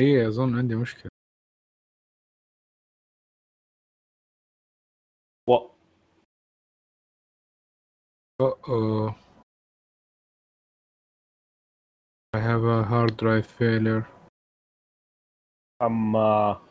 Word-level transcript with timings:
اي 0.00 0.26
اظن 0.28 0.58
عندي 0.58 0.74
مشكله 0.74 1.10
و 5.48 5.52
oh 8.42 8.54
oh 8.66 9.14
I 12.36 12.40
have 12.40 12.64
a 12.64 12.84
hard 12.84 13.16
drive 13.16 13.46
failure 13.58 14.04
اما 15.82 16.67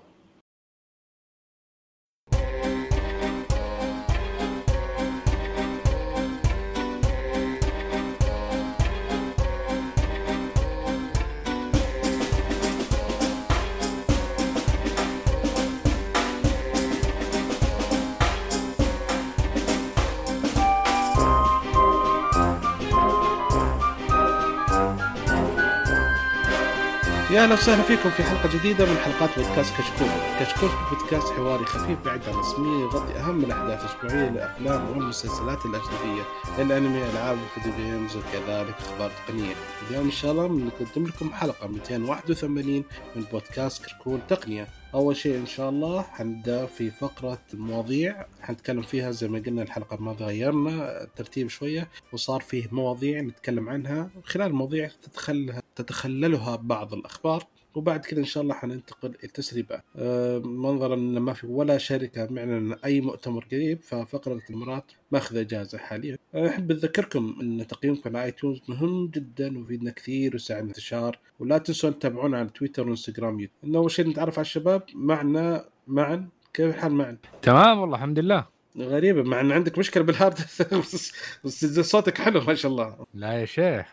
أهلا 27.37 27.53
وسهلا 27.53 27.83
فيكم 27.83 28.09
في 28.09 28.23
حلقة 28.23 28.57
جديدة 28.57 28.85
من 28.85 28.97
حلقات 28.97 29.39
بودكاست 29.39 29.73
كشكول. 29.73 30.07
كشكول 30.39 30.69
بودكاست 30.91 31.33
حواري 31.33 31.65
خفيف 31.65 31.99
بعيد 32.05 32.21
عن 32.27 32.33
الرسميه 32.33 32.83
يغطي 32.83 33.19
أهم 33.19 33.43
الأحداث 33.43 33.81
الأسبوعية 33.81 34.29
للافلام 34.29 34.89
والمسلسلات 34.89 35.65
الأجنبية، 35.65 36.23
الأنمي، 36.59 37.09
ألعاب 37.09 37.37
الفيديو 37.37 37.77
جيمز 37.77 38.15
وكذلك 38.15 38.75
أخبار 38.79 39.11
تقنية. 39.27 39.55
اليوم 39.89 40.05
إن 40.05 40.11
شاء 40.11 40.31
الله 40.31 40.47
بنقدم 40.47 41.07
لكم 41.07 41.33
حلقة 41.33 41.67
281 41.67 42.83
من 43.15 43.23
بودكاست 43.31 43.85
كشكول 43.85 44.19
تقنية. 44.29 44.67
أول 44.93 45.15
شيء 45.15 45.37
إن 45.37 45.45
شاء 45.45 45.69
الله 45.69 46.01
حنبدأ 46.01 46.65
في 46.65 46.91
فقرة 46.91 47.39
المواضيع 47.53 48.25
حنتكلم 48.41 48.81
فيها 48.81 49.11
زي 49.11 49.27
ما 49.27 49.39
قلنا 49.39 49.61
الحلقة 49.61 49.95
الماضية 49.95 50.25
غيرنا 50.25 51.03
الترتيب 51.03 51.47
شوية 51.49 51.89
وصار 52.13 52.41
فيه 52.41 52.67
مواضيع 52.71 53.21
نتكلم 53.21 53.69
عنها. 53.69 54.09
خلال 54.23 54.53
مواضيع 54.53 54.89
تتخلها 55.01 55.61
تتخللها 55.75 56.55
بعض 56.55 56.93
الأخبار. 56.93 57.47
وبعد 57.75 58.05
كذا 58.05 58.19
إن 58.19 58.25
شاء 58.25 58.43
الله 58.43 58.53
حننتقل 58.53 59.09
إلى 59.09 59.23
التسريبات 59.23 59.83
أه 59.95 60.39
نظرا 60.39 60.95
ان 60.95 61.17
ما 61.17 61.33
في 61.33 61.47
ولا 61.47 61.77
شركة 61.77 62.27
معلن 62.31 62.75
أي 62.85 63.01
مؤتمر 63.01 63.47
قريب 63.51 63.81
ففقرة 63.81 64.41
المؤتمرات 64.49 64.91
ماخذ 65.11 65.37
إجازة 65.37 65.77
حاليا. 65.77 66.17
أحب 66.35 66.71
اذكركم 66.71 67.37
إن 67.41 67.67
تقييمكم 67.67 68.17
على 68.17 68.25
iTunes 68.25 68.61
مهم 68.67 69.07
جدا 69.07 69.57
ويفيدنا 69.57 69.91
كثير 69.91 70.31
ويساعد 70.33 70.63
انتشار. 70.63 71.19
ولا 71.39 71.57
تنسوا 71.57 71.89
تتابعونا 71.89 72.37
على 72.37 72.49
تويتر 72.49 72.87
وإنستغرام 72.87 73.39
يوتيوب. 73.39 73.49
إنه 73.63 73.77
أول 73.79 73.91
شيء 73.91 74.07
نتعرف 74.07 74.39
على 74.39 74.45
الشباب 74.45 74.83
معنا 74.95 75.65
معاذ. 75.87 76.27
كيف 76.53 76.75
الحال 76.75 76.91
معاذ؟ 76.91 77.17
تمام 77.41 77.79
والله 77.79 77.95
الحمد 77.95 78.19
لله. 78.19 78.45
غريبة 78.77 79.23
مع 79.23 79.41
إن 79.41 79.51
عندك 79.51 79.77
مشكلة 79.77 80.03
بال 80.03 80.13
hard. 80.13 80.37
بس 81.43 81.65
صوتك 81.81 82.17
حلو 82.17 82.41
ما 82.41 82.53
شاء 82.55 82.71
الله. 82.71 83.05
لا 83.13 83.33
يا 83.33 83.45
شيخ. 83.45 83.87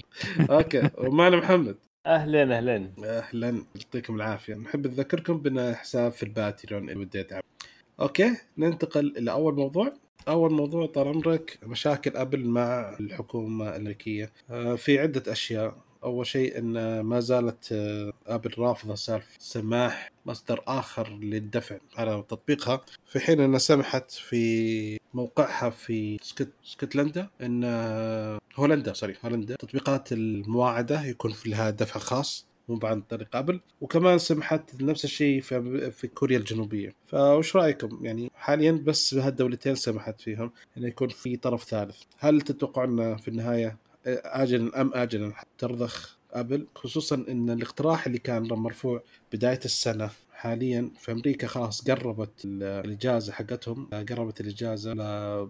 okay. 0.50 0.90
ومعنا 0.98 1.36
محمد. 1.36 1.76
أهلين 2.06 2.52
أهلين. 2.52 2.92
أهلا. 3.04 3.64
يعطيكم 3.74 4.16
العافية. 4.16 4.54
نحب 4.54 4.86
نذكركم 4.86 5.38
إن 5.38 5.50
لنا 5.50 5.74
حساب 5.74 6.12
في 6.12 6.22
ال 6.22 6.31
Patreon 6.31 6.90
اللي 6.90 7.04
بديت 7.04 7.28
okay 8.00 8.36
ننتقل 8.58 9.14
إلى 9.18 9.30
أول 9.30 9.54
موضوع. 9.54 9.92
أول 10.28 10.52
موضوع 10.52 10.86
طال 10.86 11.08
عمرك 11.08 11.58
مشاكل 11.62 12.16
أبل 12.16 12.44
مع 12.44 12.96
الحكومة 13.00 13.68
الأمريكية. 13.68 14.32
آه، 14.50 14.74
في 14.74 14.98
عدة 14.98 15.32
أشياء. 15.32 15.76
أول 16.04 16.26
شيء 16.26 16.58
إن 16.58 17.00
ما 17.00 17.20
زالت 17.20 17.72
آه، 17.72 18.12
ابل 18.26 18.54
رافضه 18.58 18.94
سالفة 18.94 19.28
سماح 19.38 20.10
مصدر 20.26 20.62
آخر 20.66 21.08
للدفع 21.08 21.78
على 21.96 22.24
تطبيقها 22.28 22.80
في 23.06 23.20
حين 23.20 23.40
انها 23.40 23.58
سمحت 23.58 24.10
في 24.10 24.98
موقعها 25.14 25.70
في 25.70 26.18
سكت 26.22 26.48
سكتلندا 26.64 27.28
إن 27.42 27.62
آه، 27.64 28.38
هولندا 28.56 28.92
sorry 28.92 29.14
هولندا 29.24 29.56
تطبيقات 29.56 30.12
المواعدة 30.12 31.04
يكون 31.04 31.32
في 31.32 31.48
لها 31.48 31.70
دفع 31.70 32.00
خاص 32.00 32.46
مو 32.68 32.80
عن 32.82 33.00
طريق 33.00 33.36
آبل. 33.36 33.60
وكمان 33.80 34.18
سمحت 34.18 34.82
نفس 34.82 35.04
الشيء 35.04 35.40
في 35.40 35.90
في 35.90 36.08
كوريا 36.08 36.38
الجنوبية. 36.38 36.94
فوش 37.06 37.56
رأيكم؟ 37.56 38.04
يعني 38.04 38.30
حاليا 38.34 38.72
بس 38.72 39.14
بهالدولتين 39.14 39.74
سمحت 39.74 40.20
فيهم 40.20 40.52
إنه 40.76 40.88
يكون 40.88 41.08
في 41.08 41.36
طرف 41.36 41.64
ثالث. 41.64 42.02
هل 42.18 42.40
تتوقعون 42.40 43.16
في 43.16 43.28
النهاية 43.28 43.76
اجلا 44.06 44.80
أم 44.80 44.90
اجلا 44.94 45.32
ترضخ 45.58 46.18
أبل 46.32 46.66
خصوصا 46.74 47.24
إن 47.28 47.50
الاقتراح 47.50 48.06
اللي 48.06 48.18
كان 48.18 48.42
مرفوع 48.42 49.02
بداية 49.32 49.60
السنة 49.64 50.10
حاليا 50.32 50.90
في 50.98 51.12
أمريكا 51.12 51.46
خلاص 51.46 51.90
قربت 51.90 52.44
الإجازة 52.44 53.32
حقتهم 53.32 53.86
قربت 54.08 54.40
الإجازة 54.40 54.94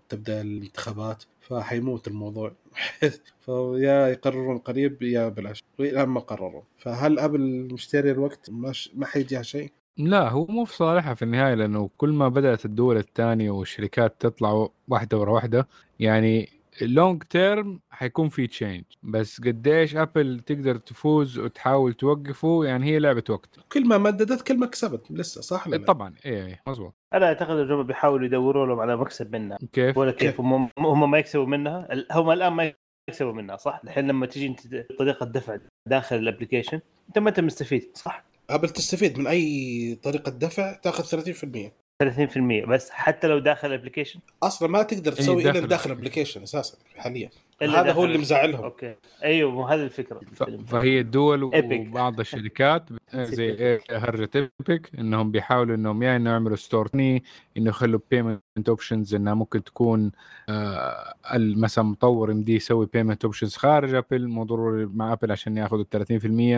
تبدأ 0.08 0.40
الانتخابات 0.40 1.24
فحيموت 1.40 2.08
الموضوع. 2.08 2.52
فيا 3.46 4.08
يقررون 4.08 4.58
قريب 4.58 5.02
يا 5.02 5.28
بلاش. 5.28 5.62
والان 5.78 6.08
ما 6.08 6.20
قرروا. 6.20 6.62
فهل 6.78 7.18
أبل 7.18 7.68
مشتري 7.72 8.10
الوقت؟ 8.10 8.50
ما 8.94 9.06
حيجيها 9.06 9.42
شيء؟ 9.42 9.72
لا 9.96 10.28
هو 10.28 10.46
مو 10.46 10.64
في 10.64 10.76
صالحها 10.76 11.14
في 11.14 11.22
النهاية 11.22 11.54
لأنه 11.54 11.90
كل 11.96 12.08
ما 12.10 12.28
بدأت 12.28 12.64
الدول 12.64 12.96
الثانية 12.96 13.50
والشركات 13.50 14.14
تطلع 14.20 14.68
واحدة 14.88 15.18
ورا 15.18 15.30
واحدة 15.30 15.68
يعني 16.00 16.48
ال 16.82 16.90
long 16.90 17.22
term 17.22 17.80
حيكون 17.90 18.28
في 18.28 18.46
change 18.46 18.84
بس 19.02 19.40
قديش 19.40 19.96
ابل 19.96 20.40
تقدر 20.46 20.76
تفوز 20.76 21.38
وتحاول 21.38 21.94
توقفه 21.94 22.64
يعني 22.64 22.86
هي 22.86 22.98
لعبة 22.98 23.24
وقت. 23.28 23.60
كل 23.72 23.88
ما 23.88 23.98
مددت 23.98 24.42
كل 24.42 24.58
ما 24.58 24.66
كسبت. 24.66 25.10
لسه 25.10 25.40
صح 25.40 25.68
ولا 25.68 25.84
طبعا 25.84 26.14
اي 26.26 26.46
اي 26.46 26.58
مضبوط 26.68 26.94
أنا 27.14 27.26
أعتقد 27.26 27.56
الجماعه 27.56 27.82
بيحاولوا 27.82 28.26
يدوروا 28.26 28.66
لهم 28.66 28.80
على 28.80 28.96
مكسب 28.96 29.36
منها. 29.36 29.58
كيف؟ 29.72 29.98
ولا 29.98 30.12
كيف؟ 30.12 30.40
هم 30.40 30.70
هم 30.78 31.10
ما 31.10 31.18
يكسبوا 31.18 31.46
منها. 31.46 31.88
هم 32.12 32.30
الآن 32.30 32.52
ما 32.52 32.72
يكسبوا 33.10 33.32
منها 33.32 33.56
صح؟ 33.56 33.80
الحين 33.84 34.08
لما 34.08 34.26
تجي 34.26 34.46
أنت 34.46 34.60
طريقة 34.98 35.26
دفع 35.26 35.58
داخل 35.88 36.16
ال 36.16 36.22
application 36.22 36.80
أنت 37.08 37.18
ما 37.18 37.28
أنت 37.28 37.40
مستفيد 37.40 37.90
صح؟ 37.94 38.24
أبل 38.50 38.68
تستفيد 38.68 39.18
من 39.18 39.26
أي 39.26 39.98
طريقة 40.02 40.30
دفع 40.30 40.72
تأخذ 40.72 41.04
30% 41.04 41.70
30% 42.02 42.66
بس 42.68 42.90
حتى 42.90 43.26
لو 43.26 43.38
داخل 43.38 43.68
ال 43.68 43.72
application؟ 43.72 44.20
أصلا 44.42 44.68
ما 44.68 44.82
تقدر 44.82 45.12
تسوي 45.12 45.50
إلا 45.50 45.60
داخل 45.60 45.92
ال 45.92 45.96
application. 45.96 46.42
أساسا 46.42 46.78
حاليا. 46.96 47.30
هذا 47.62 47.92
هو 47.92 48.04
اللي 48.04 48.18
مزعلهم. 48.18 48.64
okay. 48.64 48.94
أيوه 49.24 49.74
هذه 49.74 49.82
الفكرة. 49.82 50.20
فهي 50.66 51.00
الدول 51.00 51.42
وبعض 51.42 52.20
الشركات 52.20 52.88
زي 53.14 53.80
هرجة 53.90 54.30
Epic 54.34 54.90
إنهم 54.98 55.30
بيحاولوا 55.30 55.76
إنهم 55.76 56.02
يا 56.02 56.16
إنه 56.16 56.30
يعملوا 56.30 56.56
store 56.56 56.88
ثاني 56.88 57.24
إنه 57.56 57.68
يخلوا 57.68 58.00
payment 58.10 58.68
options 58.68 59.14
إنها 59.14 59.34
ممكن 59.34 59.64
تكون 59.64 60.12
آه 60.48 61.14
مثلا 61.34 61.84
مطور 61.84 62.30
يمديه 62.30 62.56
يسوي 62.56 62.86
payment 62.86 63.24
options 63.24 63.56
خارج 63.56 63.94
ابل 63.94 64.28
مو 64.28 64.44
ضروري 64.44 64.86
مع 64.86 65.12
ابل 65.12 65.32
عشان 65.32 65.56
ياخذوا 65.56 65.84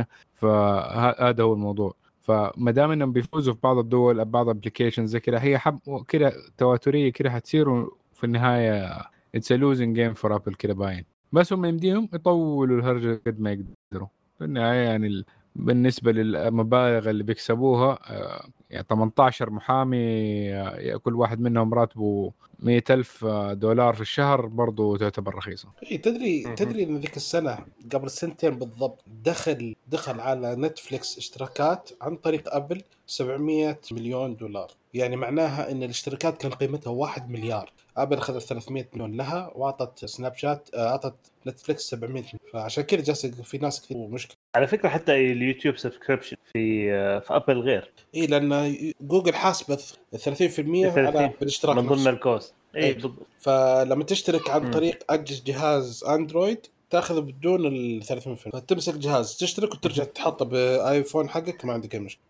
30% 0.02 0.04
فهذا 0.34 1.42
هو 1.42 1.52
الموضوع. 1.52 2.05
فما 2.26 2.70
دام 2.70 2.90
إنهم 2.90 3.12
بيفوزوا 3.12 3.54
في 3.54 3.60
بعض 3.62 3.78
الدول 3.78 4.24
بعض 4.24 4.48
ال 4.48 4.53
applications 4.53 5.10
زي 5.10 5.20
كذا 5.20 5.42
هي 5.42 5.58
حب 5.58 5.80
كذا 6.08 6.32
تواترية 6.58 7.12
كذا 7.12 7.30
حتصير 7.30 7.68
وفي 7.68 8.24
النهاية 8.24 9.02
it's 9.34 9.52
losing 9.52 9.96
game 9.96 10.14
for 10.14 10.36
Apple 10.36 10.54
كذا 10.54 10.72
باين. 10.72 11.04
بس 11.32 11.52
هم 11.52 11.64
يمديهم 11.64 12.08
يطولوا 12.14 12.78
الهرجة 12.78 13.22
قد 13.26 13.40
ما 13.40 13.52
يقدروا. 13.52 14.08
في 14.38 14.44
النهاية 14.44 14.78
يعني 14.88 15.24
بالنسبة 15.58 16.12
للمبالغ 16.12 17.10
اللي 17.10 17.22
بيكسبوها 17.22 17.98
آه، 18.10 18.48
يعني 18.70 18.86
18 18.90 19.50
محامي 19.50 20.54
آه، 20.54 20.96
كل 20.96 21.14
واحد 21.14 21.40
منهم 21.40 21.74
راتبه 21.74 22.32
مئة 22.60 22.84
ألف 22.90 23.24
دولار 23.52 23.94
في 23.94 24.00
الشهر 24.00 24.46
برضو 24.46 24.96
تعتبر 24.96 25.34
رخيصة. 25.34 25.68
إيه 25.82 26.02
تدري 26.02 26.54
تدري 26.56 26.82
إن 26.82 26.96
ذيك 26.96 27.16
السنة 27.16 27.58
قبل 27.92 28.10
سنتين 28.10 28.50
بالضبط 28.50 29.04
دخل 29.24 29.76
دخل 29.88 30.20
على 30.20 30.56
نتفليكس 30.56 31.18
اشتراكات 31.18 31.90
عن 32.00 32.16
طريق 32.16 32.54
أبل 32.54 32.82
700 33.06 33.78
مليون 33.92 34.36
دولار. 34.36 34.70
يعني 34.94 35.16
معناها 35.16 35.70
إن 35.70 35.82
الاشتراكات 35.82 36.36
كان 36.42 36.50
قيمتها 36.50 36.90
1 36.90 37.30
مليار. 37.30 37.72
أبل 37.96 38.16
أخذت 38.16 38.42
300 38.42 38.86
مليون 38.92 39.16
لها 39.16 39.52
وأعطت 39.54 40.04
سناب 40.04 40.34
شات 40.34 40.68
آه، 40.74 40.88
أعطت 40.88 41.14
نتفلكس 41.46 41.82
700 41.82 42.10
مليون. 42.22 42.38
فعشان 42.52 42.84
كذا 42.84 43.02
جالس 43.02 43.26
في 43.26 43.58
ناس 43.58 43.80
كثير 43.80 43.96
مشكلة. 43.96 44.36
على 44.54 44.66
فكرة 44.66 44.88
حتى 44.88 45.32
ال 45.32 45.38
YouTube 45.38 45.76
subscription 45.76 46.36
في 46.52 46.92
آه، 46.92 47.18
في 47.18 47.36
أبل 47.36 47.58
غير. 47.58 47.92
إي 48.14 48.26
لأن 48.26 48.92
جوجل 49.00 49.34
حاسبه 49.34 49.78
30% 50.16 50.98
على 50.98 51.32
الاشتراك 51.42 51.76
من 51.76 51.86
ضمن 51.86 52.06
الكوست. 52.06 52.54
إي 52.76 52.82
إيه. 52.82 52.98
فلما 53.40 54.04
تشترك 54.04 54.50
عن 54.50 54.70
طريق 54.70 54.98
أجهزة 55.10 55.42
جهاز 55.46 56.04
أندرويد 56.04 56.66
تاخذه 56.90 57.20
بدون 57.20 57.66
ال 57.66 58.02
30% 58.04 58.08
فتمسك 58.52 58.94
جهاز 58.94 59.36
تشترك 59.36 59.74
وترجع 59.74 60.04
تحطه 60.04 60.44
بآيفون 60.44 61.28
حقك 61.28 61.64
ما 61.64 61.72
عندك 61.72 61.94
أي 61.94 62.00
مشكلة. 62.00 62.24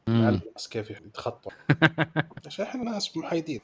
بس 0.56 0.69
كيف 0.69 0.91
يتخطى. 0.91 1.50
عشان 2.47 2.64
إحنا 2.64 2.85
ناس 2.85 3.17
محايدين 3.17 3.61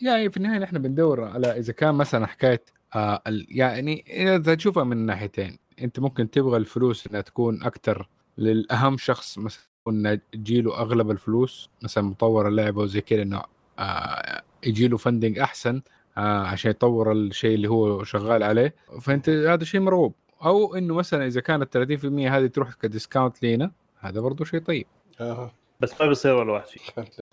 يعني 0.00 0.30
في 0.30 0.36
النهاية 0.36 0.58
نحن 0.58 0.78
بندور 0.78 1.24
على 1.24 1.58
إذا 1.58 1.72
كان 1.72 1.94
مثلا 1.94 2.26
حكايه 2.26 2.64
آه 2.94 3.22
يعني 3.48 4.04
إذا 4.36 4.54
تشوفها 4.54 4.84
من 4.84 4.96
ناحيتين. 5.06 5.58
أنت 5.82 6.00
ممكن 6.00 6.30
تبغى 6.30 6.56
الفلوس 6.56 7.06
إنها 7.06 7.20
تكون 7.20 7.62
أكثر 7.62 8.08
للأهم 8.38 8.98
شخص 8.98 9.38
مثلا 9.38 9.62
انه 9.88 10.20
تجيله 10.32 10.78
أغلب 10.78 11.10
الفلوس 11.10 11.70
مثلا 11.82 12.04
مطور 12.04 12.48
اللعبه 12.48 12.80
وزي 12.80 13.00
كذا 13.00 13.22
إنه 13.22 13.42
آه 13.78 14.42
يجي 14.64 14.88
له 14.88 14.96
funding 14.96 15.38
أحسن. 15.38 15.82
آه 16.18 16.46
عشان 16.46 16.70
يطور 16.70 17.12
الشيء 17.12 17.54
اللي 17.54 17.68
هو 17.70 18.04
شغال 18.04 18.42
عليه. 18.42 18.74
فأنت 19.00 19.28
هذا 19.28 19.64
شيء 19.64 19.80
مرغوب 19.80 20.14
أو 20.44 20.74
إنه 20.74 20.94
مثلا 20.94 21.26
إذا 21.26 21.40
كانت 21.40 21.78
30% 21.78 22.04
هذه 22.04 22.46
تروح 22.46 22.72
ك 22.74 22.82
discount 22.82 23.42
لينا 23.42 23.70
هذا 24.00 24.20
برضه 24.20 24.44
شيء 24.44 24.60
طيب. 24.60 24.86
أها. 25.20 25.52
بس 25.80 26.00
ما 26.00 26.06
بيصير 26.08 26.34
ولا 26.34 26.52
واحد 26.52 26.66
فيه 26.66 26.80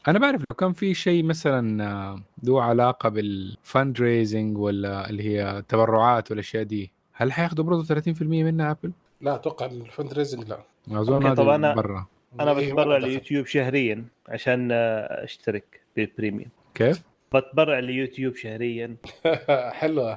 أنا 0.08 0.20
بعرف 0.20 0.42
لو 0.50 0.56
كان 0.56 0.74
في 0.74 0.94
شيء 0.94 1.24
مثلا 1.24 1.84
آه، 1.92 2.22
ذو 2.46 2.60
علاقة 2.60 3.10
بال 3.10 4.02
fundraising 4.02 4.58
ولا 4.58 5.10
اللي 5.10 5.24
هي 5.24 5.64
تبرعات 5.68 6.32
والأشياء 6.32 6.64
دي 6.64 6.92
هل 7.14 7.32
حياخذوا 7.32 7.66
برضه 7.66 7.84
30% 7.84 8.22
منها 8.22 8.72
أبل؟ 8.72 8.92
لا 9.22 9.36
أتوقع 9.36 9.66
ال 9.66 10.14
fundraising 10.14 10.48
لا. 10.50 10.60
أظن 10.92 11.26
هذا 11.26 11.36
أنا- 11.44 11.76
برا. 11.76 12.06
أنا 12.40 12.52
إيه، 12.60 12.68
بتبرع 12.68 12.86
ما 12.86 13.00
دخل. 13.00 13.10
ليوتيوب 13.10 13.46
شهريا 13.46 14.06
عشان 14.30 14.70
آه، 14.72 15.24
أشترك 15.24 15.82
بال 15.96 16.08
premium 16.08 16.50
كيف؟ 16.76 17.02
بتبرع 17.36 17.80
ليوتيوب 17.80 18.36
شهريا. 18.36 18.96
حلوة. 19.80 20.16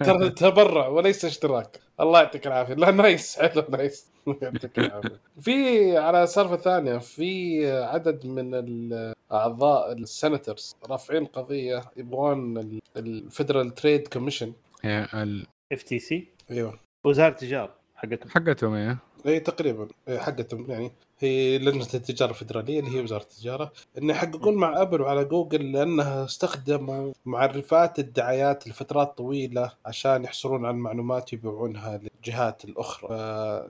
ترى 0.00 0.30
تبرع 0.30 0.86
وليس 0.86 1.24
اشتراك. 1.24 1.80
الله 2.00 2.20
يعطيك 2.22 2.46
العافية. 2.46 2.74
لا 2.74 2.90
nice. 2.90 3.38
حلو 3.38 3.64
nice. 3.68 4.06
يعطيك 4.42 4.78
العافية. 4.78 5.20
في 5.40 5.96
على 5.98 6.26
سالفة 6.26 6.56
ثانية 6.56 6.98
في 6.98 7.70
عدد 7.82 8.26
من 8.26 8.54
الأعضاء 8.54 9.92
ال 9.92 10.01
senators 10.01 10.76
رافعين 10.90 11.24
قضية 11.24 11.82
يبغون 11.96 12.78
ال 12.96 13.06
Federal 13.06 13.74
Trade 13.74 14.08
Commission 14.08 14.52
ال- 14.84 15.46
FTC 15.72 16.28
أيوه. 16.50 16.78
وزارة 17.04 17.28
التجارة 17.32 17.74
حقتهم. 17.96 18.30
حقتهم 18.30 18.74
إيه. 18.74 18.98
اي 19.26 19.40
تقريبا. 19.40 19.88
إيه، 20.08 20.18
حقتهم. 20.18 20.70
يعني 20.70 20.92
هي 21.20 21.58
لجنة 21.58 21.86
التجارة 21.94 22.30
الفدراليه 22.30 22.80
اللي 22.80 22.96
هي 22.96 23.00
وزارة 23.00 23.22
التجارة. 23.22 23.72
إن 23.98 24.10
يحققون 24.10 24.54
مع 24.54 24.82
أبل 24.82 25.00
وعلى 25.00 25.24
جوجل 25.24 25.72
لأنها 25.72 26.24
استخدموا 26.24 27.12
معرفات 27.24 27.98
الدعايات 27.98 28.68
لفترات 28.68 29.18
طويلة 29.18 29.72
عشان 29.86 30.24
يحصلون 30.24 30.64
على 30.64 30.74
المعلومات 30.74 31.32
يبيعونها 31.32 32.00
للجهات 32.02 32.64
الأخرى. 32.64 33.08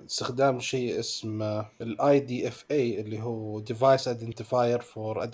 استخدام 0.06 0.60
شيء 0.60 0.98
اسمه 1.00 1.66
ال 1.80 2.20
IDFA 2.20 3.00
اللي 3.00 3.22
هو 3.22 3.60
device 3.60 4.08
identifier 4.08 4.80
for 4.80 5.28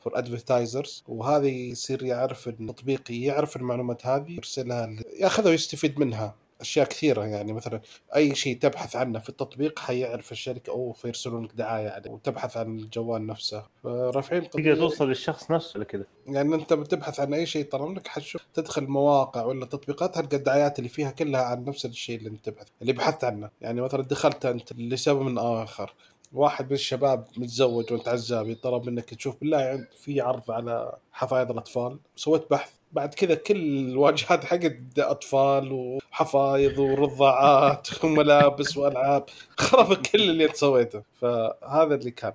for 0.00 0.18
advertisers 0.18 1.04
وهذا 1.08 1.46
يصير 1.46 2.02
يعرف 2.04 2.48
التطبيق 2.48 3.02
يعرف 3.10 3.56
المعلومات 3.56 4.06
هذه 4.06 4.30
يرسلها 4.32 4.96
ياخذها 5.20 5.50
ويستفيد 5.50 6.00
منها. 6.00 6.34
أشياء 6.60 6.86
كثيرة 6.86 7.24
يعني 7.24 7.52
مثلا 7.52 7.80
أي 8.16 8.34
شيء 8.34 8.58
تبحث 8.58 8.96
عنه 8.96 9.18
في 9.18 9.28
التطبيق 9.28 9.78
حيعرف 9.78 10.32
الشركة 10.32 10.70
أو 10.70 10.92
فيرسلون 10.92 11.44
لك 11.44 11.54
دعاية 11.54 11.88
عليه 11.88 12.10
وتبحث 12.10 12.56
عن 12.56 12.78
الجوال 12.78 13.26
نفسه. 13.26 13.64
فرافعين 13.82 14.50
تقدر 14.50 14.76
توصل 14.76 15.08
للشخص 15.08 15.50
نفسه 15.50 15.76
ولا 15.76 15.84
كذا 15.84 16.04
يعني 16.26 16.54
أنت 16.54 16.72
بتبحث 16.72 17.20
عن 17.20 17.34
أي 17.34 17.46
شيء 17.46 17.64
ترى 17.64 17.94
لك 17.94 18.06
حتشوف 18.06 18.42
تدخل 18.54 18.86
مواقع 18.86 19.44
ولا 19.44 19.66
تطبيقات 19.66 20.14
تلقى 20.14 20.36
الدعايات 20.36 20.78
اللي 20.78 20.88
فيها 20.88 21.10
كلها 21.10 21.42
عن 21.42 21.64
نفس 21.64 21.86
الشيء 21.86 22.18
اللي 22.18 22.28
أنت 22.30 22.44
تبحث 22.44 22.66
اللي 22.82 22.92
بحثت 22.92 23.24
عنه. 23.24 23.50
يعني 23.60 23.80
مثلا 23.80 24.02
دخلت 24.02 24.46
أنت 24.46 24.72
لسبب 24.72 25.20
من 25.20 25.38
آخر 25.38 25.94
واحد 26.32 26.66
من 26.66 26.72
الشباب 26.72 27.26
متزوج 27.36 27.92
وأنت 27.92 28.08
عزابي 28.08 28.54
طلب 28.54 28.86
منك 28.86 29.14
تشوف 29.14 29.36
بالله 29.40 29.58
عند 29.58 29.86
في 29.96 30.20
عرض 30.20 30.50
على 30.50 30.96
حفايض 31.12 31.50
الأطفال 31.50 31.98
سويت 32.16 32.50
بحث. 32.50 32.79
بعد 32.92 33.14
كذا 33.14 33.34
كل 33.34 33.56
الواجهات 33.56 34.44
حقت 34.44 34.76
أطفال 34.98 35.72
وحفايض 35.72 36.78
ورضاعات 36.78 37.88
وملابس 38.04 38.76
وألعاب 38.76 39.24
خرب 39.56 39.94
كل 39.94 40.20
اللي 40.20 40.48
سويته. 40.54 41.02
فهذا 41.20 41.94
اللي 41.94 42.10
كان. 42.10 42.32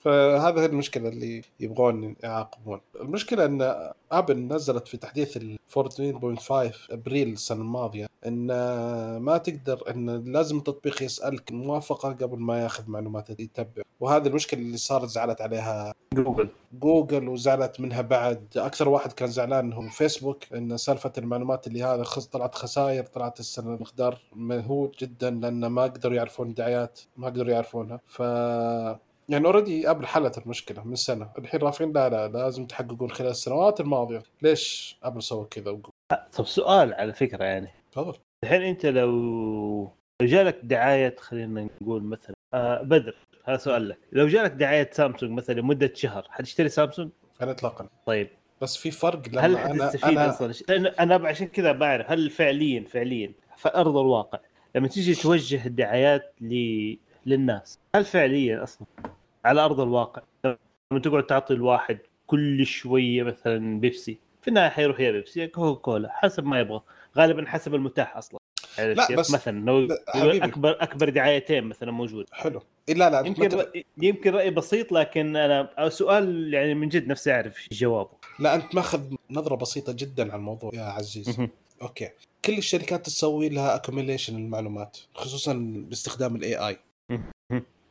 فهذا 0.00 0.60
هي 0.60 0.66
المشكلة 0.66 1.08
اللي 1.08 1.42
يبغون 1.60 2.16
يعاقبون. 2.22 2.80
المشكلة 3.00 3.44
إن 3.44 3.92
أبل 4.12 4.38
نزلت 4.38 4.88
في 4.88 4.96
تحديث 4.96 5.36
ال 5.36 5.58
14.5 5.68 6.92
أبريل 6.92 7.32
السنة 7.32 7.60
الماضية 7.60 8.06
إن 8.26 8.46
ما 9.16 9.38
تقدر 9.38 9.90
إن 9.90 10.32
لازم 10.32 10.58
التطبيق 10.58 11.02
يسألك 11.02 11.52
موافقة 11.52 12.08
قبل 12.08 12.38
ما 12.38 12.62
ياخذ 12.62 12.90
معلومات 12.90 13.40
يتبع. 13.40 13.82
وهذه 14.00 14.26
المشكلة 14.26 14.60
اللي 14.60 14.76
صارت 14.76 15.08
زعلت 15.08 15.40
عليها 15.40 15.94
جوجل. 16.14 16.48
جوجل 16.72 17.28
وزعلت 17.28 17.80
منها 17.80 18.00
بعد. 18.00 18.46
أكثر 18.56 18.88
واحد 18.88 19.12
كان 19.12 19.28
زعلان 19.28 19.72
هو 19.72 19.82
فيسبوك 19.82 20.52
إن 20.54 20.76
سالفة 20.76 21.12
المعلومات 21.18 21.66
اللي 21.66 21.82
هذا 21.82 22.02
خص 22.02 22.26
طلعت 22.26 22.54
خسائر 22.54 23.04
طلعت 23.04 23.40
السنة 23.40 23.70
مقدار 23.70 24.20
مهول 24.32 24.92
جدا 25.00 25.30
لأن 25.30 25.66
ما 25.66 25.82
قدروا 25.82 26.16
يعرفون 26.16 26.48
الدعايات 26.48 27.00
ما 27.16 27.26
قدروا 27.26 27.52
يعرفونها. 27.52 28.00
ف 28.06 28.22
يعني 29.28 29.46
already 29.46 29.90
ابل 29.90 30.06
حلت 30.06 30.38
المشكلة 30.38 30.84
من 30.84 30.94
سنة. 30.94 31.30
الحين 31.38 31.60
رافعين 31.60 31.92
لا 31.92 32.08
لا 32.08 32.28
لازم 32.28 32.66
تحققون 32.66 33.10
خلال 33.10 33.30
السنوات 33.30 33.80
الماضية. 33.80 34.22
ليش 34.42 34.96
ابل 35.02 35.22
سوى 35.22 35.46
كذا؟ 35.50 35.70
وجو- 35.70 35.90
طب 36.36 36.46
سؤال 36.46 36.94
على 36.94 37.12
فكرة 37.12 37.44
يعني. 37.44 37.68
تفضل. 37.92 38.18
الحين 38.44 38.62
أنت 38.62 38.86
لو 38.86 39.10
لو 40.22 40.26
جالك 40.26 40.60
دعاية 40.62 41.16
خلينا 41.18 41.68
نقول 41.82 42.02
مثلا 42.02 42.34
آه 42.54 42.82
بدر 42.82 43.16
هذا 43.44 43.56
سؤال 43.56 43.88
لك. 43.88 43.98
لو 44.12 44.26
جالك 44.28 44.50
دعاية 44.50 44.90
سامسونج 44.92 45.32
مثلا 45.32 45.54
لمدة 45.60 45.90
شهر 45.94 46.26
حتشتري 46.30 46.68
سامسونج؟ 46.68 47.10
أنا 47.42 47.50
اطلاقا 47.50 47.88
طيب. 48.06 48.28
بس 48.60 48.76
في 48.76 48.90
فرق 48.90 49.28
لما 49.28 49.40
هل 49.40 49.56
أنا 49.56 49.84
حتستفيد 49.86 50.18
أنا 50.18 50.30
أصلا؟ 50.30 50.52
لأن 50.68 50.86
أنا 50.86 51.28
عشان 51.28 51.46
كذا 51.46 51.72
بعرف 51.72 52.10
هل 52.10 52.30
فعليا 52.30 52.84
فعليا 52.84 53.32
في 53.56 53.68
ارض 53.74 53.96
الواقع 53.96 54.38
لما 54.74 54.88
تيجي 54.88 55.14
توجه 55.14 55.66
الدعايات 55.66 56.34
ل... 56.40 56.54
للناس. 57.26 57.78
هل 57.94 58.04
فعليا 58.04 58.62
أصلا 58.62 58.86
على 59.44 59.60
أرض 59.60 59.80
الواقع 59.80 60.22
لما 60.44 61.00
تقعد 61.02 61.26
تعطي 61.26 61.54
الواحد 61.54 61.98
كل 62.26 62.66
شوية 62.66 63.22
مثلا 63.22 63.80
بيبسي؟ 63.80 64.18
في 64.42 64.48
النهاية 64.48 64.68
حيروح 64.68 65.00
يا 65.00 65.10
بيبسي 65.10 65.40
يا 65.40 65.46
كوكا 65.46 65.80
كولا 65.80 66.08
حسب 66.12 66.44
ما 66.44 66.60
يبغى. 66.60 66.80
غالبا 67.16 67.44
حسب 67.46 67.74
المتاح 67.74 68.16
أصلا. 68.16 68.38
عرفت 68.78 69.10
لا،؟ 69.10 69.16
بس- 69.16 69.30
مثلا 69.30 69.64
لو 69.64 69.88
حبيبي. 70.08 70.44
أكبر 70.44 70.76
أكبر 70.82 71.08
دعايتين 71.08 71.64
مثلا 71.64 71.92
موجود. 71.92 72.26
حلو. 72.32 72.60
لا 72.88 73.10
لا 73.10 73.20
يمكن 73.26 73.48
رأي 73.48 73.84
يمكن 73.98 74.34
رأي 74.34 74.50
بسيط 74.50 74.92
لكن 74.92 75.36
أنا 75.36 75.88
سؤال 75.88 76.54
يعني 76.54 76.74
من 76.74 76.88
جد 76.88 77.08
نفسي 77.08 77.32
أعرف 77.32 77.68
جوابه. 77.72 78.10
لا 78.38 78.54
أنت 78.54 78.74
ماخذ 78.74 79.00
نظرة 79.30 79.54
بسيطة 79.54 79.92
جدا 79.92 80.22
على 80.22 80.38
الموضوع 80.38 80.70
يا 80.74 80.82
عزيز. 80.82 81.40
okay. 81.82 82.10
كل 82.44 82.58
الشركات 82.58 83.06
تسوي 83.06 83.48
لها 83.48 83.74
accumulation 83.74 84.36
المعلومات 84.36 84.98
خصوصا 85.14 85.52
باستخدام 85.88 86.36
ال 86.36 86.56
AI. 86.56 86.76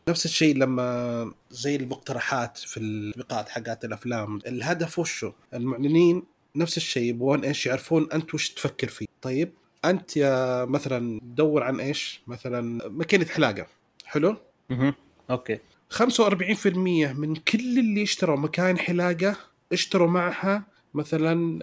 نفس 0.07 0.25
الشيء 0.25 0.57
لما 0.57 1.31
زي 1.51 1.75
المقترحات 1.75 2.57
في 2.57 2.79
التطبيقات 2.79 3.49
حقات 3.49 3.85
الأفلام. 3.85 4.39
الهدف 4.47 4.99
وشه 4.99 5.33
المعلنين 5.53 6.23
نفس 6.55 6.77
الشيء 6.77 7.03
يبغون 7.03 7.43
إيش 7.45 7.65
يعرفون 7.65 8.07
أنت 8.13 8.33
وش 8.33 8.49
تفكر 8.49 8.87
فيه. 8.87 9.05
طيب 9.21 9.51
أنت 9.85 10.17
يا 10.17 10.65
مثلا 10.65 11.19
تدور 11.19 11.63
عن 11.63 11.79
إيش؟ 11.79 12.21
مثلا 12.27 12.89
ماكينه 12.89 13.25
حلاقة. 13.25 13.67
حلو؟ 14.05 14.35
مهم. 14.69 14.93
okay. 15.29 15.59
45% 15.89 16.67
من 17.13 17.35
كل 17.35 17.79
اللي 17.79 18.03
اشتروا 18.03 18.37
مكاين 18.37 18.77
حلاقة 18.77 19.35
اشتروا 19.73 20.07
معها 20.07 20.63
مثلا 20.93 21.59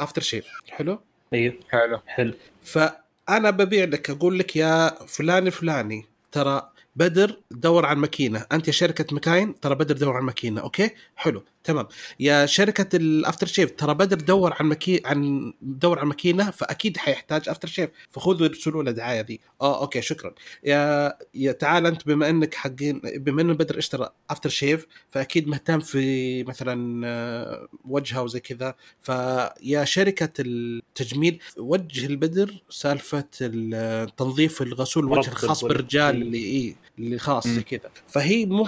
aftershave 0.00 0.46
حلو؟ 0.68 1.00
أيوه. 1.32 1.54
حلو. 1.70 2.00
حلو. 2.06 2.34
فأنا 2.62 3.50
ببيع 3.50 3.84
لك 3.84 4.10
أقول 4.10 4.38
لك 4.38 4.56
يا 4.56 5.04
فلان 5.06 5.46
الفلاني 5.46 6.06
ترى 6.34 6.70
بدر 6.96 7.36
دور 7.50 7.86
عن 7.86 7.98
ماكينة. 7.98 8.46
أنت 8.52 8.66
يا 8.66 8.72
شركة 8.72 9.14
مكاين 9.16 9.60
ترى 9.60 9.74
بدر 9.74 9.96
دور 9.96 10.16
عن 10.16 10.22
ماكينة 10.22 10.60
okay؟ 10.60 10.90
حلو 11.16 11.42
تمام. 11.64 11.86
يا 12.20 12.46
شركة 12.46 12.96
ال 12.96 13.46
aftershave 13.46 13.70
ترى 13.70 13.94
بدر 13.94 14.16
دور 14.20 14.54
عن 14.60 14.66
مكي 14.68 15.02
عن 15.04 15.52
دور 15.62 15.98
عن 15.98 16.06
ماكينة 16.06 16.50
فأكيد 16.50 16.96
حيحتاج 16.96 17.48
aftershave. 17.48 17.90
فخذوا 18.10 18.46
ارسلوا 18.48 18.82
له 18.82 18.90
دعاية 18.90 19.20
ذي 19.20 19.40
آه 19.62 19.80
okay 19.82 20.02
شكرا. 20.02 20.34
يا 20.64 21.12
يا 21.34 21.52
تعال 21.52 21.86
أنت 21.86 22.06
بما 22.06 22.30
إنك 22.30 22.54
حقين 22.54 23.00
بما 23.16 23.42
انه 23.42 23.52
بدر 23.52 23.78
اشترى 23.78 24.08
أفتر 24.30 24.48
شيف 24.48 24.86
فأكيد 25.10 25.48
مهتم 25.48 25.80
في 25.80 26.44
مثلا 26.44 27.02
آه، 27.06 27.68
وجهه 27.84 28.22
وزي 28.22 28.40
كذا. 28.40 28.74
فيا 29.00 29.84
شركة 29.84 30.32
التجميل 30.40 31.40
وجه 31.56 32.06
البدر 32.06 32.62
سالفة 32.70 33.24
ال- 33.40 34.16
تنظيف 34.16 34.62
الغسول 34.62 35.04
الوجه 35.04 35.28
الخاص. 35.30 35.64
بالرجال. 35.64 36.23
اللي 36.26 36.38
إيه 36.38 36.74
اللي 36.98 37.18
خاص 37.18 37.48
زي. 37.48 37.62
كذا 37.62 37.90
فهي 38.06 38.46
مو 38.46 38.66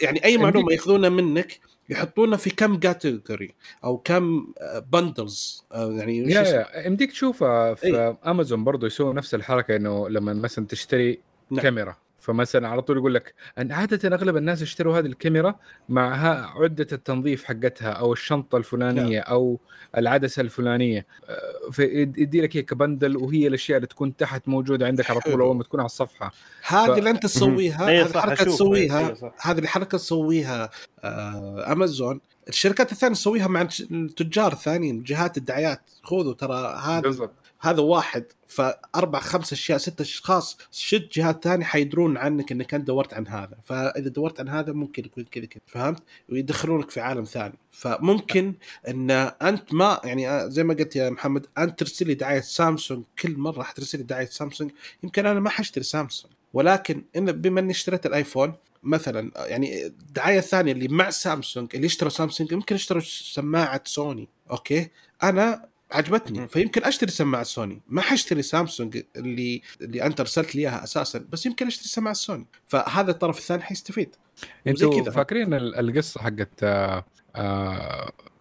يعني 0.00 0.24
أي 0.24 0.38
معلومة 0.38 0.72
ياخذونها 0.72 1.08
منك 1.08 1.60
يحطونها 1.88 2.36
في 2.36 2.50
كم 2.50 2.78
كاتيجوري 2.78 3.54
أو 3.84 3.98
كم 3.98 4.46
بندلز 4.92 5.64
يعني 5.72 6.22
وش 6.22 6.32
يا 6.32 6.42
اسمه؟ 6.42 6.54
يا 6.54 6.86
يمديك 6.86 7.10
تشوفها 7.10 7.74
في 7.74 8.16
امازون 8.26 8.64
برضه 8.64 8.86
يسووا 8.86 9.14
نفس 9.14 9.34
الحركة 9.34 9.76
إنه 9.76 10.08
لما 10.08 10.32
مثلا 10.32 10.66
تشتري 10.66 11.18
نعم. 11.50 11.62
كاميرا 11.62 11.96
فمثلا 12.20 12.68
على 12.68 12.82
طول 12.82 12.96
يقول 12.96 13.14
لك 13.14 13.34
أن 13.58 13.72
عادة 13.72 14.16
أغلب 14.16 14.36
الناس 14.36 14.62
يشتروا 14.62 14.98
هذه 14.98 15.06
الكاميرا 15.06 15.54
مع 15.88 16.14
عدة 16.62 16.86
التنظيف 16.92 17.44
حقتها 17.44 17.90
أو 17.90 18.12
الشنطة 18.12 18.58
الفلانية 18.58 19.18
نعم. 19.18 19.28
أو 19.28 19.60
العدسة 19.96 20.42
الفلانية. 20.42 21.06
آه، 21.28 21.70
فيدي 21.70 22.40
لك 22.40 22.56
هي 22.56 22.62
كبندل 22.62 23.16
وهي 23.16 23.46
الأشياء 23.46 23.76
اللي 23.76 23.86
تكون 23.86 24.16
تحت 24.16 24.48
موجودة 24.48 24.86
عندك 24.86 25.10
على 25.10 25.20
طول 25.20 25.40
أول 25.40 25.56
ما 25.56 25.62
تكون 25.62 25.80
على 25.80 25.86
الصفحة. 25.86 26.32
هذه 26.66 26.94
ف... 26.94 26.98
اللي 26.98 27.10
انت 27.10 27.22
تسويها 27.22 27.84
هذه 27.88 28.06
الحركة 28.06 28.44
تسويها. 28.44 29.32
هذه 29.40 29.58
الحركة 29.58 29.98
تسويها 29.98 30.70
امازون 31.72 32.20
الشركات 32.48 32.92
الثانية 32.92 33.14
تسويها 33.14 33.48
مع 33.48 33.68
التجار 33.90 34.52
الثانيين 34.52 35.02
جهات 35.02 35.36
الدعايات. 35.36 35.90
خذوا 36.02 36.34
ترى 36.34 36.80
هذا 36.84 37.00
بالضبط. 37.00 37.32
هذا 37.60 37.80
واحد 37.80 38.24
فأربع 38.46 39.20
خمس 39.20 39.52
أشياء 39.52 39.78
ست 39.78 40.00
أشخاص 40.00 40.58
ست 40.70 41.08
جهات 41.12 41.44
ثانية 41.44 41.64
حيدرون 41.64 42.16
عنك 42.16 42.52
إنك 42.52 42.74
أنت 42.74 42.86
دورت 42.86 43.14
عن 43.14 43.28
هذا. 43.28 43.58
فإذا 43.64 44.08
دورت 44.08 44.40
عن 44.40 44.48
هذا 44.48 44.72
ممكن 44.72 45.04
يكون 45.04 45.24
كذا 45.24 45.44
كذا 45.44 45.62
فهمت؟ 45.66 46.02
ويدخلونك 46.28 46.90
في 46.90 47.00
عالم 47.00 47.24
ثاني. 47.24 47.58
فممكن 47.70 48.54
إن 48.88 49.10
أنت 49.10 49.74
ما 49.74 50.00
يعني 50.04 50.50
زي 50.50 50.64
ما 50.64 50.74
قلت 50.74 50.96
يا 50.96 51.10
محمد 51.10 51.46
أنت 51.58 51.78
ترسل 51.78 52.06
لي 52.06 52.14
دعاية 52.14 52.40
سامسونج 52.40 53.04
كل 53.18 53.36
مرة 53.36 53.62
حترسل 53.62 53.98
لي 53.98 54.04
دعاية 54.04 54.26
سامسونج 54.26 54.70
يمكن 55.02 55.26
أنا 55.26 55.40
ما 55.40 55.50
حاشتري 55.50 55.84
سامسونج. 55.84 56.32
ولكن 56.52 57.04
إن 57.16 57.32
بما 57.32 57.60
إني 57.60 57.70
اشتريت 57.70 58.06
الآيفون 58.06 58.54
مثلا 58.82 59.30
يعني 59.36 59.86
الدعايه 59.86 60.38
الثانية 60.38 60.72
اللي 60.72 60.88
مع 60.88 61.10
سامسونج 61.10 61.68
اللي 61.74 61.86
اشتروا 61.86 62.10
سامسونج 62.10 62.52
يمكن 62.52 62.74
اشتروا 62.74 63.02
سماعة 63.04 63.82
سوني 63.84 64.28
okay؟ 64.50 64.90
أنا 65.22 65.69
عجبتني. 65.92 66.48
فيمكن 66.48 66.84
أشتري 66.84 67.10
سماعة 67.10 67.42
سوني. 67.42 67.80
ما 67.88 68.02
حاشتري 68.02 68.42
سامسونج 68.42 69.02
اللي 69.16 69.62
اللي 69.80 70.02
أنت 70.02 70.20
أرسلت 70.20 70.54
لي 70.54 70.60
إياها 70.62 70.84
أساسا 70.84 71.24
بس 71.32 71.46
يمكن 71.46 71.66
أشتري 71.66 71.88
سماعة 71.88 72.14
سوني. 72.14 72.46
فهذا 72.66 73.10
الطرف 73.10 73.38
الثاني 73.38 73.62
حيستفيد. 73.62 74.16
أنتوا 74.66 75.10
فاكرين 75.10 75.54
القصة 75.54 76.20
حقت 76.20 76.64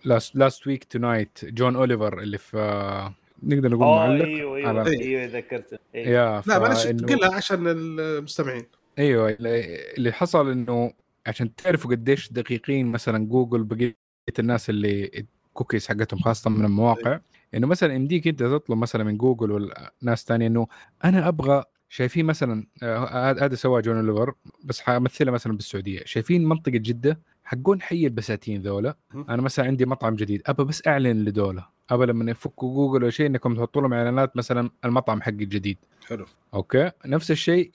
Last 0.05 0.35
Last 0.35 0.67
Week 0.67 0.83
Tonight 0.83 1.39
جون 1.43 1.75
أوليفر 1.75 2.19
اللي 2.19 2.37
في 2.37 2.57
آه 2.57 3.13
نقدر 3.43 3.69
نقول 3.69 3.79
معلق؟ 3.79 4.25
أيوه 4.25 4.57
أيوه 4.57 4.69
على... 4.69 4.89
أيوه 4.89 5.25
ذكرته. 5.25 5.77
أيوة. 5.95 6.09
يا 6.09 6.43
لا 6.47 6.59
معلش 6.59 6.87
قلها 6.87 7.35
عشان 7.35 7.67
المستمعين. 7.67 8.65
أيوه 8.99 9.37
اللي 9.39 10.11
حصل 10.11 10.51
إنه 10.51 10.93
عشان 11.27 11.55
تعرفوا 11.55 11.91
قديش 11.91 12.31
دقيقين 12.31 12.87
مثلا 12.87 13.25
جوجل 13.25 13.63
بقية 13.63 13.95
الناس 14.39 14.69
اللي 14.69 15.25
الكوكيز 15.47 15.87
حقتهم 15.87 16.19
خاصة 16.19 16.49
من 16.49 16.65
المواقع 16.65 17.19
إنه 17.53 17.67
مثلا 17.67 17.93
يمديك 17.93 18.27
أنت 18.27 18.43
تطلب 18.43 18.77
مثلا 18.77 19.03
من 19.03 19.17
جوجل 19.17 19.51
ولا 19.51 19.93
ناس 20.01 20.23
ثانية 20.23 20.47
إنه 20.47 20.67
أنا 21.03 21.27
أبغى 21.27 21.63
شايفين 21.89 22.25
مثلا 22.25 22.67
آه، 22.83 23.31
هذا 23.45 23.55
سواه 23.55 23.81
جون 23.81 23.95
اوليفر 23.95 24.33
بس 24.63 24.81
حامثلها 24.81 25.33
مثلا 25.33 25.53
بالسعودية 25.53 26.01
شايفين 26.05 26.45
منطقة 26.45 26.71
جدة؟ 26.71 27.21
حقون 27.49 27.81
حي 27.81 28.05
البساتين 28.05 28.61
ذولا. 28.61 28.95
أنا 29.29 29.41
مثلا 29.41 29.65
عندي 29.65 29.85
مطعم 29.85 30.15
جديد 30.15 30.41
أبى 30.45 30.63
بس 30.63 30.87
أعلن 30.87 31.25
لذولا 31.25 31.65
أبى 31.89 32.05
لما 32.05 32.31
يفكوا 32.31 32.73
جوجل 32.73 33.03
ولا 33.03 33.11
شيء 33.11 33.25
إنكم 33.25 33.55
تحطوا 33.55 33.81
لهم 33.81 33.93
إعلانات 33.93 34.37
مثلا 34.37 34.69
المطعم 34.85 35.21
حقي 35.21 35.31
الجديد. 35.31 35.77
حلو. 36.07 36.25
okay؟ 36.53 36.91
نفس 37.05 37.31
الشيء 37.31 37.71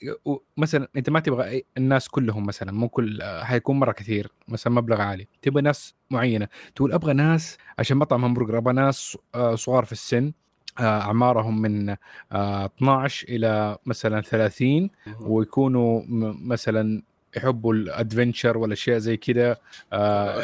مثلا 0.57 0.87
أنت 0.95 1.09
ما 1.09 1.19
تبغى 1.19 1.63
الناس 1.77 2.07
كلهم 2.07 2.45
مثلا 2.45 2.71
مو 2.71 2.89
كل 2.89 3.23
حيكون 3.23 3.79
مرة 3.79 3.91
كثير 3.91 4.31
مثلا 4.47 4.73
مبلغ 4.73 5.01
عالي. 5.01 5.27
تبغى 5.41 5.61
ناس 5.61 5.95
معينة 6.11 6.47
تقول 6.75 6.93
أبغى 6.93 7.13
ناس 7.13 7.57
عشان 7.79 7.97
مطعم 7.97 8.25
همبرجر 8.25 8.57
أبغى 8.57 8.73
ناس 8.73 9.17
آه، 9.35 9.55
صغار 9.55 9.85
في 9.85 9.91
السن 9.91 10.31
آه، 10.79 11.01
أعمارهم 11.01 11.61
من 11.61 11.95
12 12.31 13.27
آه، 13.27 13.35
إلى 13.35 13.77
مثلا 13.85 14.21
30 14.21 14.89
ويكونوا 15.19 16.01
مثلا 16.45 17.01
يحبوا 17.37 17.73
ال 17.73 17.81
adventure 17.81 18.57
والاشياء 18.57 18.97
زي 18.97 19.17
كذا 19.17 19.57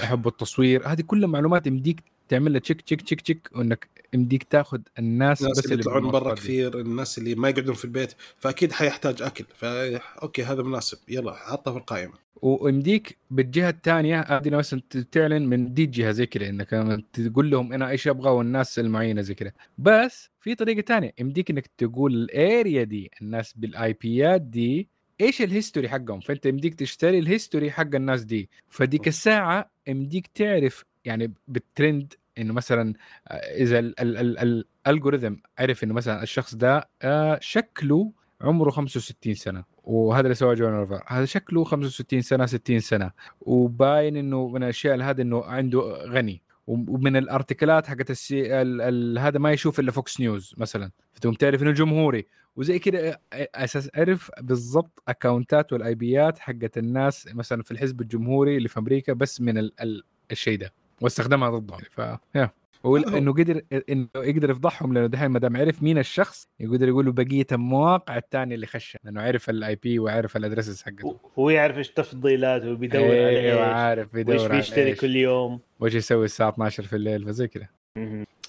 يحبوا 0.03 0.31
التصوير. 0.31 0.87
هذه 0.87 1.01
كلها 1.01 1.27
معلومات 1.27 1.67
يمديك 1.67 2.03
تعمل 2.29 2.53
له 2.53 2.59
check 2.59 2.81
check 2.81 3.01
check 3.01 3.21
check 3.21 3.49
وانك 3.55 3.87
يمديك 4.13 4.43
تاخذ 4.43 4.79
الناس, 4.99 5.41
الناس 5.41 5.59
بس 5.59 5.65
اللي 5.65 5.79
يطلعون 5.79 6.11
برا 6.11 6.35
كثير 6.35 6.79
الناس 6.79 7.17
اللي 7.17 7.35
ما 7.35 7.49
يقعدون 7.49 7.75
في 7.75 7.85
البيت 7.85 8.13
فأكيد 8.37 8.71
حيحتاج 8.71 9.21
أكل. 9.21 9.45
فا 9.55 9.97
okay 10.23 10.43
هذا 10.43 10.63
مناسب. 10.63 10.97
يلا 11.07 11.33
حطه 11.33 11.71
في 11.71 11.77
القائمة. 11.77 12.13
ويمديك 12.41 13.17
بالجهة 13.31 13.69
الثانية 13.69 14.21
هذه 14.21 14.49
مثلا 14.49 14.81
تعلن 15.11 15.47
من 15.47 15.73
دي 15.73 15.85
جهة 15.85 16.11
زي 16.11 16.25
كذا 16.25 16.49
إنك 16.49 16.69
تقول 17.13 17.51
لهم 17.51 17.73
أنا 17.73 17.89
إيش 17.89 18.07
أبغى 18.07 18.29
والناس 18.29 18.79
المعينة 18.79 19.21
زي 19.21 19.33
كذا 19.33 19.51
بس 19.77 20.29
في 20.39 20.55
طريقة 20.55 20.81
ثانية 20.81 21.13
يمديك 21.19 21.49
إنك 21.49 21.67
تقول 21.77 22.13
ال 22.13 22.27
area 22.27 22.83
دي 22.83 23.11
الناس 23.21 23.53
بال 23.53 23.93
IP 23.93 24.17
يات 24.17 24.41
دي 24.41 24.89
إيش 25.21 25.41
ال 25.41 25.47
history 25.47 25.89
حقهم؟ 25.89 26.19
فأنت 26.19 26.45
يمديك 26.45 26.75
تشتري 26.75 27.19
ال 27.19 27.26
history 27.26 27.71
حق 27.71 27.95
الناس 27.95 28.23
دي. 28.23 28.49
فديك 28.69 29.07
الساعة 29.07 29.71
يمديك 29.87 30.27
تعرف 30.27 30.85
يعني 31.05 31.33
بالترند 31.47 32.13
إنه 32.37 32.53
مثلا 32.53 32.93
آه، 33.27 33.33
إذا 33.33 33.79
ال 33.79 33.95
algorithm 33.95 35.35
عرف 35.59 35.83
إنه 35.83 35.93
مثلا 35.93 36.23
الشخص 36.23 36.55
ده 36.55 36.89
آه، 37.01 37.39
شكله 37.41 38.11
عمره 38.41 38.69
65 38.69 39.33
سنة. 39.33 39.63
وهذا 39.83 40.21
اللي 40.21 40.35
سواه 40.35 40.53
John 40.53 40.73
Oliver 40.73 41.03
هذا 41.07 41.25
شكله 41.25 41.63
65 41.63 42.21
سنة 42.21 42.45
60 42.45 42.79
سنة. 42.79 43.11
وباين 43.41 44.17
إنه 44.17 44.47
من 44.47 44.63
الأشياء 44.63 45.01
هذا 45.01 45.21
إنه 45.21 45.43
عنده 45.43 45.79
غني. 46.05 46.41
ومن 46.71 47.15
ال 47.17 47.25
article 47.25 47.79
ات 47.79 47.87
حقت 47.87 48.11
السي 48.11 48.61
ال... 48.61 48.81
ال... 48.81 49.19
هذا 49.19 49.39
ما 49.39 49.51
يشوف 49.51 49.79
إلا 49.79 49.91
Fox 49.91 50.19
News 50.19 50.55
مثلا. 50.57 50.91
فتقوم 51.13 51.33
تعرف 51.33 51.63
إنه 51.63 51.71
جمهوري. 51.71 52.25
وزي 52.55 52.79
كذا 52.79 53.17
أساس 53.33 53.89
عرف 53.95 54.31
بالضبط 54.41 55.03
account 55.07 55.65
ات 55.65 55.73
وال 55.73 55.95
IP 55.95 56.17
يات 56.17 56.39
حقت 56.39 56.77
الناس 56.77 57.27
مثلا 57.33 57.63
في 57.63 57.71
الحزب 57.71 58.01
الجمهوري 58.01 58.57
اللي 58.57 58.69
في 58.69 58.79
أمريكا 58.79 59.13
بس 59.13 59.41
من 59.41 59.57
ال... 59.57 59.81
ال... 59.81 60.03
الشيء 60.31 60.57
ده. 60.59 60.73
واستخدمها 61.01 61.49
ضدهم. 61.49 61.79
ف 61.91 62.01
yeah 62.35 62.49
هو 62.85 62.97
إنه 62.97 63.33
قدر 63.33 63.61
إنه 63.89 64.07
يقدر 64.15 64.49
يفضحهم 64.49 64.93
لأنه 64.93 65.07
دحين 65.07 65.27
ما 65.27 65.39
دام 65.39 65.57
عرف 65.57 65.83
مين 65.83 65.97
الشخص 65.97 66.47
يقدر 66.59 66.87
يقول 66.87 67.05
له 67.05 67.11
بقية 67.11 67.47
المواقع 67.51 68.17
الثانية 68.17 68.55
اللي 68.55 68.65
خشها 68.65 68.99
لأنه 69.03 69.21
عرف 69.21 69.49
ال 69.49 69.75
IP 69.75 69.99
وعرف 69.99 70.37
ال 70.37 70.42
addresses 70.42 70.81
حقته. 70.81 71.17
هو 71.39 71.49
يعرف 71.49 71.77
إيش 71.77 71.89
تفضيلاته 71.89 72.71
وبيدور 72.71 73.01
أيوة 73.01 73.61
على 73.61 73.65
إيش 73.65 73.75
عارف 73.75 74.13
بيدور 74.13 74.35
وايش 74.35 74.47
بيشتري 74.51 74.93
كل 74.93 75.15
يوم. 75.15 75.59
وإيش 75.79 75.95
يسوي 75.95 76.25
الساعة 76.25 76.49
12 76.49 76.83
في 76.83 76.95
الليل 76.95 77.23
فزي 77.25 77.47
كذا. 77.47 77.67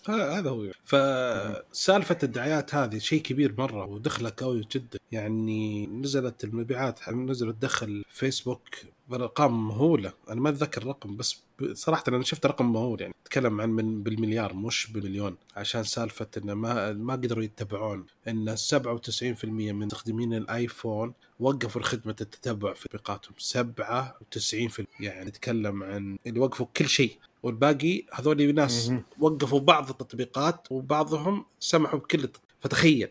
هذا 0.09 0.51
هو. 0.51 0.71
فسالفة 0.85 2.19
الدعايات 2.23 2.75
هذه 2.75 2.99
شيء 2.99 3.23
كبير 3.23 3.55
مرة 3.59 3.85
ودخله 3.87 4.33
قوي 4.37 4.67
جدا. 4.73 4.99
يعني 5.13 5.87
نزلت 5.87 6.45
المبيعات 6.45 7.09
نزلت 7.09 7.57
دخل 7.63 8.05
فيسبوك 8.09 8.69
بأرقام 9.09 9.69
مهولة. 9.69 10.13
أنا 10.29 10.41
ما 10.41 10.49
أتذكر 10.49 10.83
الرقم 10.83 11.17
بس 11.17 11.43
صراحة 11.73 12.05
أنا 12.09 12.23
شفت 12.23 12.47
رقم 12.47 12.73
مهول. 12.73 13.01
يعني 13.01 13.15
تكلم 13.25 13.61
عن 13.61 13.71
من 13.71 14.03
بالمليار 14.03 14.55
مش 14.55 14.93
بالمليون 14.93 15.37
عشان 15.57 15.85
سالفة 15.85 16.27
إنه 16.37 16.55
ما 16.55 16.93
ما 16.93 17.13
قدروا 17.13 17.45
يتبعون. 17.45 18.07
إن 18.29 18.57
97% 18.57 19.45
من 19.45 19.87
مستخدمين 20.03 20.35
الآيفون 20.35 21.15
وقفوا 21.43 21.83
خدمه 21.83 22.17
التتبع 22.21 22.73
في 22.75 22.89
تطبيقاتهم 22.89 23.35
97% 23.39 24.85
يعني 25.01 25.25
نتكلم 25.25 25.83
عن 25.83 26.19
اللي 26.27 26.41
وقفوا 26.41 26.67
كل 26.77 26.89
شيء. 26.89 27.17
والباقي 27.43 28.03
هذول 28.13 28.55
ناس 28.55 28.93
وقفوا 29.19 29.61
بعض 29.61 29.89
التطبيقات 29.89 30.67
وبعضهم 30.71 31.45
سمحوا 31.61 31.99
بكل 31.99 32.19
التطبيقات 32.19 32.53
فتخيل. 32.61 33.09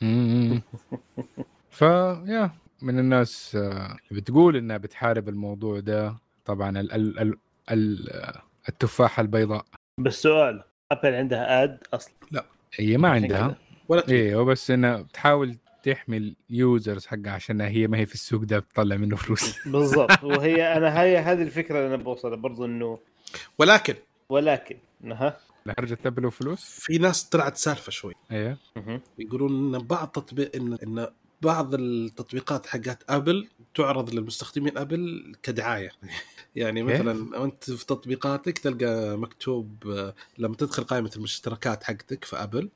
ف 1.70 1.86
yeah 1.86 2.50
من 2.82 2.98
الناس 2.98 3.56
آه، 3.56 3.96
اللي 4.10 4.20
بتقول 4.20 4.56
إنها 4.56 4.76
بتحارب 4.76 5.28
الموضوع 5.28 5.80
ده 5.80 6.16
طبعا 6.44 6.80
ال 6.80 6.92
ال 6.92 7.18
ال 7.18 7.38
ال 7.70 8.10
التفاحه 8.68 9.20
البيضاء. 9.20 9.64
بس 9.98 10.22
سؤال 10.22 10.62
Apple 10.92 11.14
عندها 11.14 11.64
ad 11.64 11.78
أصلا؟ 11.94 12.14
لا. 12.30 12.44
هي 12.74 12.96
ما 12.96 13.08
عندها. 13.08 13.56
ولا 13.88 14.08
أيوه 14.08 14.44
بس 14.44 14.70
إنها 14.70 15.02
بتحاول 15.02 15.56
تحمي 15.82 16.34
ال 16.50 16.59
users 16.59 17.06
حقها 17.06 17.30
عشان 17.32 17.60
هي 17.60 17.86
ما 17.86 17.98
هي 17.98 18.06
في 18.06 18.14
السوق 18.14 18.42
ده 18.42 18.58
بتطلع 18.58 18.96
منه 18.96 19.16
فلوس. 19.16 19.54
بالضبط. 19.68 20.24
وهي 20.24 20.76
أنا 20.76 21.02
هي 21.02 21.18
هذه 21.18 21.42
الفكرة 21.42 21.78
اللي 21.78 21.94
أنا 21.94 22.02
بوصلها 22.02 22.36
برضو 22.36 22.64
إنه 22.64 22.98
ولكن 23.58 23.94
ولكن 24.28 24.76
هالهرجة 25.04 25.94
Apple 25.94 26.30
وفلوس. 26.30 26.64
في 26.80 26.98
ناس 26.98 27.24
طلعت 27.24 27.56
سالفة 27.56 27.90
شوي. 27.90 28.14
إيه. 28.32 28.56
يقولون 29.18 29.74
إن 29.74 29.82
بعض 29.82 30.08
تطبيق 30.08 30.56
ان 30.56 30.78
إن 30.82 31.08
بعض 31.42 31.74
التطبيقات 31.74 32.66
حقت 32.66 33.04
Apple 33.08 33.48
تعرض 33.74 34.14
للمستخدمين 34.14 34.78
Apple 34.78 35.32
كدعاية. 35.42 35.90
يعني 36.56 36.82
مثلا 36.82 37.44
أنت 37.44 37.70
في 37.70 37.86
تطبيقاتك 37.86 38.58
تلقى 38.58 39.18
مكتوب 39.18 39.84
لما 40.38 40.56
تدخل 40.56 40.84
قائمة 40.84 41.10
المشتركات 41.16 41.84
حقتك 41.84 42.24
في 42.24 42.36
Apple 42.36 42.70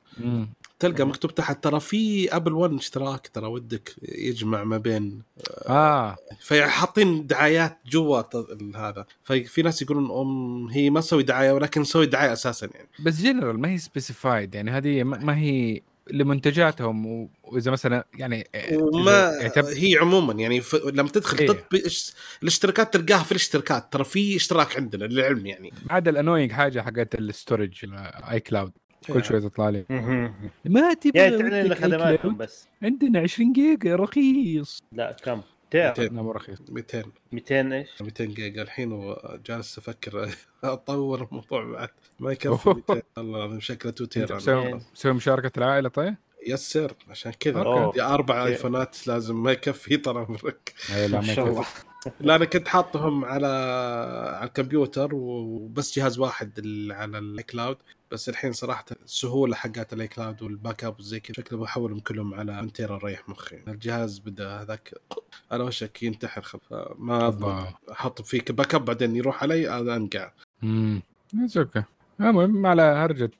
تلقى 0.79 1.07
مكتوب 1.07 1.35
تحت 1.35 1.63
ترى 1.63 1.79
في 1.79 2.35
Apple 2.35 2.53
1 2.53 2.73
اشتراك 2.73 3.27
ترى 3.27 3.47
ودك 3.47 3.95
يجمع 4.01 4.63
ما 4.63 4.77
بين 4.77 5.21
آه 5.67 6.15
فحاطين 6.39 7.27
دعايات 7.27 7.77
جوا 7.85 8.21
هذا. 8.75 9.05
ففي 9.23 9.61
ناس 9.61 9.81
يقولون 9.81 10.11
أم 10.11 10.67
هي 10.67 10.89
ما 10.89 11.01
تسوي 11.01 11.23
دعاية 11.23 11.51
ولكن 11.51 11.83
تسوي 11.83 12.05
دعاية 12.05 12.33
أساسا 12.33 12.67
يعني. 12.73 12.89
بس 12.99 13.21
جنرال 13.21 13.59
ما 13.59 13.69
هي 13.69 13.77
specified 13.77 14.55
يعني 14.55 14.71
هذه 14.71 15.03
ما 15.03 15.37
هي 15.37 15.81
لمنتجاتهم 16.11 17.29
وإذا 17.43 17.71
مثلا 17.71 18.07
يعني 18.17 18.47
وما 18.71 19.31
يعتبر... 19.41 19.69
هي 19.69 19.97
عموما 20.01 20.33
يعني 20.33 20.61
ف... 20.61 20.75
لما 20.75 21.09
تدخل 21.09 21.37
إيه؟ 21.37 21.47
تطبيق 21.47 21.83
الاشتراكات 22.43 22.93
تلقاها 22.93 23.23
في 23.23 23.31
الاشتراكات 23.31 23.93
ترى 23.93 24.03
في 24.03 24.35
اشتراك 24.35 24.77
عندنا 24.77 25.05
للعلم 25.05 25.45
يعني. 25.45 25.73
عاد 25.89 26.07
ال 26.07 26.12
annoying 26.12 26.51
حاجة 26.51 26.81
حقت 26.81 27.15
ال 27.15 27.85
storage 28.31 28.39
iCloud 28.39 28.71
كل 29.07 29.23
شوي 29.23 29.41
تطلع 29.41 29.69
لي. 29.69 29.85
ما 30.65 30.93
تبغى 30.93 31.23
يعني 31.23 31.37
تعلن 31.37 31.75
خدماتهم 31.75 32.37
بس. 32.37 32.67
عندنا 32.83 33.19
20 33.19 33.53
جيجا 33.53 33.95
رخيص. 33.95 34.79
لا 34.91 35.11
كم؟ 35.23 35.41
200 35.73 36.03
لا 36.03 36.21
مو 36.21 36.31
رخيص. 36.31 36.57
200 36.69 37.03
200 37.31 37.73
إيش؟ 37.73 38.01
200 38.01 38.25
جيجا. 38.25 38.61
الحين 38.61 38.91
وجالس 38.91 39.77
أفكر 39.77 40.29
أطور 40.63 41.23
الموضوع 41.23 41.63
بعد. 41.71 41.89
ما 42.19 42.31
يكفي 42.31 42.69
200 42.69 43.01
الله 43.17 43.37
العظيم 43.39 43.59
شكله 43.59 43.91
2 43.91 44.09
تيرا. 44.09 44.35
مسوي 44.93 45.13
مشاركة 45.13 45.51
العائلة 45.57 45.89
طيب؟ 45.89 46.15
yes 46.47 46.71
sir 46.71 46.91
عشان 47.09 47.31
كذا. 47.31 47.69
عندي 47.69 48.01
أربع 48.01 48.45
آيفونات 48.45 49.07
لازم 49.07 49.43
ما 49.43 49.51
يكفي 49.51 49.97
طال 49.97 50.17
عمرك 50.17 50.73
لا 50.89 51.21
ما 51.21 51.33
يكفي. 51.33 51.63
لا 52.19 52.35
أنا 52.35 52.45
كنت 52.45 52.67
حاطهم 52.67 53.25
على 53.25 53.47
على 54.37 54.47
الكمبيوتر 54.47 55.09
وبس 55.15 55.99
جهاز 55.99 56.19
واحد 56.19 56.59
على 56.91 57.17
ال 57.17 57.27
cloud 57.27 57.77
بس 58.15 58.29
الحين 58.29 58.51
صراحة 58.51 58.85
السهولة 59.03 59.55
حقات 59.55 59.93
ال 59.93 60.07
iCloud 60.07 60.41
وال 60.41 60.83
backup 60.83 60.99
وزي 60.99 61.19
كذا 61.19 61.35
شكله 61.35 61.59
بحولهم 61.59 61.99
كلهم 61.99 62.33
على 62.33 62.51
1 62.51 62.71
تيرا 62.71 62.97
ريح 62.97 63.29
مخي. 63.29 63.59
الجهاز 63.67 64.19
بدا 64.19 64.61
هذاك 64.61 64.93
أنا 65.51 65.63
وشك 65.63 66.03
ينتحر 66.03 66.41
خف 66.41 66.73
ما 66.97 67.73
أحط 67.91 68.21
فيه 68.21 68.41
backup 68.49 68.85
بعدين 68.85 69.15
يروح 69.15 69.43
علي 69.43 69.67
هذا 69.69 69.95
أنقع. 69.95 70.31
امم 70.63 71.01
okay. 71.57 71.83
المهم 72.21 72.65
على 72.65 72.81
هرجة 72.81 73.31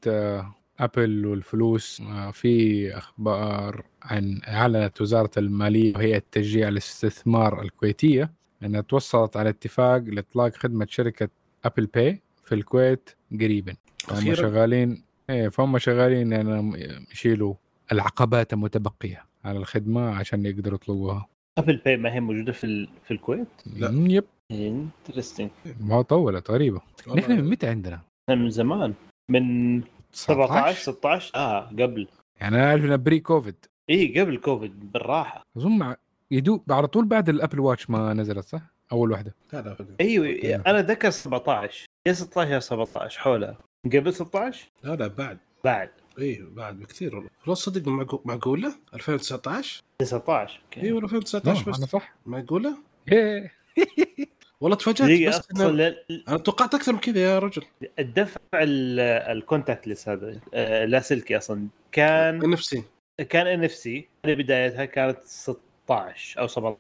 Apple 0.80 1.26
والفلوس 1.26 2.02
آه، 2.02 2.32
في 2.32 2.98
أخبار 2.98 3.86
عن 4.02 4.42
اعلنت 4.48 5.02
وزارة 5.02 5.32
المالية 5.38 5.94
وهيئه 5.96 6.24
تشجيع 6.32 6.68
الاستثمار 6.68 7.62
الكويتية 7.62 8.32
انها 8.64 8.82
توصلت 8.82 9.38
على 9.38 9.50
اتفاق 9.50 9.98
لإطلاق 9.98 10.56
خدمة 10.56 10.88
شركة 10.90 11.30
Apple 11.66 11.86
Pay 11.86 12.22
في 12.44 12.56
الكويت. 12.56 13.10
قريبا. 13.42 13.76
هم 14.12 14.36
شغالين 14.36 15.04
إيه 15.30 15.50
فهم 15.50 15.78
شغالين 15.78 16.34
انهم 16.34 16.76
يشيلوا 17.12 17.54
العقبات 17.92 18.54
المتبقية 18.54 19.26
على 19.46 19.58
الخدمة 19.58 20.16
عشان 20.16 20.46
يقدروا 20.46 20.76
يطلبوها. 20.76 21.28
Apple 21.58 21.78
Pay 21.86 21.98
ما 21.98 22.14
هي 22.14 22.20
موجودة 22.20 22.52
في 22.52 22.88
في 23.04 23.12
الكويت؟ 23.12 23.48
لا. 23.76 24.06
yep. 24.14 24.24
interesting 24.52 25.50
ما 25.80 26.02
طولت 26.02 26.52
غريبة. 26.52 26.82
نحن 27.16 27.32
من 27.32 27.50
متى 27.50 27.68
عندنا؟ 27.68 28.02
من 28.30 28.50
زمان. 28.50 28.94
من 29.30 29.82
17 30.12 30.80
16 30.80 31.36
آه 31.36 31.60
قبل. 31.60 32.08
يعني 32.42 32.56
أنا 32.56 32.70
أعرف 32.70 32.84
انه 32.84 32.96
pre 32.96 33.20
COVID 33.20 33.56
إي 33.90 34.20
قبل 34.20 34.38
كوفيد 34.38 34.92
بالراحة. 34.92 35.42
أظن 35.58 35.96
يدوب 36.32 36.72
على 36.72 36.88
طول 36.88 37.06
بعد 37.06 37.30
ال 37.30 37.35
Apple 37.35 37.60
Watch 37.60 37.90
ما 37.90 38.14
نزلت 38.14 38.46
صح؟ 38.46 38.62
أول 38.92 39.12
واحدة. 39.12 39.36
لا 39.54 39.62
لا 39.62 39.76
إيوه 40.02 40.62
أنا 40.68 40.82
ذكر 40.82 41.10
17 41.10 41.86
يا 42.08 42.14
16 42.14 42.52
يا 42.52 42.60
17 42.60 43.20
حولها 43.20 43.58
قبل 43.86 44.14
16 44.14 44.68
لا 44.84 44.96
لا 44.96 45.08
بعد. 45.08 45.38
بعد. 45.64 45.90
اي 46.20 46.46
بعد 46.52 46.80
بكثير. 46.80 47.16
والله 47.16 47.30
والله 47.42 47.56
صدق 47.56 47.88
معقوله 48.26 48.76
2019 48.94 49.84
19 50.00 50.62
اي 50.78 50.92
والله 50.92 51.06
2019 51.06 51.72
بس. 51.72 51.78
أنا 51.78 51.86
صح. 51.86 52.16
معقوله؟ 52.26 52.78
إيه. 53.12 53.52
والله 54.62 54.78
تفاجأت 54.78 55.28
بس 55.30 55.62
أنا... 55.62 55.96
أنا 56.28 56.38
توقعت 56.38 56.76
أكثر 56.76 56.94
من 56.94 57.00
كذا 57.00 57.20
يا 57.20 57.40
رجل. 57.40 57.64
الدفع 58.00 58.40
ال 58.54 58.73
contact 58.73 60.10
هذا 60.10 60.40
آه، 60.54 60.86
لاسلكي 60.86 61.38
أصلا. 61.38 61.68
كان 61.92 62.44
إن 62.44 62.54
إف 62.54 62.64
سي. 62.64 62.84
كان 63.30 63.48
إن 63.48 63.64
إف 63.64 63.72
سي. 63.72 64.08
بدايتها 64.24 64.86
كانت 64.86 65.18
16 65.24 66.40
أو 66.40 66.48
17 66.48 66.78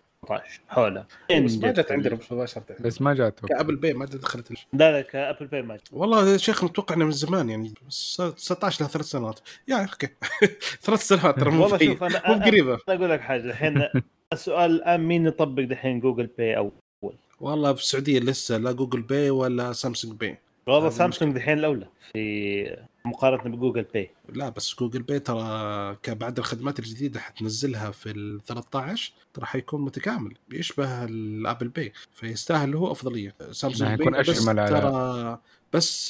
حولها. 0.68 1.08
بس 1.44 1.58
ما 1.58 1.72
جت 1.72 1.92
عندنا 1.92 2.20
مباشره 2.32 2.64
بس 2.80 3.02
ما 3.02 3.14
جات. 3.14 3.40
كأبل 3.40 3.76
باي 3.76 3.94
ما 3.94 4.06
دخلت 4.06 4.52
لا 4.52 4.92
لا 4.92 5.02
ك 5.02 5.09
Apple 5.09 5.48
Pay 5.48 5.62
ما 5.62 5.76
جت. 5.76 5.88
والله 5.92 6.30
يا 6.30 6.38
شيخ 6.38 6.64
متوقع 6.64 6.96
من 6.96 7.12
زمان 7.12 7.50
يعني 7.50 7.74
19 7.90 8.86
ل 8.86 8.90
ثلاث 8.90 9.06
سنوات. 9.06 9.40
يعني 9.68 9.92
okay 9.92 10.08
ثلاث 10.86 11.02
سنوات 11.08 11.40
ترى 11.40 11.58
والله 11.58 11.78
شوف 11.78 12.04
أنا 12.04 12.22
مو 12.28 12.46
قريبة. 12.46 12.80
أقول 12.90 13.10
لك 13.10 13.22
حاجة 13.22 13.44
الحين. 13.44 13.88
السؤال 14.34 14.72
الآن 14.72 15.02
مين 15.02 15.26
يطبق 15.26 15.64
دحين 15.64 16.00
Google 16.00 16.30
Pay 16.38 16.58
أول؟ 16.58 16.72
والله 17.40 17.74
في 17.74 17.82
السعوديه 17.82 18.20
لسه 18.20 18.58
لا 18.58 18.72
Google 18.72 19.02
Pay 19.02 19.30
ولا 19.30 19.74
Samsung 19.74 20.14
Pay 20.20 20.38
والله 20.68 20.90
سامسونج 20.90 21.36
دحين 21.36 21.60
الاولى 21.60 21.88
في 22.12 22.86
مقارنة 23.06 23.56
ب 23.56 23.60
Google 23.60 23.84
Pay 23.84 24.12
لا 24.30 24.50
بس 24.50 24.76
Google 24.80 25.02
Pay 25.02 25.20
ترى 25.20 25.98
بعد 26.08 26.38
الخدمات 26.38 26.80
الجديدة 26.80 27.20
حتنزلها 27.20 27.92
في 27.92 28.10
ال 28.10 28.42
13 28.46 29.14
ترى 29.34 29.46
حيكون 29.46 29.82
متكامل 29.82 30.34
يشبه 30.52 31.04
ال 31.04 31.14
Apple 31.14 31.68
Pay 31.68 31.92
فيستاهل 32.14 32.76
هو 32.76 32.92
أفضلية. 32.92 33.36
Samsung 33.52 34.00
Pay 34.00 34.24
بس 34.24 34.46
ترى 34.46 35.40
بس 35.74 36.08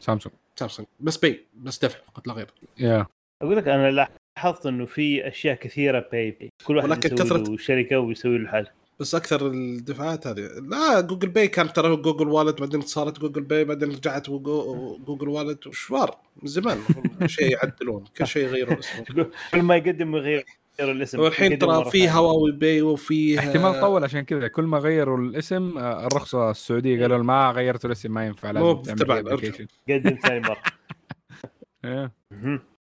Samsung. 0.00 0.34
Samsung. 0.56 0.88
بس 1.00 1.16
Pay 1.16 1.46
بس 1.54 1.84
دفع 1.84 1.98
فقط 2.06 2.26
لا 2.26 2.32
غير. 2.34 2.50
يا 2.78 3.06
أقول 3.42 3.56
لك 3.56 3.68
أنا 3.68 4.08
لاحظت 4.36 4.66
إنه 4.66 4.86
في 4.86 5.28
أشياء 5.28 5.54
كثيرة 5.54 6.08
Pay 6.12 6.30
Pay 6.30 6.50
كل 6.64 6.76
واحد 6.76 7.04
يسوي 7.04 7.18
كثرة... 7.18 7.56
شركة 7.56 7.98
ويسوي 7.98 8.38
له 8.38 8.48
حاجة. 8.48 8.74
بس 9.00 9.14
أكثر 9.14 9.46
الدفعات 9.46 10.26
هذه. 10.26 10.40
لا 10.40 11.00
Google 11.00 11.28
Pay 11.28 11.48
كان 11.48 11.72
ترى 11.72 11.96
Google 11.96 12.28
Wallet 12.28 12.60
بعدين 12.60 12.80
صارت 12.80 13.18
Google 13.18 13.42
Pay 13.42 13.64
بعدين 13.64 13.90
رجعت 13.90 14.30
Google 14.30 15.28
Wallet 15.28 15.66
وشوار 15.66 16.16
من 16.42 16.48
زمان. 16.48 16.78
كل 17.20 17.28
شيء 17.38 17.52
يعدلون 17.52 18.04
كل 18.18 18.26
شيء 18.26 18.42
يغيرون 18.42 18.78
اسمه 18.78 19.04
كل 19.52 19.62
ما 19.62 19.76
يقدم 19.76 20.16
يغير 20.16 20.44
الاسم. 20.80 21.20
والحين 21.20 21.58
ترى 21.58 21.90
في 21.90 22.10
Huawei 22.10 22.52
Pay 22.52 22.82
وفي 22.82 23.38
احتمال 23.38 23.80
طول 23.80 24.04
عشان 24.04 24.20
كذا. 24.20 24.48
كل 24.48 24.64
ما 24.64 24.78
غيروا 24.78 25.18
الاسم 25.18 25.78
آه، 25.78 26.06
الرخصة 26.06 26.50
السعودية 26.50 27.02
قالوا 27.02 27.22
ما 27.22 27.50
غيرتوا 27.50 27.90
الاسم 27.90 28.14
ما 28.14 28.26
ينفع. 28.26 28.50
لازم 28.50 28.94
تبع 28.94 29.18
قدم 29.18 30.18
ثاني 30.22 30.40
مرة. 30.40 30.62
إيه. 31.84 32.12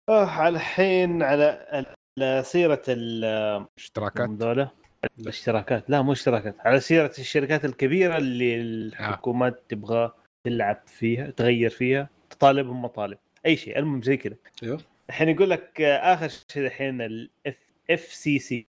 على 0.10 0.56
الحين 0.56 1.24
على 1.24 1.86
سيرة 2.44 2.82
الاشتراكات 2.88 4.30
الاشتراكات. 5.20 5.90
لا 5.90 6.02
مو 6.02 6.12
اشتراكات 6.12 6.56
على 6.60 6.80
سيرة 6.80 7.12
الشركات 7.20 7.66
الكبيرة 7.66 8.18
اللي 8.18 8.62
الحكومات 8.62 9.54
آه. 9.54 9.64
تبغى 9.70 10.12
تلعب 10.44 10.82
فيها 10.88 11.30
تغير 11.32 11.70
فيها 11.70 12.10
تطالبهم 12.30 12.82
مطالب. 12.82 13.18
أي 13.46 13.56
شيء 13.56 13.80
المهم 13.80 14.02
زي 14.02 14.18
كذا. 14.18 14.36
أيوه. 14.64 14.82
الحين 15.10 15.30
يقول 15.30 15.50
لك 15.50 15.82
آخر 15.82 16.28
شيء 16.54 16.66
الحين 16.66 17.02
ال 17.02 18.02
FCC 18.14 18.68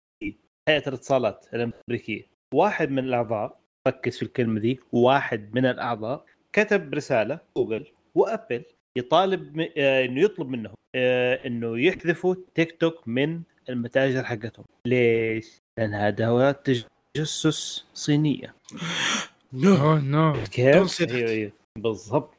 هيئة 0.68 0.88
الاتصالات 0.88 1.46
الأمريكية. 1.54 2.22
واحد 2.54 2.90
من 2.90 2.98
الأعضاء 2.98 3.60
ركز 3.88 4.16
في 4.16 4.22
الكلمة 4.22 4.60
دي 4.60 4.80
واحد 4.92 5.54
من 5.54 5.66
الأعضاء 5.66 6.24
كتب 6.52 6.94
رسالة 6.94 7.38
Google 7.56 7.86
و 8.14 8.22
Apple 8.22 8.62
يطالب 8.98 9.60
آه، 9.78 10.04
إنه 10.04 10.20
يطلب 10.20 10.48
منهم 10.48 10.74
آه، 10.94 11.46
إنه 11.46 11.80
يحذفوا 11.80 12.34
تيك 12.54 12.80
توك 12.80 13.08
من 13.08 13.42
المتاجر 13.68 14.24
حقتهم. 14.24 14.64
ليش؟ 14.86 15.60
لأن 15.78 15.94
هذا 15.94 16.26
هو 16.26 16.54
تجسس 16.64 17.84
صينية. 17.94 18.54
No. 19.52 19.98
No. 19.98 20.32
كيف؟ 20.52 21.00
أيوه 21.00 21.30
أيوه. 21.30 21.52
بالضبط. 21.78 22.34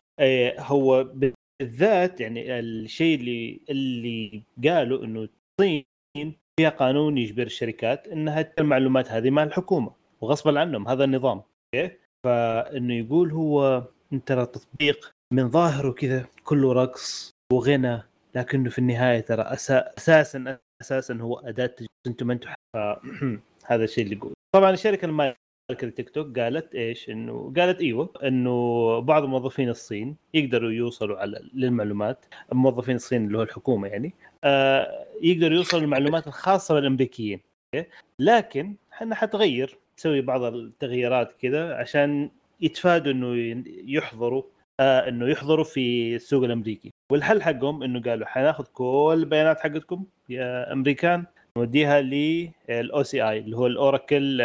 هو 0.60 1.04
بالذات 1.62 2.21
يعني 2.21 2.60
الشيء 2.60 3.19
اللي 3.19 3.60
اللي 3.69 4.43
قالوا 4.65 5.06
إنه 5.06 5.30
الصين 5.60 5.86
فيها 6.60 6.69
قانون 6.69 7.17
يجبر 7.17 7.43
الشركات 7.43 8.08
إنها 8.08 8.54
المعلومات 8.60 9.12
هذه 9.12 9.30
مع 9.30 9.43
الحكومة 9.43 9.91
وغصبا 10.21 10.60
عنهم. 10.60 10.88
هذا 10.88 11.04
النظام. 11.04 11.41
أوكي؟ 11.75 11.95
فإنه 12.25 12.93
يقول 12.93 13.32
هو 13.32 13.84
أنت 14.13 14.28
ترى 14.28 14.45
تطبيق 14.45 15.12
من 15.34 15.49
ظاهره 15.49 15.91
كذا 15.91 16.25
كله 16.43 16.73
رقص 16.73 17.32
وغنى 17.54 18.04
لكنه 18.36 18.69
في 18.69 18.80
النهاية 18.80 19.19
ترى 19.19 19.41
أساسا 19.41 20.58
أساسا 20.82 21.17
هو 21.21 21.39
أداة 21.39 21.75
أنتم 22.08 22.28
ما 22.28 22.34
أنتم 22.34 22.49
هذا 23.65 23.84
الشيء 23.84 24.03
اللي 24.03 24.15
يقول. 24.15 24.34
طبعا 24.55 24.71
الشركة 24.71 25.05
المالكه 25.05 25.36
التيك 25.84 26.10
توك 26.10 26.39
قالت 26.39 26.75
إيش؟ 26.75 27.10
إنه 27.10 27.53
قالت 27.58 27.82
إيوه 27.82 28.13
إنه 28.23 28.99
بعض 28.99 29.23
موظفين 29.23 29.69
الصين 29.69 30.15
يقدروا 30.34 30.71
يوصلوا 30.71 31.17
على 31.17 31.49
للمعلومات 31.53 32.25
موظفين 32.51 32.95
الصين 32.95 33.25
اللي 33.25 33.38
هو 33.38 33.41
الحكومة 33.43 33.88
يعني 33.88 34.13
آه 34.43 35.05
يقدروا 35.21 35.58
يوصلوا 35.58 35.82
للمعلومات 35.82 36.27
الخاصة 36.27 36.75
بالأمريكيين 36.75 37.39
لكن 38.19 38.75
إحنا 38.93 39.15
حتغير 39.15 39.77
تسوي 39.97 40.21
بعض 40.21 40.43
التغييرات 40.43 41.32
كذا 41.41 41.73
عشان 41.75 42.29
يتفادوا 42.62 43.12
إنه 43.12 43.63
يحضروا 43.67 44.43
آه 44.79 45.08
إنه 45.10 45.27
يحضروا 45.27 45.63
في 45.63 46.15
السوق 46.15 46.43
الأمريكي. 46.43 46.91
والحل 47.12 47.41
حقهم 47.41 47.84
إنه 47.84 48.01
قالوا 48.01 48.27
حناخذ 48.27 48.65
كل 48.73 49.13
البيانات 49.17 49.60
حقتكم 49.60 50.05
يا 50.29 50.73
أمريكان 50.73 51.25
نوديها 51.60 52.02
لل 52.02 53.04
OCI 53.04 53.39
اللي 53.39 53.58
هو 53.58 53.67
ال 53.67 53.78
Oracle 53.78 54.41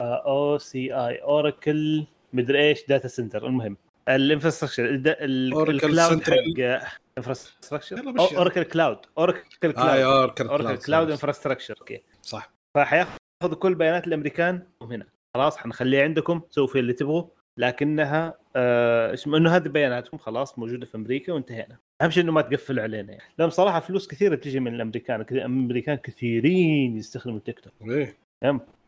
OCI 0.00 0.94
Oracle 0.94 2.06
مدري 2.32 2.68
إيش 2.68 2.86
data 2.88 3.08
center 3.08 3.46
المهم 3.46 3.76
ال 4.08 4.13
infrastructure 4.13 4.84
ال 4.84 5.07
cloud 5.07 6.22
حق 6.80 7.00
infrastructure 7.18 8.02
Oracle 8.18 8.62
Cloud 8.62 8.98
Oracle 9.18 9.42
Cloud 9.62 9.78
آه 9.78 10.04
Oracle 10.04 10.76
Cloud 10.76 11.10
Infrastructure 11.10 11.74
okay. 11.80 12.02
صح. 12.22 12.52
فحياخذ 12.74 13.54
كل 13.58 13.74
بيانات 13.74 14.06
الأمريكان 14.06 14.62
هنا. 14.82 15.06
خلاص 15.34 15.56
حنخليها 15.56 16.02
عندكم 16.02 16.40
سووا 16.50 16.66
فيها 16.66 16.80
اللي 16.80 16.92
تبغوا. 16.92 17.24
لكنها 17.56 18.38
آه 18.56 19.16
إنه 19.26 19.56
هذه 19.56 19.68
بياناتكم 19.68 20.18
خلاص 20.18 20.58
موجودة 20.58 20.86
في 20.86 20.96
أمريكا 20.96 21.32
وانتهينا. 21.32 21.78
أهم 22.02 22.10
شيء 22.10 22.22
إنه 22.22 22.32
ما 22.32 22.40
تقفلوا 22.40 22.82
علينا 22.82 23.12
يعني. 23.12 23.24
لأن 23.38 23.50
صراحة 23.50 23.80
فلوس 23.80 24.08
كثيرة 24.08 24.34
بتجي 24.36 24.60
من 24.60 24.74
الأمريكان 24.74 25.20
الأمريكان 25.20 25.96
كثيرين 25.96 26.96
يستخدموا 26.96 27.38
تيك 27.38 27.60
توك. 27.60 27.72
إيه. 27.90 28.16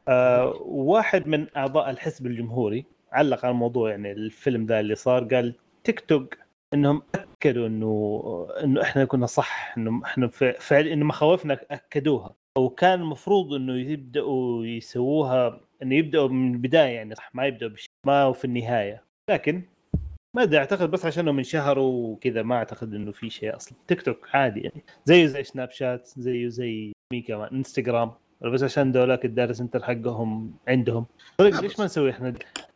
آه 0.08 0.62
واحد 0.62 1.28
من 1.28 1.46
أعضاء 1.56 1.90
الحزب 1.90 2.26
الجمهوري 2.26 2.84
علق 3.12 3.44
على 3.44 3.52
الموضوع 3.52 3.90
يعني 3.90 4.12
الفيلم 4.12 4.66
ذا 4.66 4.80
اللي 4.80 4.94
صار 4.94 5.24
قال 5.24 5.54
تيك 5.84 6.00
توك 6.00 6.38
إنهم 6.74 7.02
أكدوا 7.14 7.66
إنه 7.66 8.48
إنه 8.64 8.82
إحنا 8.82 9.04
كنا 9.04 9.26
صح 9.26 9.74
إنه 9.78 10.02
إحنا 10.04 10.28
فعل 10.58 10.86
إنه 10.86 11.04
مخاوفنا 11.04 11.60
أكدوها. 11.70 12.34
أو 12.56 12.68
كان 12.68 13.00
المفروض 13.00 13.54
إنه 13.54 13.74
يبدأوا 13.76 14.66
يسووها 14.66 15.60
إنه 15.82 15.94
يبدأوا 15.94 16.28
من 16.28 16.52
البداية 16.54 16.94
يعني 16.94 17.14
صح 17.14 17.34
ما 17.34 17.46
يبدأوا 17.46 17.70
بشيء 17.70 17.90
ما 18.06 18.32
في 18.32 18.44
النهاية. 18.44 19.04
لكن 19.30 19.62
ما 20.36 20.42
أدري 20.42 20.58
أعتقد 20.58 20.90
بس 20.90 21.06
عشان 21.06 21.24
من 21.34 21.42
شهروا 21.42 22.12
وكذا 22.12 22.42
ما 22.42 22.54
أعتقد 22.54 22.94
إنه 22.94 23.12
في 23.12 23.30
شيء 23.30 23.56
أصلا. 23.56 23.78
تيك 23.88 24.02
توك 24.02 24.28
عادي 24.32 24.60
يعني. 24.60 24.84
زيه 25.04 25.26
زي 25.26 25.44
سناب 25.44 25.70
شات 25.70 26.08
زيه 26.16 26.48
زي 26.48 26.92
مين 27.12 27.22
كمان 27.22 27.48
إنستغرام. 27.52 28.12
بس 28.40 28.62
عشان 28.62 28.92
دول 28.92 29.24
ال 29.24 29.30
data 29.30 29.52
center 29.52 29.82
حقهم 29.82 30.54
عندهم. 30.68 31.06
طيب 31.38 31.54
ليش 31.54 31.78
ما 31.78 31.84
نسوي 31.84 32.10
إحنا؟ 32.10 32.34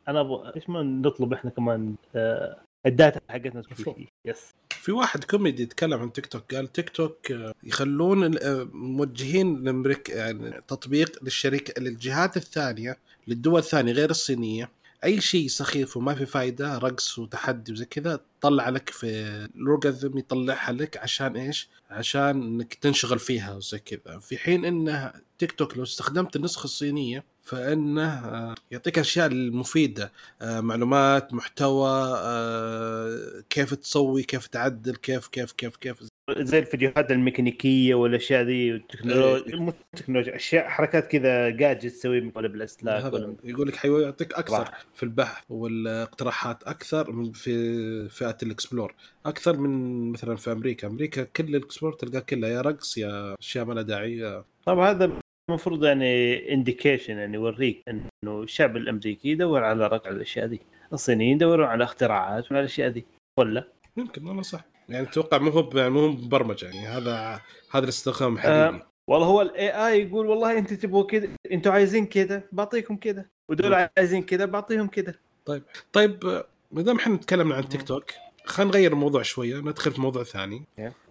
أنا 0.09 0.21
أبغى 0.21 0.53
ليش 0.55 0.69
ما 0.69 0.83
نطلب 0.83 1.33
إحنا 1.33 1.51
كمان 1.51 1.95
آه 2.17 2.61
ال 2.87 2.94
data 2.94 3.21
حقتنا 3.29 3.63
تكون 3.63 3.95
فيه 3.95 4.07
yes 4.25 4.51
في 4.71 4.93
واحد 4.93 5.25
كوميدي 5.25 5.63
يتكلم 5.63 6.01
عن 6.01 6.13
تيك 6.13 6.27
توك. 6.27 6.55
قال 6.55 6.73
تيك 6.73 6.91
توك 6.91 7.33
آه، 7.33 7.55
يخلون 7.65 8.39
آه، 8.39 8.69
موجهين 8.73 9.65
لأمريكا 9.65 10.13
يعني 10.17 10.51
تطبيق 10.69 11.25
للشركة 11.25 11.83
للجهات 11.83 12.37
الثانية 12.37 12.97
للدول 13.29 13.59
الثانية 13.59 13.93
غير 13.93 14.11
الصينية. 14.11 14.71
أي 15.05 15.21
شيء 15.21 15.49
سخيف 15.49 15.97
وما 15.97 16.15
في 16.15 16.27
فايدة 16.27 16.79
رقص 16.79 17.19
وتحدي 17.19 17.73
وزي 17.73 17.85
كذا 17.85 18.21
طلع 18.41 18.69
لك 18.69 18.91
في 18.91 19.07
ال 19.07 19.18
algorithm 19.18 20.19
يطلعها 20.19 20.73
لك 20.73 20.97
عشان 20.97 21.37
إيش؟ 21.37 21.69
عشان 21.91 22.43
إنك 22.43 22.75
تنشغل 22.75 23.19
فيها 23.19 23.55
وزي 23.55 23.79
كذا 23.79 24.19
في 24.19 24.39
حين 24.39 24.65
إنه 24.65 25.13
تيك 25.39 25.53
توك 25.53 25.77
لو 25.77 25.83
استخدمت 25.83 26.37
النسخة 26.37 26.65
الصينية 26.65 27.25
فإنه 27.43 28.13
آه، 28.29 28.55
يعطيك 28.71 28.99
أشياء 28.99 29.27
المفيدة 29.27 30.13
آه، 30.43 30.61
معلومات 30.61 31.35
محتوى 31.35 31.91
آه، 32.19 33.45
كيف 33.51 33.75
تسوي 33.75 34.23
كيف 34.23 34.47
تعدل 34.47 34.97
كيف 34.97 35.29
كيف 35.29 35.53
كيف 35.53 35.77
كيف 35.77 36.03
زي 36.31 36.59
الفيديوهات 36.59 37.11
الميكانيكية 37.11 37.95
والأشياء 37.95 38.43
ذي 38.43 38.73
والتكنولوجيا 38.73 39.57
مو 39.57 39.73
تكنولوجيا 39.97 40.37
أشياء 40.37 40.69
حركات 40.69 41.07
كذا 41.07 41.51
جادجت 41.51 41.87
تسوي 41.87 42.33
ولا 42.35 42.49
بالاستلاك 42.49 43.13
ولا 43.13 43.35
يقول 43.45 43.69
لك 43.69 43.77
حيعطيك 43.77 44.35
أكثر 44.35 44.59
راح. 44.59 44.85
في 44.95 45.03
البحث 45.03 45.45
والاقتراحات 45.51 46.63
أكثر 46.63 47.13
من 47.13 47.33
في 47.33 48.09
فئة 48.09 48.37
الإكسبلور 48.43 48.95
أكثر 49.27 49.57
من 49.57 50.13
مثلا 50.13 50.37
في 50.37 50.53
أمريكا 50.53 50.89
أمريكا 50.89 51.25
كل 51.25 51.45
ال 51.57 51.61
explore 51.61 51.93
تلقاه 51.93 52.21
كلها 52.21 52.51
يا 52.51 52.61
رقص 52.61 52.99
يا 52.99 53.35
أشياء 53.41 53.65
ما 53.65 53.75
لها 53.75 53.83
داعي 53.83 54.43
طبعا 54.67 54.91
هذا 54.91 55.13
المفروض 55.51 55.85
يعني 55.85 56.53
indication 56.55 57.19
يعني 57.19 57.35
يوريك 57.35 57.83
إنه 57.89 58.43
الشعب 58.43 58.77
الأمريكي 58.77 59.29
يدور 59.29 59.65
على 59.65 59.87
رقع 59.87 60.11
الأشياء 60.11 60.47
دي 60.47 60.61
الصينيين 60.93 61.37
يدورون 61.37 61.67
على 61.67 61.85
اختراعات 61.85 62.45
وعلى 62.53 62.61
الأشياء 62.61 62.89
دي 62.89 63.05
ولا؟ 63.39 63.69
يمكن 63.97 64.27
والله 64.27 64.43
صح 64.43 64.74
يعني 64.89 65.09
أتوقع 65.09 65.39
مو 65.39 65.51
هو 65.51 65.71
مو 65.75 66.01
هو 66.01 66.09
مبرمجه 66.09 66.67
يعني 66.67 66.87
هذا 66.87 67.41
هذا 67.71 67.85
الاستخدام 67.85 68.39
حقيقي. 68.39 68.69
أه 68.69 68.87
والله 69.07 69.27
هو 69.27 69.43
ال 69.43 69.87
AI 69.87 70.03
يقول 70.03 70.27
والله 70.27 70.59
أنت 70.59 70.73
تبغوا 70.75 71.07
كذا 71.07 71.29
أنتم 71.53 71.71
عايزين 71.71 72.07
كذا 72.07 72.43
بعطيكم 72.53 72.97
كذا. 72.97 73.25
ودول 73.49 73.89
عايزين 73.99 74.23
كذا 74.23 74.45
بعطيهم 74.45 74.87
كذا. 74.87 75.15
طيب. 75.45 75.63
طيب 75.93 76.45
ما 76.73 76.83
دام 76.83 76.97
إحنا 76.97 77.15
نتكلم 77.15 77.53
عن 77.53 77.69
تيك 77.69 77.83
توك 77.83 78.11
خلينا 78.45 78.71
نغير 78.71 78.93
الموضوع 78.93 79.23
شوية 79.23 79.57
ندخل 79.57 79.93
في 79.93 80.01
موضوع 80.01 80.23
ثاني. 80.23 80.65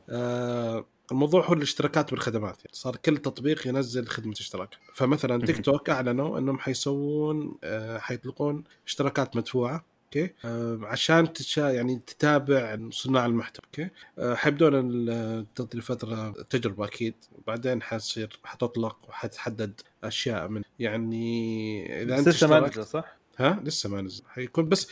آه 0.10 0.86
الموضوع 1.12 1.46
هو 1.46 1.54
الاشتراكات 1.54 2.12
بالخدمات 2.12 2.58
يعني 2.58 2.72
صار 2.72 2.96
كل 2.96 3.18
تطبيق 3.18 3.68
ينزل 3.68 4.08
خدمة 4.08 4.34
اشتراك. 4.34 4.70
فمثلا 4.94 5.46
تيك 5.46 5.66
توك 5.66 5.90
أعلنوا 5.90 6.40
إنهم 6.40 6.60
حيسوون 6.60 7.58
آه 7.64 7.98
حيطلقون 7.98 8.64
اشتراكات 8.88 9.36
مدفوعة. 9.36 9.86
Okay? 10.18 10.34
آه 10.46 10.80
عشان 10.84 11.34
تشا 11.34 11.62
يعني 11.62 12.02
تتابع 12.08 12.80
صناع 12.92 13.26
المحتوى 13.26 13.66
Okay? 13.66 13.90
آه 14.20 14.36
حيبدون 14.36 15.48
تقضي 15.56 15.82
فتره 15.82 16.32
تجربة 16.50 16.86
أكيد. 16.86 17.14
وبعدين 17.32 17.82
حتصير 17.82 18.40
حتطلق 18.44 18.98
وحتحدد 19.10 19.82
أشياء 20.04 20.48
من 20.48 20.62
يعني 20.80 22.04
إذا 22.04 22.20
أنت 22.20 22.28
لسه 22.28 22.48
ما 22.48 22.60
نزل 22.60 22.86
صح؟ 22.86 23.18
ها؟ 23.38 23.62
لسه 23.64 23.90
ما 23.90 24.02
نزل. 24.02 24.24
حيكون 24.28 24.70
بس 24.70 24.88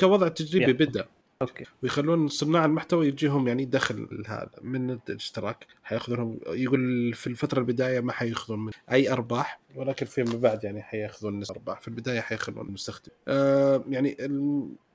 كوضع 0.00 0.28
تجريبي 0.28 0.72
بدأ. 0.72 1.06
أوكي. 1.42 1.64
ويخلون 1.82 2.28
صناع 2.28 2.64
المحتوى 2.64 3.08
يجيهم 3.08 3.48
يعني 3.48 3.64
دخل 3.64 4.24
هذا 4.26 4.50
من 4.62 4.90
الاشتراك 4.90 5.66
حياخذونهم 5.82 6.38
يقول 6.46 7.12
في 7.14 7.26
الفترة 7.26 7.60
البداية 7.60 8.00
ما 8.00 8.12
حياخذون 8.12 8.58
من 8.58 8.72
أي 8.92 9.12
أرباح 9.12 9.60
ولكن 9.74 10.06
فيما 10.06 10.36
بعد 10.36 10.64
يعني 10.64 10.82
حياخذون 10.82 11.42
أرباح. 11.50 11.80
في 11.80 11.88
البداية 11.88 12.20
حيخلون 12.20 12.66
المستخدم 12.66 13.12
آه 13.28 13.84
يعني 13.88 14.16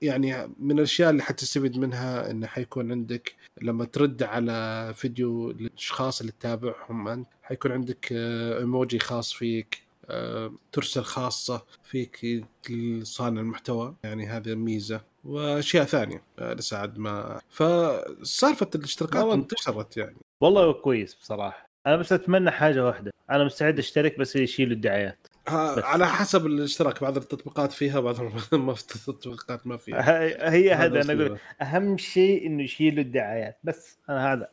يعني 0.01 0.47
من 0.59 0.77
الأشياء 0.79 1.09
اللي 1.09 1.23
حتستفيد 1.23 1.77
منها 1.77 2.31
انه 2.31 2.47
حيكون 2.47 2.91
عندك 2.91 3.35
لما 3.61 3.85
ترد 3.85 4.23
على 4.23 4.91
فيديو 4.95 5.51
للأشخاص 5.51 6.19
اللي 6.19 6.31
تتابعهم 6.31 7.07
أنت 7.07 7.27
حيكون 7.43 7.71
عندك 7.71 8.09
آه 8.11 8.59
إيموجي 8.59 8.99
خاص 8.99 9.33
فيك 9.33 9.81
آه 10.05 10.53
ترسل 10.71 11.03
خاصة 11.03 11.65
فيك 11.83 12.43
لصانع 12.69 13.41
المحتوى. 13.41 13.95
يعني 14.03 14.27
هذه 14.27 14.55
ميزة. 14.55 15.10
وأشياء 15.25 15.85
ثانية 15.85 16.23
لسه 16.39 16.77
عاد 16.77 16.97
ما 16.97 17.39
فسالفة 17.49 18.69
الاشتراكات 18.75 19.25
انتشرت 19.25 19.97
يعني. 19.97 20.17
والله 20.41 20.73
كويس 20.73 21.15
بصراحة. 21.15 21.69
أنا 21.87 21.95
بس 21.95 22.13
أتمنى 22.13 22.51
حاجة 22.51 22.85
واحدة. 22.85 23.13
أنا 23.29 23.43
مستعد 23.43 23.79
أشترك 23.79 24.19
بس 24.19 24.35
يشيلوا 24.35 24.73
الدعايات. 24.73 25.27
على 25.47 26.07
حسب 26.07 26.45
الاشتراك 26.45 27.01
بعض 27.01 27.17
التطبيقات 27.17 27.71
فيها 27.71 27.99
بعض 27.99 28.15
ما 28.53 28.73
في 28.73 28.81
التطبيقات 29.09 29.67
ما 29.67 29.77
فيها. 29.77 30.51
هي 30.51 30.73
هذا 30.73 31.01
أنا 31.01 31.13
أقول. 31.13 31.37
أهم 31.61 31.97
شيء 31.97 32.47
إنه 32.47 32.63
يشيلوا 32.63 33.03
الدعايات. 33.03 33.57
بس 33.63 33.99
أنا 34.09 34.33
هذا. 34.33 34.47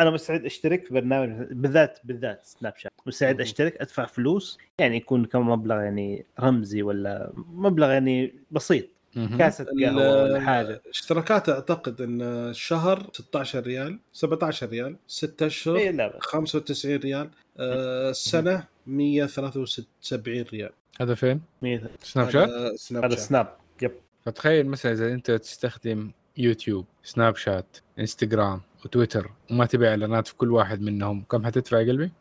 أنا 0.00 0.10
مستعد 0.10 0.44
أشترك 0.44 0.86
في 0.86 0.94
برنامج 0.94 1.46
بالذات 1.52 1.98
بالذات 2.04 2.40
سناب 2.44 2.76
شات 2.76 2.92
مستعد 3.06 3.40
أشترك 3.40 3.76
أدفع 3.80 4.06
فلوس. 4.06 4.58
يعني 4.78 4.96
يكون 4.96 5.24
كم 5.24 5.48
مبلغ 5.48 5.76
يعني 5.76 6.26
رمزي 6.40 6.82
ولا 6.82 7.32
مبلغ 7.36 7.90
يعني 7.90 8.34
بسيط. 8.50 8.88
كاسة 9.14 9.66
قهوة 9.80 10.22
ولا 10.22 10.40
حاجة. 10.40 10.82
اشتراكات 10.90 11.48
أعتقد 11.48 12.00
إن 12.00 12.22
الشهر 12.22 13.06
16 13.12 13.62
ريال 13.62 13.98
17 14.12 14.68
ريال 14.68 14.96
6 15.06 15.46
أشهر 15.46 15.76
إيه 15.76 16.18
95 16.20 16.96
ريال. 16.96 17.30
آه 17.58 18.10
السنة 18.10 18.64
173 18.86 20.42
ريال. 20.52 20.70
هذا 21.00 21.14
فين؟ 21.14 21.40
Snapchat؟ 22.02 22.74
Snap 22.74 23.04
هذا 23.04 23.14
Snap. 23.14 23.56
Yep. 23.82 23.92
فتخيل 24.22 24.66
مثلا 24.66 24.92
إذا 24.92 25.12
أنت 25.12 25.30
تستخدم 25.30 26.10
YouTube 26.36 26.86
Snapchat 27.02 27.36
Instagram 27.36 27.76
و 27.98 28.60
Twitter 28.84 29.30
وما 29.50 29.66
تبيع 29.66 29.90
إعلانات 29.90 30.28
في 30.28 30.36
كل 30.36 30.50
واحد 30.52 30.82
منهم 30.82 31.24
كم 31.30 31.46
حتدفع 31.46 31.78
قلبي؟ 31.78 32.12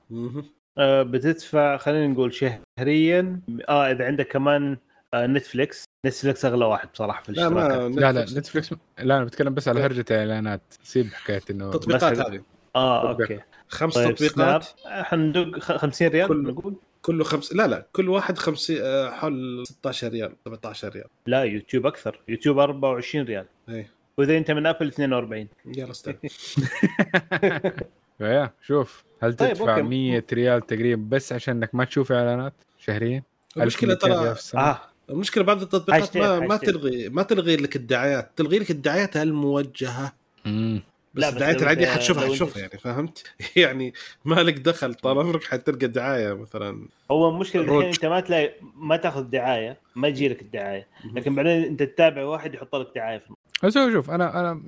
آه 0.77 1.03
بتدفع 1.03 1.77
خلينا 1.77 2.07
نقول 2.07 2.33
شهريا. 2.33 3.41
آه 3.69 3.91
إذا 3.91 4.05
عندك 4.05 4.27
كمان 4.27 4.77
آه 5.13 5.27
Netflix 5.27 5.83
Netflix 6.05 6.45
أغلى 6.45 6.65
واحد 6.65 6.89
بصراحة 6.93 7.23
في 7.23 7.29
الاشتراكات. 7.29 7.95
لا, 7.95 8.11
لا 8.11 8.11
لا 8.11 8.39
Netflix 8.39 8.73
لا 8.99 9.17
أنا 9.17 9.23
بتكلم 9.23 9.53
بس 9.53 9.67
على 9.67 9.81
هرجة 9.81 10.05
اعلانات 10.11 10.61
سيب 10.83 11.13
حكاية 11.13 11.41
إنه 11.49 11.71
تطبيقات 11.71 12.19
هذه. 12.19 12.43
آه 12.75 13.09
okay. 13.09 13.39
خمس 13.67 13.93
طيب 13.93 14.15
تطبيقات. 14.15 14.67
حندق 14.87 15.59
50 15.59 16.07
ريال 16.07 16.27
كل... 16.27 16.43
نقول؟ 16.43 16.75
كله 17.01 17.23
خمس 17.23 17.53
لا 17.53 17.67
لا 17.67 17.85
كل 17.93 18.09
واحد 18.09 18.37
50 18.37 18.77
آه، 18.81 19.09
حول 19.09 19.63
16 19.67 20.07
ريال 20.07 20.35
17 20.45 20.89
ريال. 20.89 21.07
لا 21.25 21.43
يوتيوب 21.43 21.85
أكثر. 21.85 22.21
يوتيوب 22.27 22.59
24 22.59 23.25
ريال. 23.25 23.45
اي 23.69 23.87
وإذا 24.17 24.37
أنت 24.37 24.51
من 24.51 24.65
Apple 24.65 24.87
42 24.87 25.47
يلا 25.65 25.91
استنى. 25.91 26.19
يا 28.19 28.53
شوف 28.61 29.03
هل 29.21 29.33
طيب 29.33 29.49
تدفع 29.49 29.75
طيب 29.75 29.85
100 29.85 30.23
ريال 30.33 30.65
تقريبا 30.65 31.15
بس 31.15 31.33
عشان 31.33 31.55
إنك 31.57 31.75
ما 31.75 31.85
تشوف 31.85 32.11
إعلانات 32.11 32.53
شهريا؟ 32.77 33.23
المشكلة 33.57 33.93
ترى 33.93 34.35
آه. 34.55 34.81
المشكلة 35.09 35.43
بعض 35.43 35.61
التطبيقات 35.61 36.17
ما, 36.17 36.39
ما 36.39 36.57
تلغي 36.57 37.09
ما 37.09 37.23
تلغي 37.23 37.55
لك 37.55 37.75
الدعايات. 37.75 38.31
تلغي 38.35 38.59
لك 38.59 38.71
الدعايات 38.71 39.17
الموجهة. 39.17 40.13
امم 40.45 40.81
بس 41.13 41.23
الدعايات 41.23 41.61
العادية 41.61 41.87
حتشوفها 41.87 42.27
حتشوفها 42.27 42.59
يعني 42.61 42.77
فهمت؟ 42.77 43.23
يعني 43.55 43.93
ما 44.25 44.35
لك 44.35 44.59
دخل 44.59 44.93
طال 44.93 45.19
عمرك 45.19 45.43
حتلقى 45.43 45.85
الدعايه 45.85 46.33
مثلا. 46.33 46.87
هو 47.11 47.29
المشكلة 47.29 47.61
الحين 47.61 47.81
أنت 47.81 48.05
ما 48.05 48.19
تلاقي 48.19 48.53
ما 48.75 48.97
تأخذ 48.97 49.23
دعاية 49.23 49.77
ما 49.95 50.07
يجي 50.07 50.29
لك 50.29 50.41
الدعاية. 50.41 50.87
لكن 51.13 51.35
بعدين 51.35 51.63
أنت 51.63 51.83
تتابع 51.83 52.25
واحد 52.25 52.53
يحط 52.53 52.75
لك 52.75 52.87
دعاية 52.95 53.17
في 53.17 53.33
بس 53.63 53.73
شوف 53.73 54.11
أنا 54.11 54.39
أنا 54.39 54.61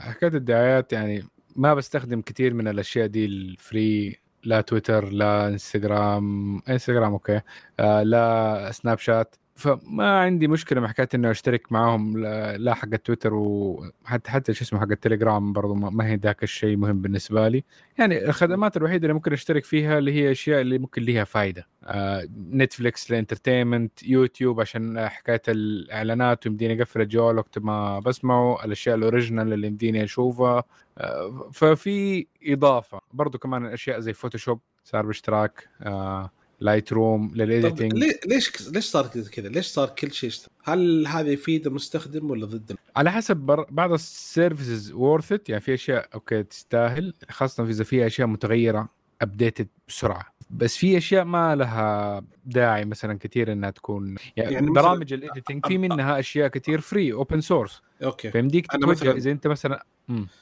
حكايه 0.00 0.30
الدعايات 0.30 0.92
يعني 0.92 1.24
ما 1.56 1.74
بستخدم 1.74 2.20
كثير 2.20 2.54
من 2.54 2.68
الأشياء 2.68 3.06
دي 3.06 3.24
الفري 3.24 4.18
لا 4.44 4.60
تويتر 4.60 5.08
لا 5.08 5.48
Instagram. 5.48 6.58
Instagram 6.68 7.12
okay. 7.12 7.40
آه 7.80 8.02
لا 8.02 8.70
Snapchat. 8.72 9.36
فما 9.58 10.20
عندي 10.20 10.48
مشكلة 10.48 10.80
مع 10.80 10.88
حكاية 10.88 11.08
انه 11.14 11.30
أشترك 11.30 11.72
معاهم. 11.72 12.18
لا 12.56 12.74
حق 12.74 12.88
تويتر 12.88 13.34
وحتى 13.34 14.30
حتى 14.30 14.54
شو 14.54 14.64
اسمه 14.64 14.80
حق 14.80 14.90
التليجرام 14.90 15.52
برضو 15.52 15.74
ما 15.74 16.06
هي 16.06 16.16
ذاك 16.16 16.42
الشيء 16.42 16.76
مهم 16.76 17.02
بالنسبة 17.02 17.48
لي. 17.48 17.64
يعني 17.98 18.24
الخدمات 18.24 18.76
الوحيدة 18.76 19.02
اللي 19.02 19.14
ممكن 19.14 19.32
أشترك 19.32 19.64
فيها 19.64 19.98
اللي 19.98 20.12
هي 20.12 20.30
أشياء 20.30 20.60
اللي 20.60 20.78
ممكن 20.78 21.02
ليها 21.02 21.24
فائده 21.24 21.66
آه 21.84 22.28
Netflix 22.52 23.10
لل 23.10 23.22
entertainment 23.22 24.02
YouTube 24.02 24.60
عشان 24.60 25.08
حكاية 25.08 25.42
الإعلانات 25.48 26.46
ويمديني 26.46 26.82
أقفل 26.82 27.00
الجوال 27.00 27.38
وقت 27.38 27.58
ما 27.58 27.98
بسمعه 28.00 28.64
الأشياء 28.64 28.96
ال 28.96 29.02
original 29.02 29.52
اللي 29.52 29.66
يمديني 29.66 30.04
أشوفها. 30.04 30.64
آه 30.98 31.50
ففي 31.52 32.26
إضافة 32.46 33.00
برضو 33.12 33.38
كمان 33.38 33.66
أشياء 33.66 34.00
زي 34.00 34.12
Photoshop 34.12 34.60
صار 34.84 35.06
باشتراك. 35.06 35.68
آه 35.82 36.30
Lightroom 36.60 36.92
لل 36.92 37.32
editing 37.34 37.92
ليش 38.26 38.70
ليش 38.70 38.84
صار 38.84 39.06
كذا؟ 39.06 39.48
ليش 39.48 39.66
صار 39.66 39.88
كل 39.88 40.12
شيء 40.12 40.30
هل 40.64 41.06
هذا 41.06 41.28
يفيد 41.28 41.66
المستخدم 41.66 42.30
ولا 42.30 42.46
ضده؟ 42.46 42.76
على 42.96 43.12
حسب 43.12 43.36
بر... 43.36 43.66
بعض 43.70 43.92
ال 43.92 44.03
services 44.03 44.92
worth 44.92 45.48
يعني 45.48 45.60
في 45.60 45.74
أشياء 45.74 46.08
okay 46.14 46.42
تستاهل. 46.42 47.14
خاصة 47.30 47.64
إذا 47.64 47.84
في 47.84 48.06
أشياء 48.06 48.28
متغيرة 48.28 48.88
updated 49.22 49.68
بسرعة. 49.88 50.26
بس 50.50 50.76
في 50.76 50.96
أشياء 50.96 51.24
ما 51.24 51.56
لها 51.56 52.22
داعي 52.44 52.84
مثلا 52.84 53.18
كثير 53.18 53.52
إنها 53.52 53.70
تكون. 53.70 54.16
يعني, 54.36 54.54
يعني 54.54 54.70
برامج 54.70 55.12
ال 55.12 55.19
editing 55.19 55.66
في 55.66 55.78
منها 55.78 56.18
أشياء 56.18 56.48
كثير 56.48 56.80
free 56.80 57.12
open 57.12 57.40
source 57.40 57.82
okay. 58.02 58.30
فيمديك 58.30 58.66
تتوجه 58.66 59.12
إذا 59.12 59.30
أنت 59.30 59.46
مثلا 59.46 59.86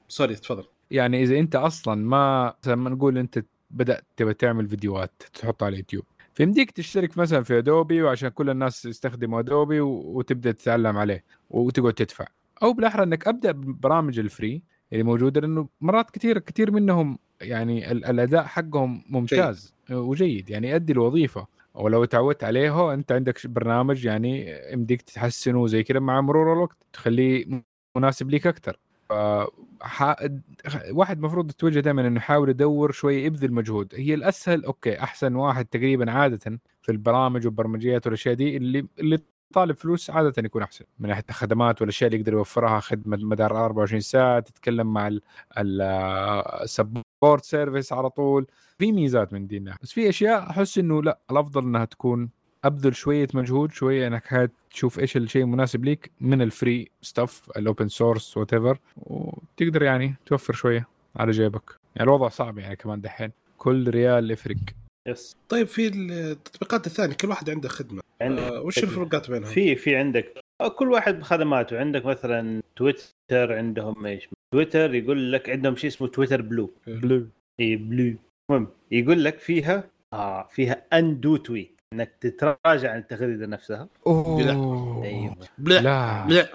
sorry 0.09 0.35
تفضل. 0.35 0.65
يعني 0.91 1.23
إذا 1.23 1.39
أنت 1.39 1.57
أصلا 1.57 1.95
ما 1.95 2.55
مثلا 2.63 2.91
نقول 2.91 3.19
أنت 3.19 3.45
بدأت 3.71 4.05
تبى 4.17 4.35
تعمل 4.35 4.69
فيديوهات 4.69 5.23
تحطها 5.35 5.67
على 5.67 5.73
اليوتيوب. 5.73 6.05
فيمديك 6.35 6.71
تشترك 6.71 7.19
مثلا 7.19 7.43
في 7.43 7.59
Adobe 7.59 8.03
وعشان 8.03 8.29
كل 8.29 8.51
الناس 8.51 8.85
يستخدموا 8.85 9.41
ادوبي 9.41 9.81
وتبدأ 9.81 10.53
تتعلم 10.53 10.97
عليه 10.97 11.25
وتقعد 11.51 11.93
تدفع. 11.93 12.27
أو 12.63 12.73
بالأحرى 12.73 13.03
إنك 13.03 13.29
أبدأ 13.29 13.53
ببرامج 13.53 14.19
ال 14.19 14.28
free 14.28 14.63
اللي 14.93 15.05
موجودة 15.05 15.41
لأنه 15.41 15.69
مرات 15.81 16.11
كثير 16.11 16.39
كثير 16.39 16.71
منهم 16.71 17.19
يعني 17.41 17.93
الأداء 17.93 18.45
حقهم 18.45 19.05
ممتاز 19.09 19.75
جيد. 19.89 19.97
وجيد. 19.97 20.51
يعني 20.51 20.71
يؤدي 20.71 20.93
الوظيفه 20.93 21.47
ولو 21.75 22.05
تعودت 22.05 22.45
عليه 22.45 22.95
أنت 22.95 23.13
عندك 23.13 23.47
برنامج 23.47 24.05
يعني 24.05 24.61
يمديك 24.73 25.03
تحسنه 25.03 25.67
زي 25.67 25.83
كذا 25.83 26.01
مع 26.01 26.21
مرور 26.21 26.53
الوقت 26.53 26.77
تخليه 26.93 27.63
مناسب 27.97 28.31
ليك 28.31 28.47
أكثر 28.47 28.79
واحد 30.91 31.17
المفروض 31.19 31.51
يتوجه 31.51 31.81
دائما 31.81 32.07
إنه 32.07 32.17
يحاول 32.17 32.49
يدور 32.49 32.93
شوي 32.93 33.25
يبذل 33.25 33.53
مجهود. 33.53 33.95
هي 33.95 34.15
الأسهل 34.15 34.65
okay 34.65 35.01
أحسن 35.03 35.35
واحد 35.35 35.65
تقريبا 35.67 36.11
عاده 36.11 36.59
في 36.83 36.93
البرامج 36.93 37.47
والبرمجيات 37.47 38.07
والأشياء 38.07 38.35
دي 38.35 38.57
اللي 38.57 38.87
اللي 38.99 39.19
طالب 39.55 39.77
فلوس 39.77 40.11
عاده 40.11 40.33
يكون 40.45 40.63
أحسن 40.63 40.85
من 40.99 41.09
ناحية 41.09 41.25
الخدمات 41.29 41.81
والأشياء 41.81 42.09
اللي 42.09 42.21
يقدر 42.21 42.33
يوفرها 42.33 42.81
خدمه 42.81 43.17
مدار 43.17 43.65
24 43.65 44.01
ساعة 44.01 44.41
تتكلم 44.41 44.93
مع 44.93 45.11
ال 45.59 45.82
support 45.82 47.45
service 47.45 47.93
على 47.93 48.11
طول. 48.11 48.47
في 48.79 48.93
ميزات 48.93 49.33
من 49.33 49.47
دي 49.47 49.57
الناحيه 49.57 49.79
بس 49.83 49.93
في 49.93 50.09
أشياء 50.09 50.51
أحس 50.51 50.79
إنه 50.79 51.03
لا 51.03 51.19
الأفضل 51.31 51.63
إنها 51.65 51.85
تكون 51.85 52.31
أبذل 52.67 52.95
شوية 52.95 53.29
مجهود 53.35 53.73
شوية 53.73 54.07
إنك 54.07 54.51
تشوف 54.71 54.99
إيش 54.99 55.17
الشيء 55.17 55.43
المناسب 55.43 55.85
ليك 55.85 56.11
من 56.21 56.43
ال 56.43 56.52
free 56.52 56.89
stuff 57.03 57.51
ال 57.57 57.63
open 57.63 57.89
source 57.89 58.37
whatever 58.37 58.79
وتقدر 58.97 59.83
يعني 59.83 60.15
توفر 60.27 60.53
شوية 60.53 60.89
على 61.17 61.31
جيبك. 61.33 61.71
يعني 61.97 62.09
الوضع 62.09 62.29
صعب 62.29 62.59
يعني 62.59 62.77
كمان 62.77 63.01
دحين. 63.01 63.33
كل 63.59 63.91
ريال 63.91 64.31
يفرق. 64.31 64.57
yes 65.09 65.37
طيب 65.49 65.67
في 65.67 65.87
التطبيقات 65.87 66.87
الثانية 66.87 67.15
كل 67.15 67.29
واحد 67.29 67.51
عنده 67.51 67.69
خدمة. 67.69 68.03
عندك 68.21 68.43
آه 68.43 68.63
وش 68.63 68.79
الفروقات 68.79 69.31
بينهم؟ 69.31 69.51
في 69.51 69.77
في 69.77 69.97
عندك 69.97 70.41
كل 70.77 70.93
واحد 70.93 71.19
بخدماته. 71.19 71.79
عندك 71.79 72.07
مثلا 72.07 72.63
تويتر 72.77 73.53
عندهم 73.53 74.07
إيش؟ 74.07 74.29
تويتر 74.55 74.95
يقول 74.95 75.33
لك 75.33 75.51
عندهم 75.51 75.77
شيء 75.77 75.91
اسمه 75.91 76.09
Twitter 76.09 76.43
Blue. 76.43 76.71
Blue. 76.87 77.27
اي 77.61 77.77
Blue. 77.77 78.17
المهم 78.51 78.69
يقول 78.91 79.25
لك 79.25 79.39
فيها 79.39 79.91
آه 80.13 80.49
فيها 80.51 80.83
undo 80.93 81.37
tweet 81.37 81.76
إنك 81.97 82.13
تتراجع 82.21 82.93
عن 82.93 82.99
التغريدة 82.99 83.47
نفسها. 83.47 83.89
أوه. 84.07 85.05
أيوه 85.05 85.37
بلا. 85.59 85.81
لا. 85.81 86.27
بلا. 86.27 86.49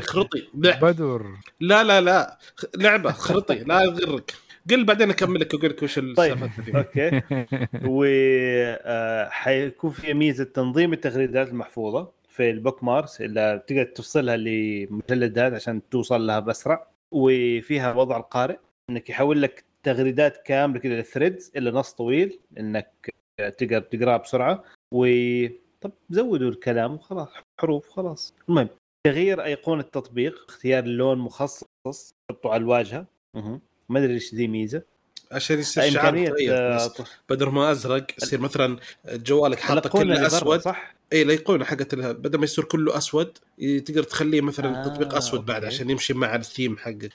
خرطي. 0.00 0.48
بلا. 0.54 0.80
بدر. 0.80 1.26
لا 1.60 1.84
لا 1.84 2.00
لا. 2.00 2.38
لعبة. 2.76 3.12
خرطي. 3.12 3.54
لا 3.54 3.82
يغرك 3.82 4.34
قل 4.70 4.84
بعدين 4.84 5.10
اكمل 5.10 5.40
لك 5.40 5.54
واقول 5.54 5.70
لك 5.70 5.82
وش 5.82 6.00
طيب. 6.16 6.50
okay. 6.76 7.22
و 7.94 8.04
آه، 8.84 9.28
حيكون 9.28 9.90
في 9.90 10.14
ميزة 10.14 10.44
تنظيم 10.44 10.92
التغريدات 10.92 11.48
المحفوظة 11.48 12.10
في 12.28 12.50
ال 12.50 12.84
bookmarks 12.84 13.20
اللي 13.20 13.62
تقدر 13.66 13.84
تفصلها 13.84 14.36
لمجلدات 14.36 15.52
عشان 15.52 15.88
توصل 15.88 16.26
لها 16.26 16.38
بأسرع. 16.38 16.86
وفيها 17.10 17.92
وضع 17.92 18.16
القارئ. 18.16 18.56
إنك 18.90 19.10
يحول 19.10 19.42
لك 19.42 19.64
تغريدات 19.82 20.36
كاملة 20.46 20.78
كذا 20.78 20.94
لل 20.94 21.07
threads 21.07 21.52
إلى 21.56 21.70
نص 21.70 21.92
طويل. 21.92 22.38
إنك 22.58 23.14
تقدر 23.58 23.80
تقراه 23.80 24.16
بسرعة. 24.16 24.64
و 24.94 25.06
طب 25.80 25.92
زودوا 26.10 26.48
الكلام 26.48 26.94
وخلاص 26.94 27.28
حروف 27.60 27.90
خلاص. 27.90 28.34
المهم 28.48 28.68
تغيير 29.06 29.44
أيقونة 29.44 29.80
التطبيق 29.80 30.44
اختيار 30.48 30.84
لون 30.84 31.18
مخصص 31.18 31.64
تحطه 32.28 32.50
على 32.50 32.60
الواجهة. 32.60 33.06
ما 33.88 33.98
أدري 33.98 34.14
إيش 34.14 34.34
ذي 34.34 34.46
ميزة. 34.46 34.82
عشان 35.32 35.58
يصير 35.58 35.90
شعار 35.90 36.34
آه 36.50 36.90
بدل 37.28 37.48
ما 37.48 37.70
أزرق 37.70 38.06
يصير 38.22 38.40
مثلا 38.40 38.78
جوالك 39.06 39.60
حاطه 39.60 39.90
كله 39.90 40.26
أسود. 40.26 40.60
صح؟ 40.60 40.94
اي 41.12 41.22
الأيقونة 41.22 41.64
حقت 41.64 41.94
بدل 41.94 42.38
ما 42.38 42.44
يصير 42.44 42.64
كله 42.64 42.96
أسود 42.96 43.38
تقدر 43.58 44.02
تخليه 44.02 44.40
مثلا 44.40 44.76
آه 44.76 44.86
التطبيق 44.86 45.14
أسود 45.14 45.46
بعد 45.46 45.64
عشان 45.64 45.90
يمشي 45.90 46.14
مع 46.14 46.34
الثيم 46.34 46.76
حقك 46.76 47.12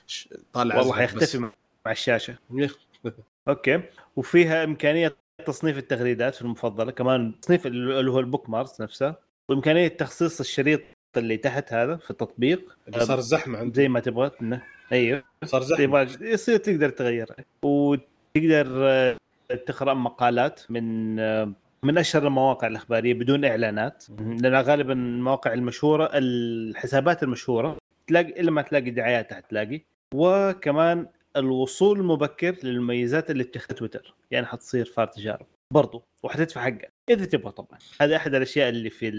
طالع 0.54 0.78
والله 0.78 0.94
حيختفي 0.94 1.38
مع 1.38 1.92
الشاشة. 1.92 2.36
أوكي. 3.48 3.82
وفيها 4.16 4.64
إمكانية 4.64 5.16
تصنيف 5.46 5.78
التغريدات 5.78 6.42
المفضلة 6.42 6.92
كمان 6.92 7.40
تصنيف 7.42 7.68
اللي 7.68 8.12
هو 8.12 8.20
البوك 8.20 8.50
مارس 8.50 8.82
نفسه 8.82 9.16
وإمكانية 9.50 9.88
تخصيص 9.88 10.40
الشريط 10.40 10.82
اللي 11.18 11.38
تحت 11.38 11.74
هذا 11.74 11.96
في 11.96 12.12
التطبيق 12.12 12.78
اللي 12.88 13.06
صار 13.06 13.20
زحمة 13.20 13.60
عندي 13.60 13.82
زي 13.82 13.88
ما 13.88 14.00
تبغى 14.00 14.32
إنه 14.42 14.62
أيوه. 14.92 15.24
صار 15.46 15.62
زحمة. 15.62 16.18
يصير 16.22 16.58
تقدر 16.58 16.90
تغيره 16.90 17.36
وتقدر 17.64 18.68
آه، 18.72 19.18
تقرأ 19.66 19.94
مقالات 19.94 20.62
من 20.70 21.20
آه، 21.20 21.54
من 21.84 21.98
أشهر 21.98 22.28
المواقع 22.28 22.68
الإخبارية 22.68 23.14
بدون 23.14 23.46
إعلانات. 23.46 24.04
لأن 24.20 24.56
غالبا 24.56 24.94
المواقع 24.94 25.54
المشهورة 25.54 26.10
الحسابات 26.14 27.24
المشهورة 27.24 27.78
تلاقي 28.08 28.42
إلا 28.42 28.52
ما 28.52 28.62
تلاقي 28.62 28.92
دعايات 28.92 29.30
تحت 29.30 29.50
تلاقي. 29.50 29.82
وكمان 30.14 31.08
الوصول 31.38 32.00
المبكر 32.00 32.56
للمميزات 32.64 33.32
اللي 33.32 33.44
بتاخ 33.44 33.68
تويتر. 33.68 34.14
يعني 34.32 34.46
حتصير 34.46 34.86
فار 34.86 35.08
تجارب. 35.08 35.46
برضو 35.74 36.04
وحتدفع 36.24 36.62
حقها 36.62 36.90
إذا 37.10 37.26
تبغى 37.26 37.52
طبعا. 37.52 37.80
هذا 38.02 38.16
أحد 38.16 38.36
الأشياء 38.36 38.70
اللي 38.70 38.90
في 38.90 39.12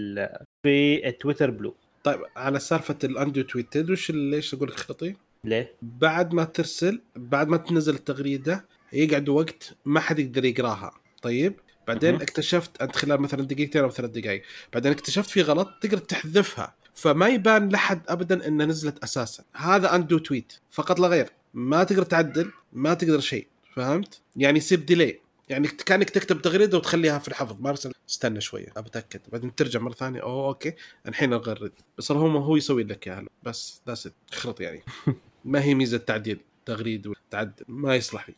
في 0.63 1.11
Twitter 1.11 1.51
Blue. 1.51 1.75
طيب 2.03 2.19
على 2.35 2.59
سالفة 2.59 2.97
ال 3.03 3.11
undo 3.11 3.41
tweet 3.41 3.89
وش 3.91 4.11
ليش 4.11 4.53
أقول 4.53 4.69
لك 4.69 4.75
خرطي؟ 4.79 5.15
ليه؟ 5.43 5.73
بعد 5.81 6.33
ما 6.33 6.43
ترسل 6.43 7.01
بعد 7.15 7.47
ما 7.47 7.57
تنزل 7.57 7.95
التغريدة 7.95 8.65
يقعد 8.93 9.29
وقت 9.29 9.75
ما 9.85 9.99
حد 9.99 10.19
يقدر 10.19 10.45
يقراها. 10.45 10.91
طيب؟ 11.21 11.53
بعدين 11.87 12.13
م- 12.15 12.21
اكتشفت 12.21 12.81
أنت 12.81 12.95
خلال 12.95 13.21
مثلا 13.21 13.41
دقيقتين 13.43 13.83
أو 13.83 13.89
ثلاث 13.89 14.09
دقائق 14.09 14.43
بعدين 14.73 14.91
اكتشفت 14.91 15.29
في 15.29 15.41
غلط 15.41 15.69
تقدر 15.81 15.97
تحذفها. 15.97 16.75
فما 16.93 17.27
يبان 17.27 17.69
لحد 17.69 18.01
ابدا 18.07 18.47
إنها 18.47 18.65
نزلت 18.65 19.03
أساسا. 19.03 19.43
هذا 19.55 19.95
undo 19.95 20.17
tweet 20.17 20.53
فقط 20.71 20.99
لا 20.99 21.07
غير. 21.07 21.29
ما 21.53 21.83
تقدر 21.83 22.03
تعدل 22.03 22.51
ما 22.73 22.93
تقدر 22.93 23.19
شيء 23.19 23.47
فهمت؟ 23.73 24.21
يعني 24.35 24.57
يصير 24.57 24.79
delay 24.79 25.19
يعني 25.49 25.67
كأنك 25.67 26.09
تكتب 26.09 26.41
تغريدة 26.41 26.77
وتخليها 26.77 27.19
في 27.19 27.27
الحفظ. 27.27 27.55
ما 27.59 27.69
ارسل 27.69 27.93
استنى 28.09 28.41
شوية 28.41 28.67
اتاكد 28.77 29.21
بعدين 29.31 29.55
ترجع 29.55 29.79
مرة 29.79 29.93
ثانية. 29.93 30.21
أوه 30.21 30.47
okay. 30.47 30.73
الحين 31.07 31.33
اغرد 31.33 31.71
بس 31.97 32.11
هو 32.11 32.37
هو 32.37 32.55
يسوي 32.55 32.83
لك 32.83 33.07
اياها 33.07 33.25
بس 33.43 33.81
that's 33.87 34.09
خرط 34.31 34.61
يعني. 34.61 34.81
ما 35.45 35.63
هي 35.63 35.73
ميزة 35.73 35.97
تعديل 35.97 36.39
تغريد 36.65 37.07
وتعدل. 37.07 37.65
ما 37.67 37.95
يصلح 37.95 38.29
لي. 38.29 38.35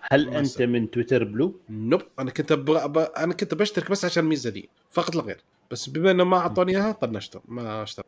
هل 0.00 0.28
أنت 0.28 0.62
من 0.62 0.90
Twitter 0.90 1.24
Blue؟ 1.24 1.60
nope 1.70 2.02
أنا 2.18 2.30
كنت 2.30 2.52
أبغى 2.52 3.02
أنا 3.02 3.34
كنت 3.34 3.54
بشترك 3.54 3.90
بس 3.90 4.04
عشان 4.04 4.24
الميزه 4.24 4.50
دي 4.50 4.68
فقط 4.90 5.16
لا 5.16 5.22
غير. 5.22 5.40
بس 5.72 5.88
بما 5.88 6.10
إنه 6.10 6.24
ما 6.24 6.36
أعطوني 6.36 6.72
إياها 6.76 6.92
طنشته 6.92 7.40
ما 7.48 7.82
اشترك 7.82 8.06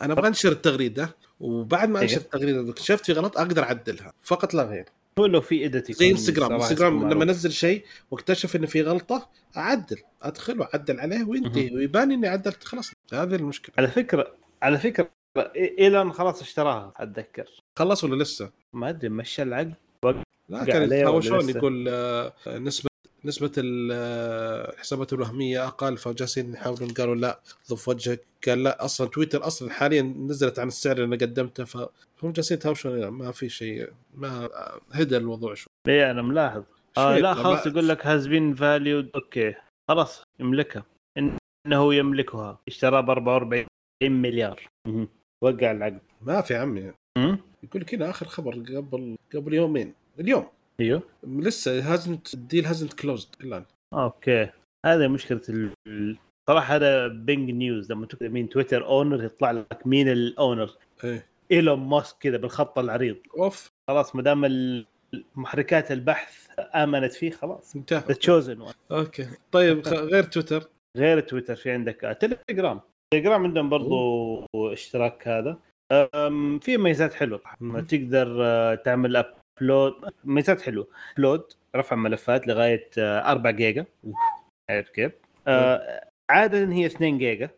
أنا 0.00 0.12
أبغى 0.12 0.28
انشر 0.28 0.52
التغريدة 0.52 1.16
وبعد 1.40 1.88
ما 1.88 2.02
أنشر 2.02 2.16
التغريدة 2.16 2.70
اكتشفت 2.70 3.04
في 3.04 3.12
غلط 3.12 3.38
أقدر 3.38 3.62
أعدلها 3.62 4.12
فقط 4.22 4.54
لا 4.54 4.62
غير. 4.62 4.84
هو 5.18 5.26
لو 5.26 5.40
في 5.40 5.64
اديتنج 5.64 5.96
زي 5.96 6.10
إنستغرام 6.10 6.52
إنستغرام 6.52 7.10
لما 7.12 7.24
أنزل 7.24 7.52
شيء 7.52 7.84
واكتشف 8.10 8.56
إنه 8.56 8.66
في 8.66 8.82
غلطة 8.82 9.30
أعدل 9.56 9.96
أدخل 10.22 10.60
وأعدل 10.60 11.00
عليه 11.00 11.24
وينتهي. 11.24 11.74
ويبان 11.74 12.12
إني 12.12 12.28
عدلت 12.28 12.64
خلاص. 12.64 12.92
هذه 13.12 13.34
المشكلة. 13.34 13.74
على 13.78 13.88
فكرة 13.88 14.34
على 14.62 14.78
فكرة 14.78 15.10
إيلون 15.56 16.12
خلاص 16.12 16.42
اشتراها 16.42 16.92
أتذكر. 16.96 17.50
خلص 17.76 18.04
ولا 18.04 18.22
لسه؟ 18.22 18.50
ما 18.72 18.88
أدري 18.88 19.08
مشى 19.08 19.42
العقد 19.42 19.74
لا 20.48 20.64
كان 20.64 20.82
يتهاوشون 20.82 21.48
يقول 21.48 21.88
آه، 21.88 22.32
نسبة 22.46 22.88
نسبة 23.24 23.52
الحسابات 23.58 25.12
الوهمية 25.12 25.66
أقل 25.66 25.96
فجالسين 25.96 26.52
يحاولون 26.52 26.88
قالوا 26.88 27.14
لا 27.14 27.40
ضف 27.70 27.88
وجهك. 27.88 28.20
قال 28.46 28.62
لا 28.62 28.84
أصلا 28.84 29.08
تويتر 29.08 29.46
أصلا 29.46 29.70
حاليا 29.70 30.02
نزلت 30.02 30.58
عن 30.58 30.68
السعر 30.68 31.04
اللي 31.04 31.16
قدمته 31.16 31.64
فهم 31.64 32.32
جالسين 32.32 32.56
يتهاوشون 32.56 33.08
ما 33.08 33.32
في 33.32 33.48
شيء 33.48 33.88
ما 34.14 34.48
هدى 34.92 35.16
الموضوع 35.16 35.54
شوي. 35.54 35.68
اي 35.88 36.10
أنا 36.10 36.22
ملاحظ. 36.22 36.62
آه 36.98 37.18
لا 37.18 37.34
خلاص 37.34 37.66
يقول 37.66 37.88
لك 37.88 38.06
هاز 38.06 38.26
بين 38.26 38.54
فاليود 38.54 39.10
أوكي. 39.14 39.54
خلاص 39.88 40.22
يملكها. 40.40 40.84
إنه 41.18 41.94
يملكها. 41.94 42.58
اشترى 42.68 43.02
ب 43.02 43.10
44 43.10 43.66
مليار. 44.02 44.62
وقع 45.44 45.70
العقد. 45.70 46.00
ما 46.22 46.40
في 46.40 46.54
عمي. 46.54 46.92
يقول 47.62 47.82
لك 47.82 47.94
هنا 47.94 48.10
آخر 48.10 48.26
خبر 48.26 48.54
قبل 48.54 49.16
قبل 49.34 49.54
يومين. 49.54 49.94
اليوم. 50.20 50.46
إيوه. 50.80 51.02
لسه 51.24 51.92
هازنت 51.92 52.34
الديل 52.34 52.66
هازنت 52.66 52.92
كلوزد 52.92 53.28
الآن. 53.40 53.64
أوكي. 53.94 54.50
هذا 54.86 55.08
مشكلة 55.08 55.40
ال... 55.48 56.16
صراحة 56.50 56.76
هذا 56.76 57.08
بينج 57.08 57.50
نيوز 57.50 57.92
لما 57.92 58.06
تكتب 58.06 58.32
مين 58.32 58.48
تويتر 58.48 58.86
اونر 58.86 59.24
يطلع 59.24 59.50
لك 59.50 59.86
مين 59.86 60.08
الاونر 60.08 60.70
إيه. 61.04 61.26
إيلون 61.50 61.78
ماسك 61.78 62.16
كذا 62.20 62.36
بالخط 62.36 62.78
العريض. 62.78 63.16
أوف. 63.38 63.68
خلاص 63.90 64.16
ما 64.16 64.22
دام 64.22 64.84
محركات 65.36 65.92
البحث 65.92 66.48
آمنت 66.58 67.12
فيه 67.12 67.30
خلاص. 67.30 67.76
انتهى. 67.76 68.14
chosen 68.14 68.66
okay. 68.90 69.28
طيب 69.52 69.88
غير 69.88 70.22
تويتر 70.22 70.68
غير 70.96 71.20
تويتر 71.20 71.56
في 71.56 71.70
عندك 71.70 72.18
تليجرام 72.20 72.80
تليجرام 73.14 73.44
عندهم 73.44 73.68
برضو 73.68 74.46
اشتراك 74.54 75.28
هذا. 75.28 75.58
في 76.60 76.76
ميزات 76.76 77.14
حلوة. 77.14 77.40
تقدر 77.88 78.36
آه، 78.44 78.74
تعمل 78.74 79.12
upload 79.58 79.94
ميزات 80.24 80.60
حلوة. 80.60 80.88
upload 81.12 81.52
رفع 81.76 81.96
ملفات 81.96 82.46
لغاية 82.46 82.90
4 82.98 83.50
آه، 83.50 83.54
جيجا. 83.54 83.86
عارف 84.70 84.88
كيف؟ 84.88 85.12
آه 85.46 86.04
عادة 86.30 86.72
هي 86.72 86.86
2 86.86 87.18
جيجا 87.18 87.50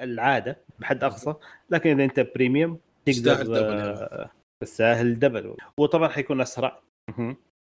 العادة 0.00 0.56
بحد 0.78 1.04
أقصى. 1.04 1.34
لكن 1.70 1.90
إذا 1.90 2.04
أنت 2.04 2.20
premium 2.34 2.78
تقدر 3.06 3.56
آه 3.56 4.30
تستاهل 4.64 5.18
double 5.18 5.56
وطبعا 5.76 6.08
حيكون 6.08 6.40
أسرع. 6.40 6.80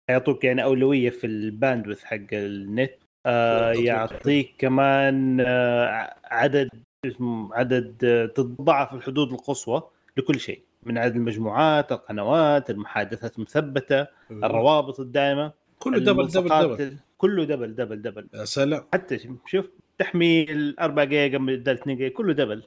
حيعطوك 0.09 0.43
يعني 0.43 0.63
أولوية 0.63 1.09
في 1.09 1.27
ال 1.27 1.35
bandwidth 1.35 2.03
حق 2.03 2.33
النت. 2.33 2.93
آه 3.25 3.71
يعطيك 3.71 4.53
كمان 4.57 5.41
آه 5.41 6.15
عدد 6.23 6.69
عدد 7.51 8.31
تضاعف 8.35 8.93
الحدود 8.93 9.31
القصوى 9.33 9.83
لكل 10.17 10.39
شيء. 10.39 10.61
من 10.83 10.97
عدد 10.97 11.15
المجموعات 11.15 11.91
القنوات 11.91 12.69
المحادثات 12.69 13.37
المثبتة 13.37 14.07
الروابط 14.31 14.99
الدائمة 14.99 15.51
كله 15.79 15.99
double 15.99 16.27
double 16.27 16.49
double. 16.49 16.97
كله 17.17 17.43
double 17.43 17.75
double 17.75 18.01
double. 18.01 18.27
يا 18.33 18.45
سلام. 18.45 18.83
حتى 18.93 19.19
شوف 19.45 19.65
تحميل 19.97 20.75
4 20.79 21.05
جيجا 21.05 21.37
بدل 21.37 21.73
2 21.73 21.97
جيجا 21.97 22.15
كله 22.15 22.33
double. 22.33 22.63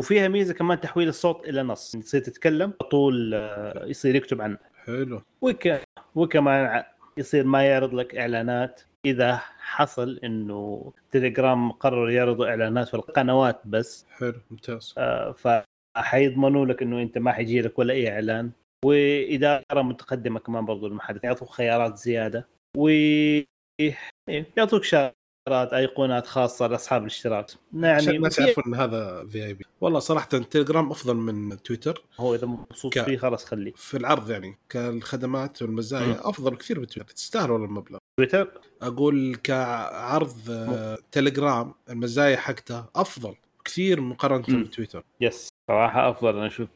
وفيها 0.00 0.28
ميزة 0.28 0.54
كمان 0.54 0.80
تحويل 0.80 1.08
الصوت 1.08 1.48
إلى 1.48 1.62
نص. 1.62 1.92
تصير 1.92 2.20
تتكلم 2.20 2.72
طول 2.90 3.34
آه، 3.34 3.84
يصير 3.86 4.14
يكتب 4.14 4.40
عنه. 4.40 4.58
حلو. 4.84 5.22
وك... 5.40 5.80
وكمان 6.14 6.84
يصير 7.16 7.44
ما 7.44 7.62
يعرض 7.62 7.94
لك 7.94 8.16
إعلانات. 8.16 8.80
إذا 9.04 9.40
حصل 9.58 10.20
إنه 10.24 10.92
تليجرام 11.10 11.72
قرر 11.72 12.10
يعرضوا 12.10 12.46
إعلانات 12.46 12.88
في 12.88 12.94
القنوات 12.94 13.60
بس 13.64 14.06
حلو 14.10 14.34
ممتاز. 14.50 14.94
آه 14.98 15.32
فحيضمنوا 15.98 16.66
لك 16.66 16.82
إنه 16.82 17.02
أنت 17.02 17.18
ما 17.18 17.32
حيجي 17.32 17.60
لك 17.60 17.78
ولا 17.78 17.94
أي 17.94 18.12
إعلان. 18.12 18.50
وإدارة 18.84 19.82
متقدمة 19.82 20.40
كمان 20.40 20.64
برضو 20.64 20.86
المحادث 20.86 21.24
يعطوك 21.24 21.48
خيارات 21.50 21.96
زيادة. 21.96 22.48
و 22.76 22.88
يعطوك 24.56 24.84
شارات 24.84 25.72
أيقونات 25.72 26.26
خاصة 26.26 26.66
لأصحاب 26.66 27.00
الاشتراك. 27.02 27.46
يعني 27.74 28.16
الناس 28.16 28.38
يعرفون 28.38 28.64
إن 28.66 28.74
هذا 28.74 29.26
في 29.26 29.44
VIP 29.44 29.64
والله 29.80 29.98
صراحة 29.98 30.26
تليجرام 30.26 30.90
أفضل 30.90 31.16
من 31.16 31.62
تويتر 31.62 32.04
هو 32.20 32.34
إذا 32.34 32.46
مبسوط 32.46 32.98
ك... 32.98 33.02
فيه 33.02 33.16
خلاص 33.16 33.44
خليه. 33.44 33.72
في 33.76 33.96
العرض 33.96 34.30
يعني 34.30 34.58
كالخدمات 34.68 35.62
والمزايا 35.62 36.28
أفضل 36.28 36.56
كثير 36.56 36.80
بتويتر 36.80 37.14
تستاهل 37.14 37.50
والله 37.50 37.66
المبلغ. 37.66 37.98
تويتر 38.18 38.60
أقول 38.82 39.36
كعرض 39.36 40.50
آه، 40.50 40.98
تليجرام 41.12 41.74
المزايا 41.90 42.36
حقته 42.36 42.84
أفضل 42.96 43.34
كثير 43.64 44.00
مقارنة 44.00 44.64
بتويتر 44.64 45.04
yes 45.20 45.48
صراحة 45.68 46.10
أفضل 46.10 46.36
أنا 46.36 46.46
أشوف. 46.46 46.68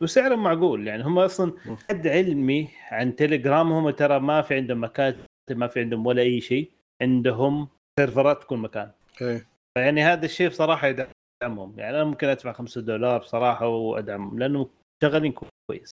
وسعره 0.00 0.36
معقول 0.36 0.86
يعني 0.86 1.02
هم 1.02 1.18
أصلا 1.18 1.52
حد 1.88 2.06
علمي 2.06 2.68
عن 2.90 3.16
تليجرام 3.16 3.72
هم 3.72 3.90
ترى 3.90 4.20
ما 4.20 4.42
في 4.42 4.54
عندهم 4.54 4.84
مكاتب 4.84 5.24
ما 5.50 5.66
في 5.66 5.80
عندهم 5.80 6.06
ولا 6.06 6.22
أي 6.22 6.40
شيء 6.40 6.70
عندهم 7.02 7.68
سيرفرات 8.00 8.44
كل 8.44 8.56
مكان. 8.56 8.90
إيه. 9.22 9.46
يعني 9.78 10.02
هذا 10.02 10.24
الشيء 10.24 10.48
بصراحة 10.48 10.88
يدعمهم. 10.88 11.78
يعني 11.78 11.96
أنا 11.96 12.04
ممكن 12.04 12.28
أدفع 12.28 12.52
5 12.52 12.80
دولار 12.80 13.18
بصراحة 13.18 13.66
وأدعمهم 13.66 14.38
لأنه 14.38 14.68
شغالين 15.02 15.32
كويس. 15.32 15.90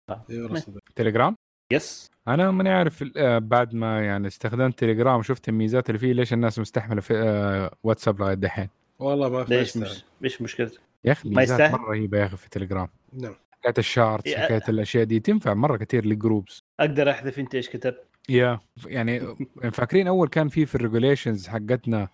تليجرام؟ 0.96 1.34
يس. 1.72 2.06
أنا 2.28 2.50
ماني 2.50 2.70
عارف 2.70 3.04
آه، 3.16 3.38
بعد 3.38 3.74
ما 3.74 4.04
يعني 4.06 4.26
استخدمت 4.26 4.78
تليجرام 4.78 5.18
وشفت 5.18 5.48
الميزات 5.48 5.90
اللي 5.90 5.98
فيه 5.98 6.12
ليش 6.12 6.32
الناس 6.32 6.58
مستحملة 6.58 7.00
في 7.00 7.14
آه، 7.16 7.70
واتساب 7.82 8.20
لغاية 8.20 8.34
دحين؟ 8.34 8.68
والله 8.98 9.28
ما 9.28 9.44
في 9.44 9.54
ليش 9.54 9.76
مش 9.76 10.04
مش 10.20 10.42
مشكلته 10.42 10.87
يا 11.04 11.12
أخي 11.12 11.28
ميزات 11.28 11.72
مرة 11.72 11.90
رهيبه 11.90 12.18
يا 12.18 12.26
أخي 12.26 12.36
في 12.36 12.50
تليجرام 12.50 12.88
نعم. 13.12 13.34
حكاية 13.50 13.74
ال 13.78 13.87
chats 13.87 14.34
حكاية 14.34 14.62
الأشياء 14.68 15.04
دي 15.04 15.20
تنفع 15.20 15.54
مرة 15.54 15.76
كثير 15.76 16.06
ل 16.06 16.14
groups 16.14 16.62
أقدر 16.80 17.10
أحذف 17.10 17.38
أنت 17.38 17.54
إيش 17.54 17.68
كتبت؟ 17.68 18.08
يا 18.28 18.60
يعني 18.86 19.20
فاكرين 19.72 20.08
أول 20.08 20.28
كان 20.28 20.48
في 20.48 20.66
في 20.66 20.74
ال 20.74 20.80
regulations 20.80 21.48
حقتنا 21.48 22.08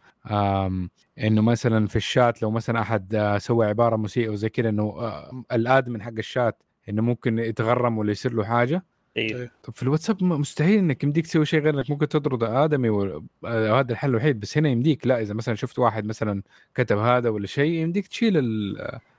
إنه 1.18 1.42
مثلا 1.42 1.86
في 1.86 1.96
الشات 1.96 2.42
لو 2.42 2.50
مثلا 2.50 2.80
أحد 2.80 3.14
آه، 3.14 3.38
سوى 3.38 3.66
عبارة 3.66 3.96
مسيئة 3.96 4.28
وزي 4.28 4.48
كذا 4.48 4.68
إنه 4.68 4.82
آه، 4.82 5.44
ال 5.52 5.61
admin 5.61 6.02
حق 6.02 6.12
الشات 6.18 6.62
إنه 6.88 7.02
ممكن 7.02 7.38
يتغرم 7.38 7.98
ولا 7.98 8.12
يصير 8.12 8.32
له 8.32 8.44
حاجة 8.44 8.84
أيوه 9.16 9.50
في 9.72 9.82
الواتساب 9.82 10.22
مستحيل 10.24 10.78
إنك 10.78 11.04
يمديك 11.04 11.26
تسوي 11.26 11.46
شيء 11.46 11.60
غير 11.60 11.74
إنك 11.74 11.90
ممكن 11.90 12.08
تطرد 12.08 12.42
آدمي 12.42 12.88
وهذا 12.88 13.92
الحل 13.92 14.10
الوحيد. 14.10 14.40
بس 14.40 14.58
هنا 14.58 14.68
يمديك. 14.68 15.06
لا 15.06 15.20
إذا 15.20 15.34
مثلا 15.34 15.54
شفت 15.54 15.78
واحد 15.78 16.06
مثلا 16.06 16.42
كتب 16.74 16.98
هذا 16.98 17.28
ولا 17.28 17.46
شيء 17.46 17.72
يمديك 17.72 18.06
تشيل 18.06 18.36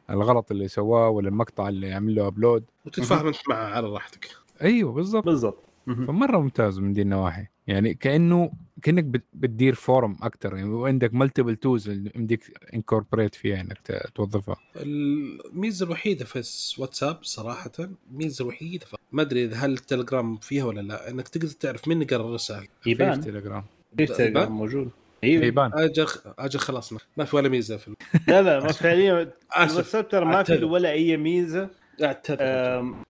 الغلط 0.10 0.52
اللي 0.52 0.68
سواه 0.68 1.10
ولا 1.10 1.30
المقطع 1.30 1.70
اللي 1.70 1.94
عمل 1.94 2.16
له 2.16 2.28
upload 2.28 2.64
وتتفاهم 2.86 3.28
أنت 3.28 3.50
معه 3.50 3.66
على 3.66 3.88
راحتك. 3.88 4.30
أيوه 4.62 4.92
بالضبط. 4.92 5.26
بالضبط. 5.26 5.64
فمرة 5.86 6.38
ممتاز 6.38 6.80
من 6.80 6.94
دي 6.94 7.02
النواحي. 7.02 7.48
يعني 7.68 7.94
كأنه 7.94 8.52
كأنك 8.82 9.04
بتدير 9.34 9.76
forum 9.76 10.18
أكثر 10.22 10.56
يعني 10.56 10.70
وعندك 10.70 11.14
multiple 11.14 11.56
tools 11.56 11.90
يمديك 11.90 12.58
incorporate 12.74 13.36
فيها 13.36 13.62
إنك 13.62 14.12
توظفها. 14.16 14.56
الميزة 14.76 15.86
الوحيدة 15.86 16.26
في 16.26 16.38
واتساب 16.82 17.18
صراحة 17.22 17.72
الميزه 18.12 18.44
الوحيدة 18.44 18.86
ما 19.12 19.22
أدري 19.22 19.48
هل 19.48 19.74
التليجرام 19.74 20.38
فيها 20.38 20.64
ولا 20.66 20.82
لا 20.82 21.10
إنك 21.10 21.28
تقدر 21.28 21.48
تعرف 21.48 21.88
مين 21.88 22.04
قرأ 22.04 22.28
الرسائل 22.28 22.68
يبان. 22.86 23.22
في 23.22 23.32
تليجرام 23.32 23.64
في 23.98 24.06
تليجرام 24.06 24.52
موجود. 24.52 24.90
أيوه. 25.24 25.46
يبان. 25.46 25.72
أجل 25.74 26.08
أجل 26.40 26.60
خلاص 26.60 26.94
ما 27.18 27.26
في 27.26 27.36
ولا 27.36 27.50
ميزة 27.50 27.78
في 27.78 27.96
لا 28.28 28.42
لا 28.42 28.60
ما 28.60 28.72
فعليا 28.72 29.22
الواتساب 29.58 30.08
ترى 30.08 30.26
ما 30.26 30.44
في 30.44 30.64
ولا 30.64 30.92
أي 30.92 31.18
ميزة. 31.18 31.70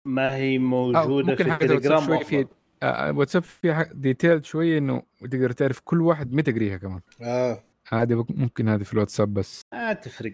ما 0.06 0.36
هي 0.36 0.58
موجودة 0.58 1.36
في 1.36 1.54
التليجرام 1.54 2.24
في 2.24 2.48
واتساب 2.84 3.44
فيها 3.44 3.90
ديتيل 3.94 4.46
شوية 4.46 4.78
إنه 4.78 5.04
تقدر 5.22 5.52
تعرف 5.52 5.80
كل 5.80 6.02
واحد 6.02 6.34
متى 6.34 6.52
قريها 6.52 6.78
كمان. 6.78 7.02
آه. 7.22 7.64
هذه 7.88 8.26
ممكن 8.30 8.70
هذه 8.70 8.84
في 8.84 8.94
الواتساب 8.94 9.34
بس. 9.34 9.62
ما 9.74 9.90
آه 9.90 9.94
تفرق 9.94 10.34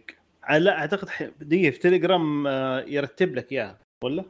لا 0.49 0.79
أعتقد 0.79 1.31
دقيقة 1.41 1.71
في 1.71 1.79
تليجرام 1.79 2.47
آه 2.47 2.81
يرتب 2.81 3.35
لك 3.35 3.51
إياها 3.51 3.79
ولا؟ 4.03 4.25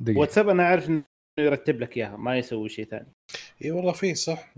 دقيقة. 0.00 0.20
واتساب 0.20 0.48
أنا 0.48 0.64
عارف 0.66 0.88
إنه 0.88 1.02
يرتب 1.38 1.80
لك 1.80 1.96
إياها 1.96 2.16
ما 2.16 2.38
يسوي 2.38 2.68
شيء 2.68 2.84
ثاني. 2.84 3.06
إي 3.64 3.70
والله 3.70 3.92
في 3.92 4.14
صح. 4.14 4.54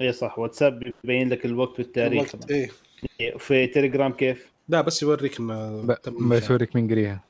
إي 0.00 0.12
صح 0.12 0.38
واتساب 0.38 0.92
يبين 1.04 1.28
لك 1.28 1.44
الوقت 1.44 1.78
والتاريخ 1.78 2.34
الوقت 2.34 2.50
إيه 2.50 2.70
في 3.38 3.66
تليجرام 3.66 4.12
كيف؟ 4.12 4.52
لا 4.68 4.80
بس 4.80 5.02
يوريك 5.02 5.40
إنه 5.40 5.82
بس 6.20 6.50
يوريك 6.50 6.76
من 6.76 6.90
قريها. 6.90 7.24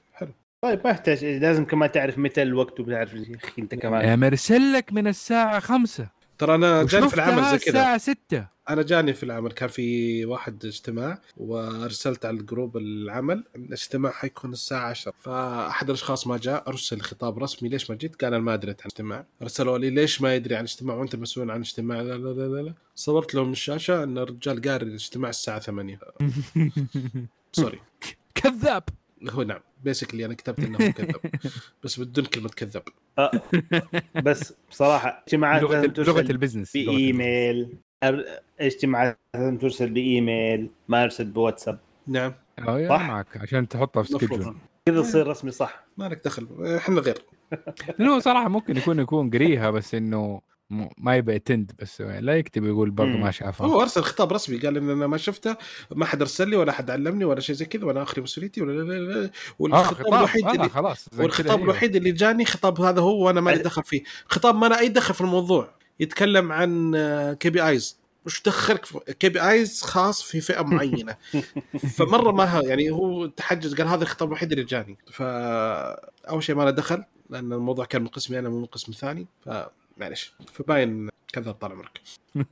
طيب 0.64 0.81
ما 0.85 0.90
يحتاج 0.90 1.24
لازم 1.24 1.64
كمان 1.64 1.92
تعرف 1.92 2.18
متى 2.18 2.42
الوقت 2.42 2.81
وبتعرف 2.81 3.14
أخي 3.14 3.62
أنت 3.62 3.74
كمان. 3.74 4.18
مرسل 4.18 4.72
لك 4.72 4.93
من 4.93 5.07
الساعة 5.07 5.61
5 5.61 6.09
ترى 6.39 6.55
أنا 6.55 6.82
جاني 6.84 7.09
في 7.09 7.14
العمل 7.14 7.43
زي 7.43 7.59
كذا. 7.59 7.59
الساعة 7.59 7.99
6 7.99 8.47
أنا 8.70 8.82
جاني 8.82 9.12
في 9.12 9.22
العمل 9.22 9.53
كان 9.53 9.68
في 9.68 10.24
واحد 10.24 10.64
اجتماع 10.64 11.18
وأرسلت 11.36 12.24
على 12.26 12.36
الجروب 12.36 12.76
العمل 12.76 13.45
الاجتماع 13.57 14.12
حيكون 14.12 14.53
الساعة 14.53 14.91
10 14.91 15.12
فأحد 15.20 15.86
الأشخاص 15.89 16.26
ما 16.26 16.36
جاء 16.39 16.68
أرسل 16.68 17.01
خطاب 17.01 17.39
رسمي 17.39 17.68
ليش 17.68 17.91
ما 17.91 17.97
جيت؟ 17.97 18.24
قال 18.24 18.34
أنا 18.34 18.43
ما 18.43 18.57
دريت 18.57 18.80
عن 18.80 18.86
الاجتماع. 18.86 19.26
أرسلوا 19.43 19.78
لي 19.78 19.91
ليش 19.91 20.22
ما 20.22 20.34
يدري 20.34 20.55
عن 20.55 20.64
الاجتماع؟ 20.64 20.97
وانت 20.97 21.16
مسؤول 21.16 21.51
عن 21.51 21.57
الاجتماع. 21.57 22.01
لا 22.01 22.12
لا 22.18 22.28
لا 22.32 22.49
لا, 22.49 22.62
لا. 22.62 22.74
صورت 22.95 23.34
لهم 23.34 23.53
الشاشة 23.53 24.03
إن 24.05 24.18
الرجال 24.18 24.62
قاري 24.62 24.86
الاجتماع 24.86 25.30
الساعة 25.30 25.59
8 25.61 25.99
sorry 27.53 27.80
كذاب. 28.34 28.82
هو 29.30 29.43
نعم. 29.43 29.61
basically 29.85 30.24
أنا 30.24 30.35
كتبت 30.35 30.59
إنه 30.59 30.78
كذب. 30.78 31.16
بس 31.85 32.01
بدون 32.01 32.24
كلمة 32.24 32.49
كذب. 32.49 32.82
أه 33.18 33.30
بس 34.24 34.55
بصراحة 34.70 35.22
اجتماعات 35.26 35.62
لغة 35.62 35.93
لغة 35.99 36.20
ال 36.20 36.27
business 36.27 36.76
لغة 36.76 36.93
بايميل 36.95 37.76
اجتماعات 38.61 39.18
لازم 39.35 39.59
ترسل 39.59 39.91
بإيميل 39.91 40.70
ما 40.89 41.05
أرسل 41.05 41.24
بواتساب. 41.24 41.78
نعم. 42.07 42.32
آه، 42.59 42.89
صح؟ 42.89 43.09
معك 43.09 43.37
عشان 43.37 43.68
تحطها 43.68 44.03
في. 44.03 44.09
schedule 44.09 44.57
كذا 44.87 45.03
تصير 45.03 45.26
رسمي 45.26 45.51
صح. 45.51 45.87
ما 45.97 46.09
لك 46.09 46.24
دخل. 46.24 46.76
إحنا 46.76 47.01
غير. 47.01 47.18
لأنه 47.99 48.18
صراحة 48.18 48.49
ممكن 48.49 48.76
يكون 48.76 48.99
يكون 48.99 49.30
قريها 49.30 49.70
بس 49.70 49.95
إنه 49.95 50.41
ما 50.99 51.17
يبقى 51.17 51.39
attend 51.39 51.72
بس 51.79 52.01
لا 52.01 52.37
يكتب 52.39 52.65
يقول 52.65 52.91
برضه. 52.91 53.11
ما 53.11 53.31
شافها 53.31 53.67
هو 53.67 53.83
أرسل 53.83 54.03
خطاب 54.03 54.33
رسمي 54.33 54.59
قال 54.59 54.77
إن 54.77 54.91
أنا 54.91 55.07
ما 55.07 55.17
شفته 55.17 55.57
ما 55.91 56.05
حد 56.07 56.21
أرسل 56.21 56.49
لي 56.49 56.57
ولا 56.57 56.73
حد 56.73 56.91
علمني 56.91 57.25
ولا 57.25 57.41
شيء 57.41 57.55
زي 57.55 57.65
كذا 57.65 57.85
وأنا 57.85 58.03
اخلي 58.03 58.23
مسؤوليتي 58.23 58.62
ولا 58.62 58.73
لا 58.73 58.93
لا 58.93 59.12
لا 59.12 59.25
آه 59.25 59.31
والخطاب 59.59 59.95
خطاب 59.95 60.15
الوحيد 60.15 60.47
آه 60.47 60.53
اللي 60.53 60.69
خلاص 60.69 61.09
والخطاب 61.19 61.51
أيوه. 61.51 61.62
الوحيد 61.65 61.97
اللي 61.97 62.12
جاني 62.12 62.45
خطاب 62.45 62.81
هذا 62.81 63.01
هو 63.01 63.27
وأنا 63.27 63.41
ما 63.41 63.51
لي 63.51 63.59
دخل 63.62 63.85
فيه. 63.85 64.03
خطاب 64.27 64.55
ما 64.55 64.67
أنا 64.67 64.79
أي 64.79 64.89
دخل 64.89 65.15
في 65.15 65.21
الموضوع 65.21 65.71
يتكلم 66.01 66.53
عن 66.53 66.93
KPIs. 67.41 67.99
وش 68.27 68.43
دخلك 68.43 68.87
KPIs 69.18 69.82
خاص 69.83 70.23
في 70.23 70.41
فئة 70.41 70.62
معينة. 70.73 71.17
فمرة 71.97 72.33
ما 72.33 72.45
ها 72.45 72.62
يعني 72.62 72.91
هو 72.91 73.27
تحجج 73.27 73.79
قال 73.79 73.89
هذا 73.89 74.03
الخطاب 74.03 74.29
الوحيد 74.29 74.53
اللي 74.53 74.65
جاني. 74.65 74.99
فأول 75.12 76.43
شيء 76.43 76.55
ما 76.55 76.62
له 76.62 76.71
دخل 76.71 77.05
لأن 77.31 77.53
الموضوع 77.53 77.85
كان 77.85 78.03
من 78.03 78.09
قسمي 78.09 78.39
أنا 78.39 78.49
مو 78.49 78.59
من 78.59 78.67
قسم 78.67 78.93
ثاني. 78.93 79.27
فمعلش 79.97 80.34
فباين 80.53 81.09
كذا 81.32 81.53
طال 81.53 81.72
عمرك. 81.72 82.01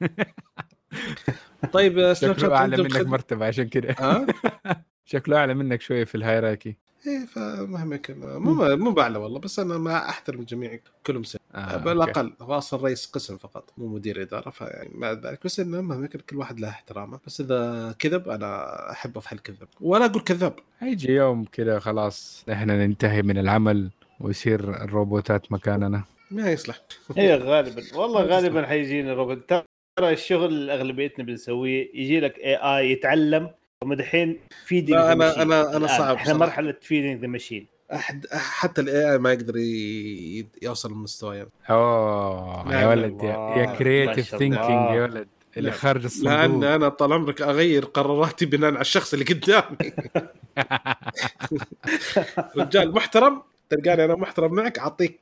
طيب 1.73 2.13
سناب 2.13 2.15
شات 2.15 2.41
شكله 2.41 2.57
أعلى 2.57 2.77
منك 2.83 2.93
خدمة- 2.93 3.07
مرتبة 3.07 3.47
عشان 3.47 3.69
كده. 3.69 3.95
ها؟ 3.99 4.27
شكله 5.05 5.37
أعلى 5.37 5.55
منك 5.55 5.81
شوية 5.81 6.05
في 6.05 6.15
الهيراكي 6.15 6.77
إيه 7.07 7.27
فمهما 7.27 7.97
كان 7.97 8.19
مو 8.39 8.77
مو 8.77 8.91
بعلى 8.91 9.19
والله 9.19 9.39
بس 9.39 9.59
أنا 9.59 9.79
ما 9.79 10.09
أحترم 10.09 10.41
الجميع 10.41 10.79
كلهم 11.07 11.23
سنة. 11.25 11.41
آه 11.55 11.77
بالأقل 11.77 12.33
هو 12.41 12.59
أصلا 12.59 12.83
رئيس 12.83 13.07
قسم 13.07 13.37
فقط 13.37 13.73
مو 13.79 13.87
مدير 13.89 14.23
إدارة 14.23 14.51
فيعني 14.51 14.91
مع 14.95 15.13
ذلك. 15.13 15.41
بس 15.45 15.61
إنه 15.61 15.81
مهما 15.81 16.07
كان 16.07 16.21
كل 16.31 16.37
واحد 16.37 16.61
له 16.61 16.69
احترامه. 16.69 17.19
بس 17.27 17.41
إذا 17.41 17.95
كذب 17.99 18.29
أنا 18.29 18.91
أحب 18.91 19.19
افعل 19.19 19.39
كذب 19.39 19.69
ولا 19.81 20.05
أقول 20.05 20.23
كذاب. 20.23 20.55
هيجي 20.79 21.13
يوم 21.13 21.45
كده 21.45 21.79
خلاص 21.79 22.45
إحنا 22.53 22.87
ننتهي 22.87 23.23
من 23.23 23.39
العمل 23.39 23.91
ويصير 24.21 24.85
الروبوتات 24.85 25.53
مكاننا. 25.53 26.05
ما 26.33 26.51
يصلح. 26.53 26.81
إيه 27.19 27.35
غالبا 27.35 27.83
والله 27.95 28.23
غالبا 28.23 28.67
حيجينا 28.67 29.15
روبوت 29.15 29.49
ترى 29.49 29.65
الشغل 30.13 30.45
اللي 30.45 30.75
أغلبيتنا 30.75 31.25
بنسويه. 31.25 31.91
يجي 31.95 32.21
لك 32.21 32.39
AI 32.39 32.91
يتعلم. 32.91 33.51
هم 33.85 33.95
دحين 33.95 34.39
feeding 34.67 34.91
لا، 34.91 35.15
أنا- 35.15 35.35
أنا- 35.37 35.75
أنا 35.77 35.87
صعب 35.87 36.17
إحنا. 36.17 36.35
مرحلة 36.35 36.75
feeding 36.81 37.21
ذا 37.21 37.27
ماشين 37.27 37.67
احد 37.95 38.27
حتى 38.33 38.81
ال 38.81 39.13
AI 39.13 39.19
ما 39.19 39.33
يقدر 39.33 39.55
يوصل 40.63 40.91
للمستوى 40.91 41.47
أوه 41.71 42.69
لا، 42.71 42.81
يا 42.81 42.87
ولد 42.87 43.23
يا, 43.23 43.65
شاء 44.23 44.39
thinking. 44.39 44.95
يا 44.97 45.03
ولد 45.03 45.29
اللي 45.57 45.71
لا، 45.71 45.77
خارج 45.77 46.01
لأن 46.01 46.07
الصندوق 46.07 46.71
أنا 46.71 46.89
طال 46.89 47.13
عمرك 47.13 47.43
أغير 47.43 47.85
قراراتي 47.85 48.47
بناء 48.47 48.71
على 48.71 48.81
الشخص 48.81 49.13
اللي 49.13 49.25
قدامي. 49.25 49.77
رجال 52.57 52.95
محترم 52.95 53.43
تلقاني 53.71 54.05
أنا 54.05 54.15
محترم 54.15 54.55
معك 54.55 54.79
أعطيك 54.79 55.21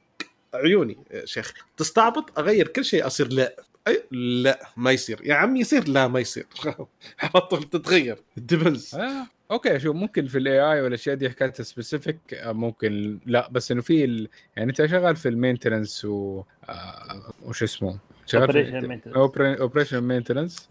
عيوني 0.55 0.99
يا 1.11 1.25
شيخ. 1.27 1.53
تستعبط 1.77 2.39
أغير 2.39 2.69
كل 2.69 2.85
شيء 2.85 3.07
أصير 3.07 3.29
لا. 3.33 3.57
أي 3.89 4.03
لا 4.43 4.69
ما 4.77 4.91
يصير. 4.93 5.21
يا 5.25 5.35
عمي 5.35 5.61
يصير 5.61 5.89
لا 5.89 6.09
ما 6.09 6.21
يصير. 6.21 6.47
على 7.23 7.41
طول 7.51 7.63
تتغير. 7.63 8.19
depends 8.37 8.95
آه. 8.95 9.27
okay 9.51 9.79
شوف 9.81 9.97
ممكن 9.97 10.27
في 10.27 10.39
ال 10.39 10.61
AI 10.73 10.81
والاشياء 10.83 11.17
دي 11.17 11.31
حكاية 11.31 11.53
specific 11.53 12.19
ممكن 12.45 13.19
لا. 13.27 13.49
بس 13.51 13.73
إنه 13.73 13.83
في 13.83 14.05
ال... 14.05 14.29
يعني 14.57 14.71
أنت 14.71 14.87
شغال 14.87 15.17
في 15.17 15.29
ال 15.29 15.35
maintenance 15.35 16.05
و 16.05 16.43
آه 16.69 17.33
وش 17.45 17.63
اسمه؟ 17.63 17.99
Operation 18.37 18.85
maintenance. 18.85 19.17
operation 19.61 20.01
maintenance 20.01 20.69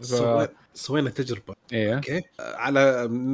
سوينا 0.74 1.10
تجربة. 1.10 1.54
إيه. 1.72 1.94
okay. 1.94 2.22
على 2.40 2.80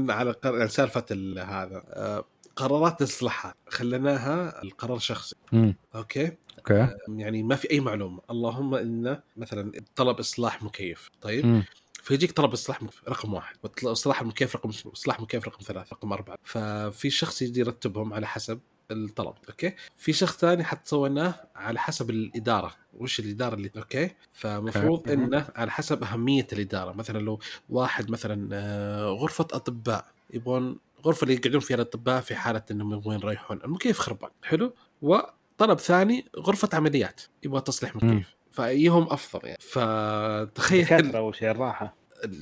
على 0.09 0.30
قر- 0.32 0.66
سالفة 0.66 1.05
ال- 1.11 1.38
هذا. 1.38 1.82
آه، 1.88 2.24
قرارات 2.57 3.00
الاصلاحات 3.00 3.54
خليناها 3.68 4.62
القرار 4.62 4.98
شخصي 4.98 5.36
مم. 5.52 5.76
okay؟ 5.94 6.32
okay. 6.59 6.88
يعني 7.09 7.42
ما 7.42 7.57
في 7.57 7.70
أي 7.70 7.80
معلومة. 7.80 8.20
اللهم 8.30 8.74
انه 8.74 9.22
مثلا 9.36 9.72
طلب 9.96 10.18
إصلاح 10.18 10.62
مكيف. 10.62 11.11
طيب؟ 11.20 11.46
مم. 11.46 11.64
فيجيك 12.02 12.32
طلب 12.32 12.52
إصلاح 12.52 12.82
مكيف 12.82 13.09
رقم 13.09 13.34
واحد. 13.34 13.57
وإصلاح 13.82 14.20
المكيف 14.20 14.57
رقم 14.57 14.68
إصلاح 14.68 15.20
مكيف 15.20 15.48
رقم 15.48 15.62
ثلاث 15.62 15.92
رقم 15.92 16.12
أربعة. 16.12 16.38
ففي 16.44 17.11
شخص 17.11 17.42
يجي 17.42 17.61
يرتبهم 17.61 18.14
على 18.14 18.26
حسب 18.26 18.61
الطلب. 18.90 19.34
okay؟ 19.48 19.74
في 19.96 20.12
شخص 20.12 20.36
ثاني 20.36 20.64
حتى 20.64 20.88
سويناه 20.88 21.34
على 21.57 21.78
حسب 21.78 22.11
الإدارة. 22.11 22.74
وش 22.94 23.20
الإدارة 23.20 23.54
اللي 23.54 23.70
okay؟ 23.76 24.11
فمفروض. 24.32 25.11
إنه 25.11 25.48
على 25.57 25.70
حسب 25.70 26.02
أهمية 26.02 26.46
الإدارة. 26.52 26.92
مثلا 26.92 27.18
لو 27.18 27.40
واحد 27.68 28.11
مثلا 28.11 28.48
آه، 28.52 29.07
غرفة 29.07 29.46
أطباء 29.52 30.04
يبغون 30.30 30.78
غرفه 31.07 31.24
اللي 31.24 31.34
يقعدون 31.34 31.61
فيها 31.61 31.76
الأطباء 31.76 32.20
في 32.20 32.34
حالة 32.34 32.62
إنهم 32.70 32.92
يبغون 32.92 33.14
يريحون. 33.14 33.61
المكيف 33.64 33.98
خربان 33.98 34.30
حلو. 34.44 34.72
وطلب 35.02 35.78
ثاني 35.78 36.26
غرفة 36.38 36.68
عمليات 36.72 37.20
يبغى 37.42 37.61
تصليح. 37.61 37.96
مكيف. 37.96 38.36
فايهم 38.50 39.02
أفضل 39.11 39.46
يعني. 39.48 39.59
فتخيل 39.61 40.84
دكاترة 40.84 41.18
أول 41.18 41.34
شيء 41.34 41.50
الراحة. 41.50 41.94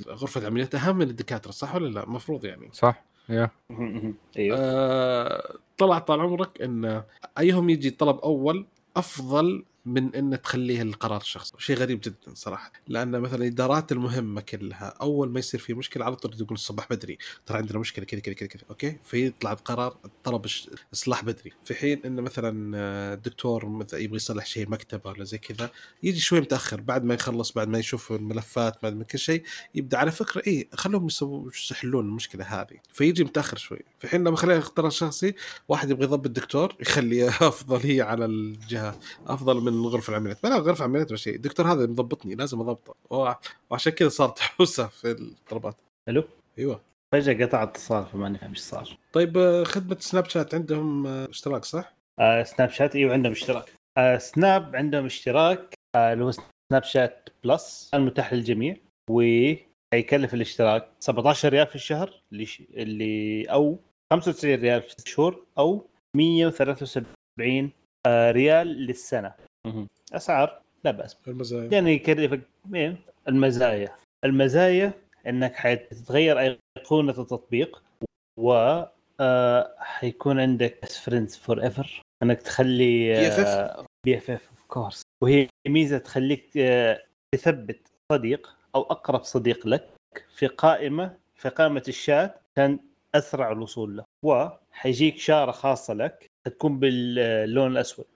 غرفة 0.08 0.40
العمليات 0.40 0.74
أهم 0.74 0.96
من 0.96 1.10
الدكاترة 1.10 1.50
صح 1.50 1.74
ولا 1.74 1.88
لا؟ 1.88 2.04
المفروض 2.04 2.44
يعني. 2.44 2.68
صح 2.72 3.04
يا. 3.28 3.50
أيوه. 4.38 4.56
آه 4.60 5.56
طلع 5.78 5.98
طال 5.98 6.20
عمرك 6.20 6.62
إن 6.62 7.02
أيهم 7.38 7.70
يجي 7.70 7.90
طلب 7.90 8.18
أول 8.18 8.66
أفضل 8.96 9.64
من 9.86 10.14
إن 10.14 10.42
تخليه 10.42 10.82
القرار 10.82 11.20
الشخصي. 11.20 11.52
شيء 11.58 11.76
غريب 11.76 12.00
جدا 12.00 12.34
صراحة. 12.34 12.72
لأن 12.88 13.20
مثلا 13.20 13.36
الإدارات 13.36 13.92
المهمة 13.92 14.40
كلها 14.40 14.94
أول 15.00 15.30
ما 15.30 15.38
يصير 15.38 15.60
في 15.60 15.74
مشكلة 15.74 16.04
على 16.04 16.16
طول 16.16 16.36
تقول 16.36 16.52
الصباح 16.52 16.86
بدري. 16.90 17.18
ترى 17.46 17.58
عندنا 17.58 17.78
مشكلة 17.78 18.04
كذا 18.04 18.20
كذا 18.20 18.34
كذا 18.34 18.62
أوكي؟ 18.70 18.96
فيطلع 19.04 19.52
القرار 19.52 19.96
طلب 20.24 20.46
إصلاح 20.94 21.24
بدري. 21.24 21.52
في 21.64 21.74
حين 21.74 22.00
إن 22.04 22.20
مثلا 22.20 22.72
آه، 22.78 23.14
الدكتور 23.14 23.66
مثلا 23.66 24.00
يبغى 24.00 24.16
يصلح 24.16 24.46
شيء 24.46 24.68
مكتبة 24.68 25.10
ولا 25.10 25.24
زي 25.24 25.38
كذا 25.38 25.70
يجي 26.02 26.20
شوي 26.20 26.40
متأخر. 26.40 26.80
بعد 26.80 27.04
ما 27.04 27.14
يخلص 27.14 27.52
بعد 27.52 27.68
ما 27.68 27.78
يشوف 27.78 28.12
الملفات 28.12 28.82
بعد 28.82 28.96
ما 28.96 29.04
كل 29.04 29.18
شيء 29.18 29.42
يبدأ 29.74 29.98
على 29.98 30.10
فكرة 30.10 30.42
إيه 30.46 30.68
خلوهم 30.74 31.08
يحلون 31.70 32.04
المشكلة 32.04 32.44
هذه. 32.44 32.76
فيجي 32.92 33.24
متأخر 33.24 33.56
شوي. 33.56 33.80
في 33.98 34.08
حين 34.08 34.24
لما 34.24 34.36
خليه 34.36 34.58
اختار 34.58 34.90
شخصي 34.90 35.34
واحد 35.68 35.90
يبغى 35.90 36.04
يضبط 36.04 36.26
الدكتور 36.26 36.76
يخلي 36.80 37.28
افضليه 37.48 38.02
على 38.02 38.24
الجهة 38.24 38.98
أفضل 39.26 39.60
من 39.60 39.73
غرفه 39.82 40.10
العمليات 40.10 40.44
ما 40.44 40.48
لا 40.50 40.56
غرفة 40.58 40.84
العمليات 40.84 41.08
ولا 41.08 41.16
شيء. 41.16 41.34
الدكتور 41.34 41.72
هذا 41.72 41.86
مضبطني 41.86 42.34
لازم 42.34 42.60
أضبطه. 42.60 42.94
وع- 43.10 43.40
وعشان 43.70 43.92
كذا 43.92 44.08
صارت 44.08 44.38
حوسه 44.38 44.86
في 44.86 45.10
الطلبات 45.10 45.76
ألو؟ 46.08 46.24
أيوه. 46.58 46.80
فجأة 47.14 47.46
قطع 47.46 47.62
اتصال 47.62 48.06
فما 48.06 48.28
نفهم 48.28 48.50
إيش 48.50 48.58
صار. 48.58 48.96
طيب 49.12 49.38
آه، 49.38 49.64
خدمة 49.64 49.96
سناب 50.00 50.24
شات 50.28 50.54
عندهم 50.54 51.06
آه، 51.06 51.28
اشتراك 51.30 51.64
صح؟ 51.64 51.94
آه 52.20 52.42
سناب 52.42 52.70
شات 52.70 52.96
إيوه 52.96 53.12
عندهم 53.12 53.32
اشتراك. 53.32 53.72
آه 53.98 54.18
سناب 54.18 54.76
عندهم 54.76 55.04
اشتراك 55.04 55.74
آه، 55.96 56.12
اللي 56.12 56.24
هو 56.24 56.30
سناب 56.70 56.82
شات 56.82 57.28
بلس. 57.44 57.90
المتاح 57.94 58.32
للجميع 58.32 58.76
وهيكلف 59.10 60.34
الاشتراك 60.34 60.88
17 61.00 61.48
ريال 61.48 61.66
في 61.66 61.74
الشهر 61.74 62.22
اللي, 62.32 62.46
ش... 62.46 62.62
اللي 62.70 63.44
أو 63.44 63.78
95 64.12 64.54
ريال 64.60 64.82
في 64.82 64.90
ست 64.90 65.08
شهور 65.08 65.44
أو 65.58 65.86
173 66.16 67.70
آه 68.06 68.30
ريال 68.30 68.66
للسنة. 68.66 69.34
أسعار؟ 70.12 70.60
لا 70.84 70.90
بأس. 70.90 71.16
المزايا. 71.28 71.68
يعني 71.72 71.92
يكلفك 71.92 72.40
إيه؟ 72.74 72.96
المزايا. 73.28 73.94
المزايا 74.24 74.92
إنك 75.26 75.54
حتتغير 75.54 76.56
أيقونة 76.78 77.10
التطبيق 77.10 77.82
و 78.38 78.82
آه، 79.20 79.74
حيكون 79.78 80.40
عندك 80.40 80.84
friends 80.84 81.36
forever 81.36 82.02
إنك 82.22 82.42
تخلي 82.42 83.14
BFF؟ 83.30 83.84
BFF 84.06 84.18
of 84.18 84.62
course 84.68 85.02
وهي 85.22 85.48
ميزة 85.68 85.98
تخليك 85.98 86.50
آه، 86.56 87.02
تثبت 87.34 87.92
صديق 88.12 88.56
أو 88.74 88.82
أقرب 88.82 89.22
صديق 89.22 89.66
لك 89.66 89.88
في 90.36 90.46
قائمة 90.46 91.16
في 91.34 91.48
قائمة 91.48 91.82
الشات 91.88 92.42
عشان 92.56 92.78
أسرع 93.14 93.52
الوصول 93.52 93.96
له. 93.96 94.04
وحيجيك 94.24 95.18
شارة 95.18 95.52
خاصة 95.52 95.94
لك 95.94 96.26
تكون 96.44 96.78
باللون 96.78 97.72
الأسود. 97.72 98.04
آه، 98.04 98.13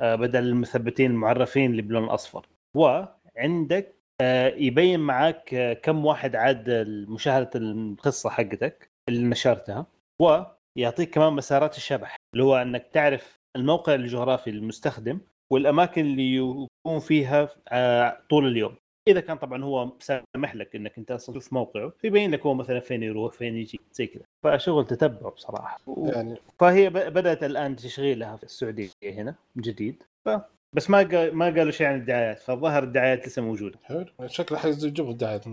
بدل 0.00 0.42
المثبتين 0.48 1.10
المعرفين 1.10 1.70
اللي 1.70 1.82
باللون 1.82 2.04
الاصفر 2.04 2.46
وعندك 2.76 3.98
آه، 4.20 4.48
يبين 4.56 5.00
معك 5.00 5.54
آه، 5.54 5.72
كم 5.72 6.06
واحد 6.06 6.36
عاد 6.36 6.70
مشاهدة 7.08 7.50
القصة 7.54 8.30
حقتك 8.30 8.90
اللي 9.08 9.24
نشرتها. 9.28 9.86
ويعطيك 10.22 11.10
كمان 11.14 11.32
مسارات 11.32 11.76
الشبح 11.76 12.16
اللي 12.34 12.44
هو 12.44 12.56
إنك 12.56 12.86
تعرف 12.92 13.40
الموقع 13.56 13.94
الجغرافي 13.94 14.50
للمستخدم 14.50 15.20
والأماكن 15.52 16.00
اللي 16.00 16.36
يكون 16.36 16.98
فيها 17.00 17.48
آه، 17.68 18.18
طول 18.30 18.46
اليوم. 18.46 18.76
إذا 19.08 19.20
كان 19.20 19.36
طبعا 19.36 19.64
هو 19.64 19.92
سامح 20.00 20.54
لك 20.54 20.76
إنك 20.76 20.98
أنت 20.98 21.10
أصلا 21.10 21.38
تشوف 21.38 21.52
موقعه 21.52 21.92
فيبين 21.98 22.30
لك 22.30 22.46
هو 22.46 22.54
مثلا 22.54 22.80
فين 22.80 23.02
يروح 23.02 23.32
فين 23.32 23.56
يجي 23.56 23.80
زي 23.92 24.06
كذا. 24.06 24.22
فشغل 24.44 24.86
تتبع 24.86 25.28
بصراحة. 25.28 25.80
يعني 26.04 26.36
فهي 26.58 26.90
بدأت 26.90 27.44
الآن 27.44 27.76
تشغيلها 27.76 28.36
في 28.36 28.44
السعودية 28.44 28.90
هنا 29.04 29.34
جديد. 29.56 30.02
ف 30.24 30.30
بس 30.72 30.90
ما 30.90 30.98
قال 30.98 31.34
ما 31.34 31.44
قالوا 31.44 31.70
شيء 31.70 31.86
عن 31.86 31.94
الدعايات 31.94 32.38
فالظاهر 32.38 32.82
الدعايات 32.82 33.26
لسه 33.26 33.42
موجودة. 33.42 33.78
حلو. 33.84 34.06
شكله 34.26 34.58
حيجيبوا 34.58 35.10
الدعايات. 35.10 35.44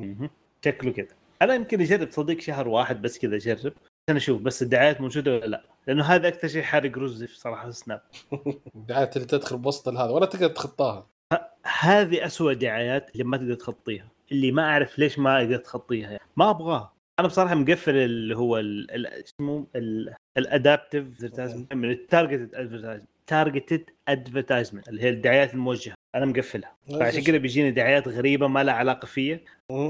شكله 0.66 0.92
كذا. 0.92 1.08
أنا 1.42 1.56
يمكن 1.56 1.82
أجرب 1.82 2.12
صديق 2.12 2.40
شهر 2.40 2.68
واحد 2.68 3.02
بس 3.02 3.20
كذا 3.20 3.36
أجرب. 3.36 3.74
عشان 4.08 4.16
أشوف 4.16 4.42
بس 4.42 4.62
الدعايات 4.62 5.02
موجودة 5.02 5.34
ولا 5.34 5.46
لا. 5.46 5.64
لأنه 5.88 6.04
هذا 6.04 6.28
أكثر 6.28 6.48
شيء 6.48 6.62
حارق 6.62 6.98
رزي 6.98 7.28
صراحة 7.28 7.66
في 7.66 7.72
سناب 7.72 8.02
الدعايات 8.76 9.16
اللي 9.16 9.28
تدخل 9.28 9.58
بوسط 9.58 9.88
هذا 9.90 10.12
ولا 10.12 10.26
تقدر 10.26 10.48
تخطاها. 10.48 11.08
هذه 11.66 12.26
أسوأ 12.26 12.54
دعايات 12.54 13.12
اللي 13.12 13.24
ما 13.24 13.38
تقدر 13.38 13.54
تخطيها 13.54 14.08
اللي 14.32 14.52
ما 14.52 14.64
أعرف 14.64 15.00
ليش 15.00 15.20
ما 15.20 15.38
أقدر 15.38 15.58
تخطيها 15.58 16.12
يعني. 16.12 16.30
ما 16.38 16.50
أبغاها. 16.50 16.94
أنا 17.20 17.28
بصراحة 17.28 17.56
مقفل 17.56 17.96
اللي 17.96 18.38
هو 18.38 18.58
اسمه؟ 18.96 19.68
ال 20.38 20.47
adaptive 20.47 21.24
من 21.74 21.92
ال 21.92 21.99
targeted 21.99 22.56
advertisement 22.56 23.10
targeted 23.28 23.90
advertisement 24.08 24.90
اللي 24.90 25.02
هي 25.02 25.10
الدعايات 25.10 25.54
الموجهة. 25.54 25.95
أنا 26.16 26.26
مقفلها. 26.26 26.76
فعشان 26.90 27.24
كذا 27.24 27.38
بيجيني 27.38 27.72
دعايات 27.72 28.08
غريبة 28.08 28.48
ما 28.48 28.64
لها 28.64 28.74
علاقة 28.74 29.06
فيا. 29.06 29.40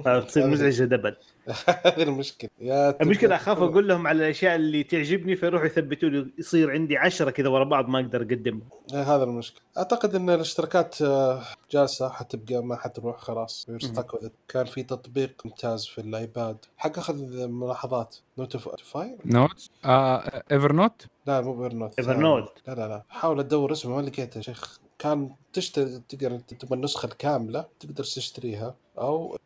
فتصير 0.05 0.47
مزعجة 0.47 0.83
double. 0.83 1.15
هذه 1.85 2.03
المشكلة 2.09 2.49
يا 2.59 3.01
المشكلة 3.01 3.35
أخاف 3.35 3.57
أقول 3.57 3.87
لهم 3.87 4.07
على 4.07 4.17
الأشياء 4.17 4.55
اللي 4.55 4.83
تعجبني 4.83 5.35
فيروحوا 5.35 5.65
يثبتوا 5.65 6.09
لي 6.09 6.27
يصير 6.37 6.71
عندي 6.71 6.97
عشرة 6.97 7.31
كذا 7.31 7.49
ورا 7.49 7.63
بعض 7.63 7.87
ما 7.89 7.99
أقدر 7.99 8.21
أقدمهم. 8.21 8.69
هذا 8.93 9.23
المشكلة. 9.23 9.61
أعتقد 9.77 10.15
إن 10.15 10.29
الاشتراكات 10.29 11.01
آه، 11.01 11.41
جالسة 11.71 12.09
حتبقى 12.09 12.63
ما 12.63 12.75
حتروح 12.75 13.19
خلاص. 13.19 13.67
كان 14.47 14.65
في 14.65 14.83
تطبيق 14.83 15.41
ممتاز 15.45 15.85
في 15.85 16.01
الآيباد. 16.01 16.57
حق 16.77 16.97
أخذ 16.99 17.47
ملاحظات. 17.47 18.15
notify 18.37 19.17
نوت 19.25 19.69
ايفر 20.51 20.73
نوت 20.73 21.05
لا 21.27 21.41
مو 21.41 21.63
ايفر 21.63 21.75
نوت 21.75 21.99
ايفر 21.99 22.17
نوت 22.17 22.61
لا 22.67 22.73
لا 22.73 22.87
لا. 22.87 23.03
حاول 23.09 23.39
أدور 23.39 23.71
اسمه 23.71 23.95
ما 23.95 24.01
لقيته 24.01 24.37
يا 24.37 24.41
شيخ. 24.41 24.79
كان 24.99 25.29
تشتري 25.53 26.01
تقدر 26.09 26.39
تبغى 26.39 26.75
النسخة 26.75 27.05
الكاملة 27.05 27.65
تقدر 27.79 28.03
تشتريها 28.03 28.75
أو 28.97 29.37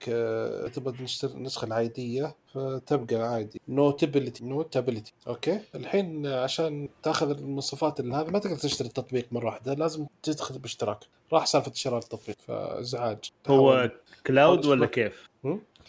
تبغى 0.73 1.07
النسخه 1.23 1.65
العادية 1.65 2.35
فتبقى 2.53 3.15
عادي. 3.15 3.61
Notability 3.67 4.45
Notability 4.45 5.13
okay؟ 5.27 5.59
الحين 5.75 6.27
عشان 6.27 6.89
تاخذ 7.03 7.29
المواصفات 7.29 7.99
اللي 7.99 8.15
هذا 8.15 8.29
ما 8.29 8.39
تقدر 8.39 8.55
تشتري 8.55 8.87
التطبيق 8.87 9.27
مرة 9.31 9.45
واحدة 9.45 9.73
لازم 9.73 10.05
تدخل 10.23 10.59
باشتراك. 10.59 10.99
راح 11.33 11.45
سالفة 11.45 11.71
شراء 11.73 11.99
التطبيق 11.99 12.35
فازعاج 12.47 13.31
هو 13.47 13.91
cloud 14.27 14.65
ولا 14.65 14.85
كيف؟ 14.85 15.29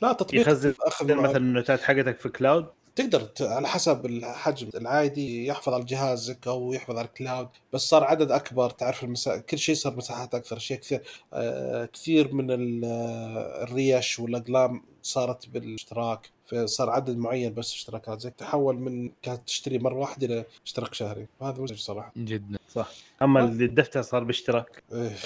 لا 0.02 0.12
تطبيق 0.12 0.40
يخزن 0.40 0.74
مثلا 1.02 1.36
النوتات 1.36 1.80
حقتك 1.80 2.18
في 2.18 2.28
cloud 2.28 2.66
تقدر 3.08 3.28
على 3.40 3.68
حسب 3.68 4.06
الحجم 4.06 4.68
العادي 4.74 5.46
يحفظ 5.46 5.74
على 5.74 5.84
جهازك 5.84 6.46
أو 6.46 6.72
يحفظ 6.72 6.96
على 6.98 7.06
ال 7.06 7.13
cloud 7.13 7.48
بس 7.72 7.80
صار 7.80 8.04
عدد 8.04 8.30
أكبر 8.30 8.70
تعرف 8.70 9.04
المسا... 9.04 9.38
كل 9.38 9.58
شيء 9.58 9.74
صار 9.74 9.96
مساحات 9.96 10.34
أكثر 10.34 10.58
شيء 10.58 10.76
كثير 10.76 11.02
آه 11.32 11.84
كثير 11.84 12.34
من 12.34 12.46
الريش 12.50 14.18
والأقلام 14.18 14.82
صارت 15.02 15.48
بالاشتراك 15.48 16.30
فصار 16.46 16.90
عدد 16.90 17.16
معين 17.16 17.54
بس 17.54 17.72
اشتراكات 17.72 18.20
زي 18.20 18.30
تحول 18.30 18.76
من 18.76 19.10
كانت 19.22 19.40
تشتري 19.46 19.78
مرة 19.78 19.94
واحدة 19.94 20.26
إلى 20.26 20.44
اشتراك 20.66 20.94
شهري 20.94 21.26
هذا 21.42 21.62
مزعج 21.62 21.78
صراحة. 21.78 22.12
جدا. 22.16 22.58
صح. 22.74 22.90
أما 23.22 23.44
الدفتر 23.44 24.02
صار 24.02 24.24
باشتراك. 24.24 24.82
إيه. 24.92 25.16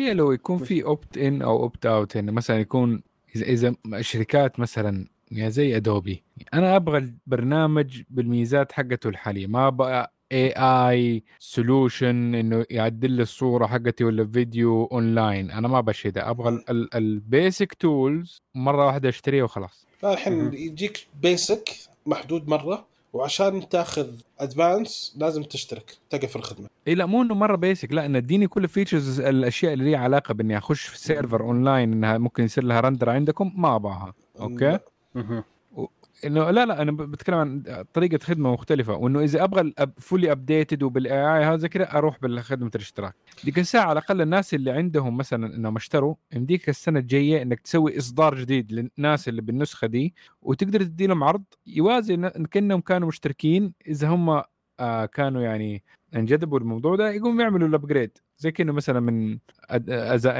هي 0.00 0.14
لو 0.14 0.32
يكون 0.32 0.58
في 0.58 0.84
opt 0.84 1.18
in 1.18 1.42
أو 1.42 1.62
opt 1.62 1.86
out 1.86 2.14
يعني 2.14 2.32
مثلا 2.32 2.58
يكون 2.60 3.02
اذا 3.36 3.44
إذا 3.44 3.74
الشركات 3.86 4.60
مثلا 4.60 5.06
يعني 5.30 5.50
زي 5.50 5.76
ادوبي 5.76 6.22
أنا 6.54 6.76
أبغى 6.76 6.98
البرنامج 6.98 8.02
بالميزات 8.10 8.72
حقته 8.72 9.08
الحالية. 9.08 9.46
ما 9.46 9.66
أبغى 9.66 10.06
اي 10.32 10.52
اي 10.56 11.22
solution 11.38 12.34
إنه 12.34 12.64
يعدل 12.70 13.10
لي 13.10 13.22
الصورة 13.22 13.66
حقتي 13.66 14.04
ولا 14.04 14.22
الفيديو 14.22 14.84
اونلاين 14.84 15.50
أنا 15.50 15.68
ما 15.68 15.78
أبغى 15.78 16.10
ده. 16.10 16.30
أبغى 16.30 16.64
ال 16.94 17.07
basic 17.07 17.74
tools 17.74 18.42
مرة 18.54 18.86
واحدة 18.86 19.08
أشتريها 19.08 19.44
وخلاص. 19.44 19.86
الحين 20.04 20.54
يجيك 20.54 21.06
basic 21.22 21.70
محدود 22.06 22.48
مرة 22.48 22.86
وعشان 23.12 23.68
تاخذ 23.68 24.08
advanced 24.40 25.16
لازم 25.18 25.42
تشترك 25.42 25.98
تقف 26.10 26.36
الخدمة. 26.36 26.68
إي 26.88 26.94
لا 26.94 27.06
مو 27.06 27.22
إنه 27.22 27.34
مرة 27.34 27.56
basic 27.56 27.92
لا 27.92 28.06
إنه 28.06 28.18
اديني 28.18 28.46
كل 28.46 28.64
ال 28.64 28.70
features 28.70 29.20
الأشياء 29.20 29.72
اللي 29.72 29.84
ليها 29.84 29.98
علاقة 29.98 30.34
بإني 30.34 30.58
أخش 30.58 30.86
في 30.86 30.98
server 30.98 31.42
online 31.42 31.92
إنها 31.92 32.18
ممكن 32.18 32.44
يصير 32.44 32.64
لها 32.64 32.80
render 32.80 33.10
عندكم؟ 33.10 33.52
ما 33.56 33.76
أبغاها. 33.76 34.14
أوكي؟ 34.40 34.78
انه 36.24 36.50
لا 36.50 36.66
لا 36.66 36.82
أنا 36.82 36.92
بتكلم 36.92 37.34
عن 37.38 37.62
طريقة 37.92 38.18
خدمة 38.24 38.52
مختلفة. 38.52 38.94
وإنه 38.94 39.20
إذا 39.20 39.44
أبغى 39.44 39.72
fully 39.98 40.32
updated 40.32 40.82
وبال 40.82 41.12
AI 41.12 41.44
هذا 41.44 41.68
كذا 41.68 41.96
أروح 41.98 42.18
بالخدمة 42.20 42.70
الاشتراك. 42.74 43.14
ديك 43.44 43.58
الساعة 43.58 43.82
على 43.82 43.92
الأقل 43.92 44.20
الناس 44.20 44.54
اللي 44.54 44.70
عندهم 44.70 45.16
مثلا 45.16 45.54
إنهم 45.56 45.76
اشتروا 45.76 46.14
يمديك 46.32 46.68
السنة 46.68 46.98
الجاية 46.98 47.42
إنك 47.42 47.60
تسوي 47.60 47.98
إصدار 47.98 48.34
جديد 48.34 48.72
للناس 48.72 49.28
اللي 49.28 49.42
بالنسخة 49.42 49.86
دي 49.86 50.14
وتقدر 50.42 50.82
تدي 50.82 51.06
لهم 51.06 51.24
عرض 51.24 51.44
يوازي 51.66 52.16
كأنهم 52.50 52.80
كانوا 52.80 53.08
مشتركين. 53.08 53.72
إذا 53.88 54.08
هم 54.08 54.42
آه 54.80 55.06
كانوا 55.06 55.42
يعني 55.42 55.84
انجذبوا 56.16 56.58
الموضوع 56.58 56.96
ده 56.96 57.10
يقوموا 57.10 57.42
يعملوا 57.42 57.68
ال 57.68 57.74
upgrade 57.74 58.18
زي 58.38 58.50
كأنه 58.52 58.72
مثلا 58.72 59.00
من 59.00 59.38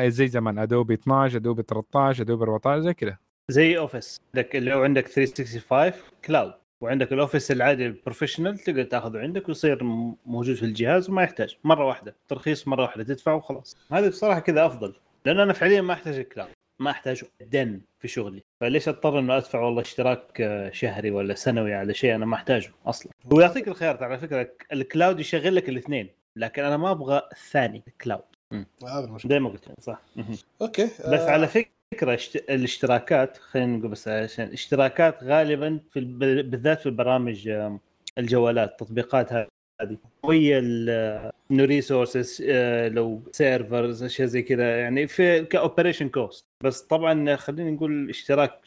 زي 0.09 0.29
زمان 0.29 0.59
ادوبي 0.59 0.95
12 0.95 1.37
ادوبي 1.37 1.63
13 1.63 2.23
ادوبي 2.23 2.45
14 2.45 2.81
زي 2.83 2.95
كذا. 2.95 3.19
زي 3.51 3.79
اوفيس 3.79 4.21
عندك 4.35 4.57
لو 4.57 4.83
عندك 4.83 5.09
365 5.09 5.93
cloud 6.25 6.53
وعندك 6.81 7.13
الاوفيس 7.13 7.51
العادي 7.51 7.87
ال 7.87 7.92
professional 7.92 8.59
تقدر 8.59 8.85
تاخذه 8.85 9.19
عندك 9.19 9.49
ويصير 9.49 9.85
موجود 10.27 10.57
في 10.57 10.63
الجهاز 10.63 11.11
وما 11.11 11.23
يحتاج. 11.23 11.57
مرة 11.65 11.85
واحدة. 11.85 12.17
ترخيص 12.29 12.69
مرة 12.69 12.83
واحدة. 12.83 13.05
تدفع 13.05 13.33
وخلاص. 13.33 13.77
هذا 13.93 14.09
بصراحة 14.09 14.41
كذا 14.41 14.67
أفضل. 14.67 14.95
لأن 15.25 15.41
أنا 15.41 15.53
فعليا 15.53 15.81
ما 15.81 15.93
أحتاج 15.93 16.19
ال 16.19 16.24
cloud 16.24 16.51
ما 16.81 16.91
احتاجه 16.91 17.27
ابدا 17.41 17.81
في 17.99 18.09
شغلي. 18.09 18.43
فليش 18.61 18.89
أضطر 18.89 19.19
إنه 19.19 19.37
أدفع 19.37 19.61
والله 19.61 19.83
اشتراك 19.83 20.41
آه، 20.41 20.71
شهري 20.71 21.11
ولا 21.11 21.35
سنوي 21.35 21.75
على 21.75 21.95
شيء 21.95 22.15
أنا 22.15 22.27
ما 22.27 22.35
أحتاجه 22.35 22.71
أصلا. 22.87 23.13
ويعطيك 23.33 23.69
الخيار 23.69 24.05
على 24.05 24.19
فكرة. 24.19 24.51
ال 24.73 24.81
cloud 24.81 25.21
يشغل 25.21 25.57
لك 25.57 25.69
الاثنين. 25.69 26.09
لكن 26.37 26.65
أنا 26.65 26.77
ما 26.77 26.91
أبغى 26.91 27.23
الثاني 27.33 27.83
cloud 28.03 28.23
هذا 28.83 29.05
المشكلة. 29.05 29.29
دائما 29.29 29.49
قلت 29.49 29.69
صح. 29.81 30.03
أوكي. 30.63 30.85
بس 30.85 31.21
آه... 31.21 31.31
على 31.31 31.47
فكرة 31.49 31.76
فكره 31.95 32.19
الاشتراكات 32.51 33.37
خلينا 33.37 33.77
نقول 33.77 33.91
بس 33.91 34.09
عشان 34.09 34.45
الاشتراكات 34.45 35.25
غالبا 35.25 35.81
في 35.93 36.01
بالذات 36.43 36.81
في 36.81 36.87
البرامج 36.87 37.51
الجوالات 38.19 38.71
التطبيقات 38.71 39.33
هذه. 39.33 39.97
وهي 40.23 40.59
انه 40.59 41.65
resources 41.65 42.45
آه، 42.49 42.89
لو 42.89 43.23
servers 43.33 44.03
أشياء 44.03 44.29
زي 44.29 44.43
كذا 44.43 44.81
يعني 44.81 45.07
في 45.07 45.45
ك 45.45 45.51
operation 45.51 46.09
cost 46.09 46.45
بس 46.65 46.81
طبعا 46.83 47.37
خلينا 47.37 47.71
نقول 47.71 48.09
اشتراك 48.09 48.61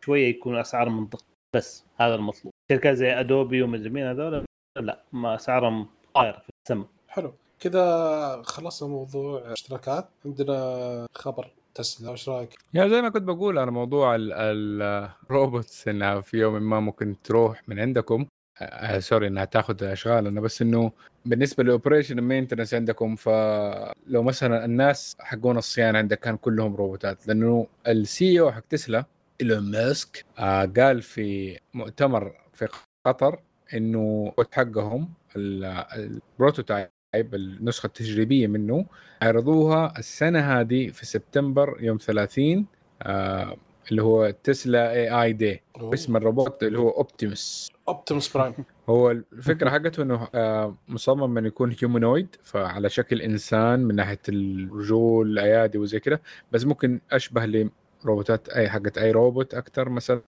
شوية 0.00 0.28
يكون 0.28 0.58
أسعار 0.58 0.88
منطقية. 0.88 1.26
بس 1.56 1.84
هذا 1.96 2.14
المطلوب. 2.14 2.52
شركات 2.72 2.96
زي 2.96 3.12
ادوبي 3.12 3.62
ومدري 3.62 3.90
مين 3.90 4.06
هذول 4.06 4.44
لا 4.80 5.02
ما 5.12 5.34
أسعارهم 5.34 5.86
طايره 6.14 6.38
في 6.38 6.48
السماء. 6.64 6.86
حلو. 7.08 7.34
كذا 7.60 8.42
خلصنا 8.44 8.88
موضوع 8.88 9.52
اشتراكات. 9.52 10.08
عندنا 10.24 11.06
خبر 11.14 11.50
تسلا 11.76 12.10
إيش 12.10 12.28
رأيك؟ 12.28 12.54
يا 12.74 12.88
زي 12.88 13.02
ما 13.02 13.08
كنت 13.08 13.22
بقول 13.22 13.58
على 13.58 13.70
موضوع 13.70 14.16
ال 14.18 14.42
robots 14.42 15.88
إنها 15.88 16.20
في 16.20 16.36
يوم 16.36 16.62
ما 16.70 16.80
ممكن 16.80 17.16
تروح 17.24 17.68
من 17.68 17.80
عندكم 17.80 18.26
آه 18.60 18.98
sorry 18.98 19.26
إنها 19.26 19.44
تاخذ 19.44 19.84
أشغال 19.84 20.26
أنا 20.26 20.40
بس 20.40 20.62
إنه 20.62 20.92
بالنسبة 21.24 21.64
لل 21.64 21.74
operation 21.74 22.20
maintenance 22.20 22.74
عندكم 22.74 23.16
فلو 23.16 24.22
مثلا 24.22 24.64
الناس 24.64 25.16
حقون 25.20 25.58
الصيانه 25.58 25.98
عندك 25.98 26.18
كان 26.20 26.36
كلهم 26.36 26.76
روبوتات 26.76 27.28
لأنه 27.28 27.66
ال 27.86 28.40
CEO 28.40 28.52
حق 28.52 28.60
تسلا 28.60 29.04
إيلون 29.40 29.70
ماسك 29.70 30.24
آه 30.38 30.64
قال 30.76 31.02
في 31.02 31.58
مؤتمر 31.74 32.32
في 32.52 32.68
قطر 33.06 33.40
إنه 33.74 34.32
حقهم 34.52 35.08
ال 35.36 35.51
prototype 35.51 36.88
النسخة 37.34 37.86
التجريبية 37.86 38.46
منه. 38.46 38.86
عرضوها 39.22 39.98
السنة 39.98 40.38
هذه 40.40 40.88
في 40.88 41.06
سبتمبر 41.06 41.76
يوم 41.80 41.98
30 41.98 42.66
آه 43.02 43.56
اللي 43.90 44.02
هو 44.02 44.34
تسلا 44.42 44.92
AI 44.92 45.22
Day 45.22 45.62
اسم 45.94 46.16
الروبوت 46.16 46.62
اللي 46.62 46.78
هو 46.78 46.90
اوبتيموس 46.90 47.72
اوبتيموس 47.88 48.36
برايم 48.36 48.54
هو 48.88 49.10
الفكرة 49.10 49.70
حقته 49.70 50.02
إنه 50.02 50.28
آه 50.34 50.76
مصمم 50.88 51.38
إنه 51.38 51.46
يكون 51.46 51.76
humanoid 51.82 52.36
فعلى 52.42 52.88
شكل 52.88 53.22
إنسان 53.22 53.80
من 53.80 53.94
ناحية 53.94 54.20
الرجول 54.28 55.30
الأيادي 55.30 55.78
وزي 55.78 56.00
كذا 56.00 56.18
بس 56.52 56.64
ممكن 56.64 57.00
أشبه 57.12 57.68
لروبوتات 58.04 58.48
أي 58.48 58.68
حقت 58.70 58.98
أي 58.98 59.10
روبوت 59.10 59.54
أكثر 59.54 59.88
مثلا. 59.88 60.22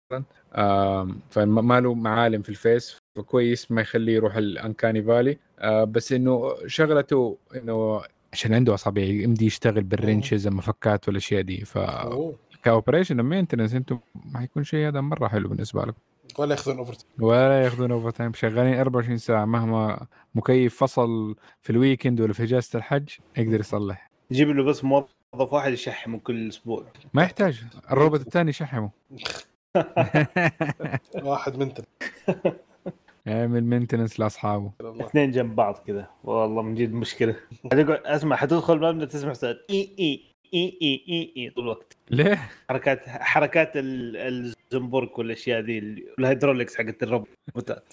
فما 1.30 1.80
له 1.80 1.94
معالم 1.94 2.42
في 2.42 2.48
ال 2.48 2.58
face 2.58 2.98
فكويس 3.16 3.70
ما 3.70 3.80
يخليه 3.80 4.14
يروح 4.14 4.36
ال 4.36 4.45
uncanny 4.45 5.02
valley. 5.02 5.38
آه 5.58 5.84
بس 5.84 6.12
إنه 6.12 6.54
شغلته 6.66 7.38
إنه 7.56 8.02
عشان 8.32 8.54
عنده 8.54 8.74
أصابع 8.74 9.02
يمدي 9.02 9.46
يشتغل 9.46 9.82
بال 9.84 9.97
wrenches 9.97 10.46
المفكات 10.46 11.08
والأشياء 11.08 11.42
دي. 11.42 11.64
ف 11.64 11.78
ك 12.64 12.70
operation 12.70 13.22
maintenance 13.22 13.74
أنتم 13.74 13.98
ما 14.32 14.38
حيكون 14.38 14.64
شيء 14.64 14.88
هذا 14.88 15.00
مرة 15.00 15.28
حلو 15.28 15.48
بالنسبة 15.48 15.82
لكم. 15.82 15.98
ولا 16.38 16.50
ياخذون 16.54 16.78
over 16.78 16.94
ولا 17.20 17.64
ياخذون 17.64 17.90
overtime 17.90 18.32
شغالين 18.32 18.80
24 18.80 19.16
ساعة. 19.18 19.44
مهما 19.44 20.06
مكيف 20.34 20.76
فصل 20.76 21.36
في 21.62 21.70
ال 21.70 21.77
weekend 21.77 22.20
ولا 22.20 22.32
في 22.32 22.42
إجازة 22.42 22.78
الحج 22.78 23.08
يقدر 23.36 23.60
يصلح. 23.60 24.10
جيب 24.32 24.48
له 24.48 24.64
بس 24.64 24.84
موظف 24.84 25.08
واحد 25.34 25.72
يشحمه 25.72 26.18
كل 26.18 26.48
أسبوع. 26.48 26.84
ما 27.14 27.22
يحتاج. 27.22 27.62
الروبوت 27.90 28.20
الثاني 28.20 28.50
يشحمه. 28.50 28.90
واحد 31.24 31.56
منتن 31.58 31.84
يعمل 33.28 33.64
maintenance 33.64 34.20
لأصحابه. 34.20 34.70
اثنين 34.80 35.30
جنب 35.30 35.56
بعض 35.56 35.78
كذا 35.86 36.06
والله 36.24 36.62
من 36.62 36.74
جد 36.74 36.92
مشكلة. 36.92 37.36
حتقعد 37.72 38.00
اسمع 38.06 38.36
حتدخل 38.36 38.72
المبنى 38.74 39.06
تسمع 39.06 39.32
صوت. 39.32 39.56
إي 39.70 39.94
إي 39.98 40.20
إي 40.54 40.78
إي 40.82 41.04
إي 41.08 41.32
إي 41.36 41.50
طول 41.50 41.64
الوقت. 41.64 41.96
ليه؟ 42.10 42.50
حركات 42.68 43.08
حركات 43.08 43.72
ال- 43.76 44.16
الزنبرك 44.72 45.18
والأشياء 45.18 45.60
ذي 45.60 45.78
ال 46.18 46.24
hydraulics 46.24 46.76
حقت 46.76 47.02
الروبوتات 47.02 47.92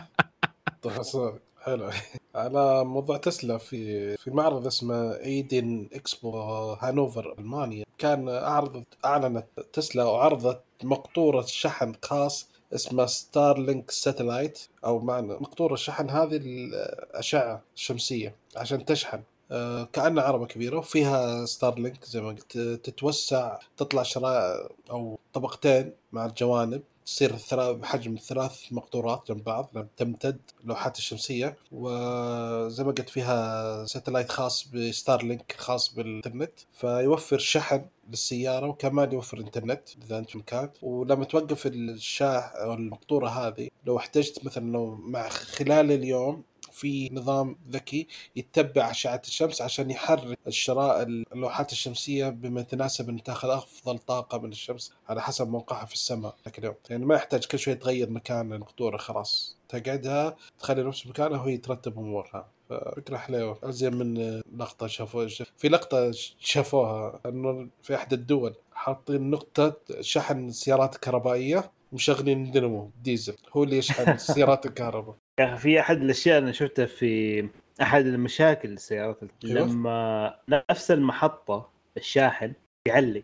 طيب، 0.81 1.33
حلو. 1.61 1.89
على 2.35 2.85
موضوع 2.85 3.17
تسلا 3.17 3.57
في 3.57 4.17
في 4.17 4.31
معرض 4.31 4.67
اسمه 4.67 5.11
ايدن 5.15 5.87
اكسبو 5.93 6.31
هانوفر 6.73 7.35
ألمانيا. 7.39 7.85
كان 7.97 8.29
اعرض 8.29 8.83
أعلنت 9.05 9.45
تسلا 9.73 10.03
وعرضت 10.03 10.61
مقطورة 10.83 11.41
شحن 11.41 11.93
خاص 12.03 12.49
اسمه 12.73 13.05
ستارلينك 13.05 13.91
ساتلايت 13.91 14.59
أو 14.85 14.99
معنى 14.99 15.33
مقطوره 15.33 15.73
الشحن 15.73 16.09
هذه 16.09 16.35
الأشعة 16.35 17.61
الشمسية 17.75 18.35
عشان 18.55 18.85
تشحن. 18.85 19.23
آه، 19.51 19.87
كأنها 19.93 20.23
عربة 20.23 20.45
كبيرة 20.45 20.77
وفيها 20.77 21.45
ستارلينك 21.45 22.05
زي 22.05 22.21
ما 22.21 22.29
قلت 22.29 22.57
تتوسع 22.57 23.57
تطلع 23.77 24.03
شرائح 24.03 24.67
أو 24.91 25.19
طبقتين 25.33 25.91
مع 26.11 26.25
الجوانب 26.25 26.81
تصير 27.05 27.35
بحجم 27.51 28.15
ثلاث 28.15 28.61
مقطورات 28.71 29.23
جنب 29.27 29.43
بعض 29.43 29.87
تمتد 29.97 30.37
اللوحات 30.61 30.97
الشمسية. 30.97 31.57
وزي 31.71 32.83
ما 32.83 32.91
قلت 32.91 33.09
فيها 33.09 33.85
ساتلايت 33.85 34.31
خاص 34.31 34.67
بستارلينك 34.73 35.55
خاص 35.57 35.93
بالإنترنت 35.93 36.51
فيوفر 36.73 37.37
شحن 37.37 37.85
للسياره 38.09 38.67
وكمان 38.67 39.11
يوفر 39.11 39.37
إنترنت 39.39 39.89
إذا 40.05 40.17
أنت 40.17 40.35
مكان. 40.35 40.69
ولما 40.81 41.25
توقف 41.25 41.67
الشاح 41.67 42.53
أو 42.55 42.73
المقطوره 42.73 43.27
هذه 43.27 43.69
لو 43.85 43.97
احتجت 43.97 44.45
مثلا 44.45 44.71
لو 44.71 44.95
مع 44.95 45.29
خلال 45.29 45.91
اليوم 45.91 46.43
في 46.71 47.09
نظام 47.13 47.57
ذكي 47.69 48.07
يتبع 48.35 48.91
أشعة 48.91 49.21
الشمس 49.27 49.61
عشان 49.61 49.91
يحرك 49.91 50.37
الشراء 50.47 51.03
اللوحات 51.03 51.71
الشمسية 51.71 52.29
بما 52.29 52.61
يتناسب 52.61 53.09
ان 53.09 53.23
تأخذ 53.23 53.49
أفضل 53.49 53.97
طاقة 53.97 54.37
من 54.37 54.51
الشمس 54.51 54.93
على 55.09 55.21
حسب 55.21 55.47
موقعها 55.49 55.85
في 55.85 55.93
السماء 55.93 56.35
لكن 56.45 56.61
اليوم. 56.61 56.75
يعني 56.89 57.05
ما 57.05 57.15
يحتاج 57.15 57.45
كل 57.45 57.59
شوي 57.59 57.75
تغير 57.75 58.09
مكان 58.09 58.53
المقطوره 58.53 58.97
خلاص. 58.97 59.57
تقعدها 59.69 60.35
تخلي 60.59 60.83
نفس 60.83 61.07
مكانها 61.07 61.41
وهي 61.41 61.57
ترتب 61.57 61.99
أمورها. 61.99 62.47
فكرة 62.69 63.17
حلوة 63.17 63.59
أزين 63.63 63.95
من 63.95 64.41
لقطة 64.57 64.87
شافوها 64.87 65.27
في 65.57 65.69
لقطة 65.69 66.11
شافوها 66.39 67.19
أنه 67.25 67.67
في 67.83 67.95
أحد 67.95 68.13
الدول 68.13 68.55
حاطين 68.73 69.29
نقطة 69.29 69.77
شحن 70.01 70.49
سيارات 70.49 70.97
كهربائية 70.97 71.71
ومشغلين 71.91 72.51
دينامو 72.51 72.89
ديزل. 73.03 73.35
هو 73.53 73.63
اللي 73.63 73.77
يشحن 73.77 74.17
سيارات 74.35 74.65
الكهرباء. 74.65 75.15
يا 75.39 75.45
أخي 75.45 75.57
في 75.57 75.79
أحد 75.79 76.01
الأشياء 76.01 76.39
اللي 76.39 76.53
شفتها 76.53 76.85
في 76.85 77.49
أحد 77.81 78.05
المشاكل 78.05 78.69
السيارات 78.69 79.19
أيوه. 79.45 79.67
لما 79.67 80.35
نفس 80.49 80.91
المحطة 80.91 81.69
الشاحن 81.97 82.53
يعلق. 82.87 83.23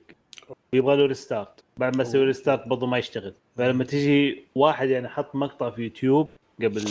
ويبغى 0.74 0.96
له 0.96 1.06
restart 1.06 1.64
بعد 1.78 1.98
ما 1.98 2.04
يسوي 2.04 2.26
restart 2.26 2.68
برضه 2.68 2.88
ما 2.88 2.98
يشتغل. 2.98 3.34
فلما 3.58 3.84
تجي 3.84 4.46
واحد 4.56 4.90
يعني 4.90 5.08
حط 5.08 5.36
مقطع 5.36 5.70
في 5.70 5.82
يوتيوب 5.82 6.30
قبل 6.62 6.84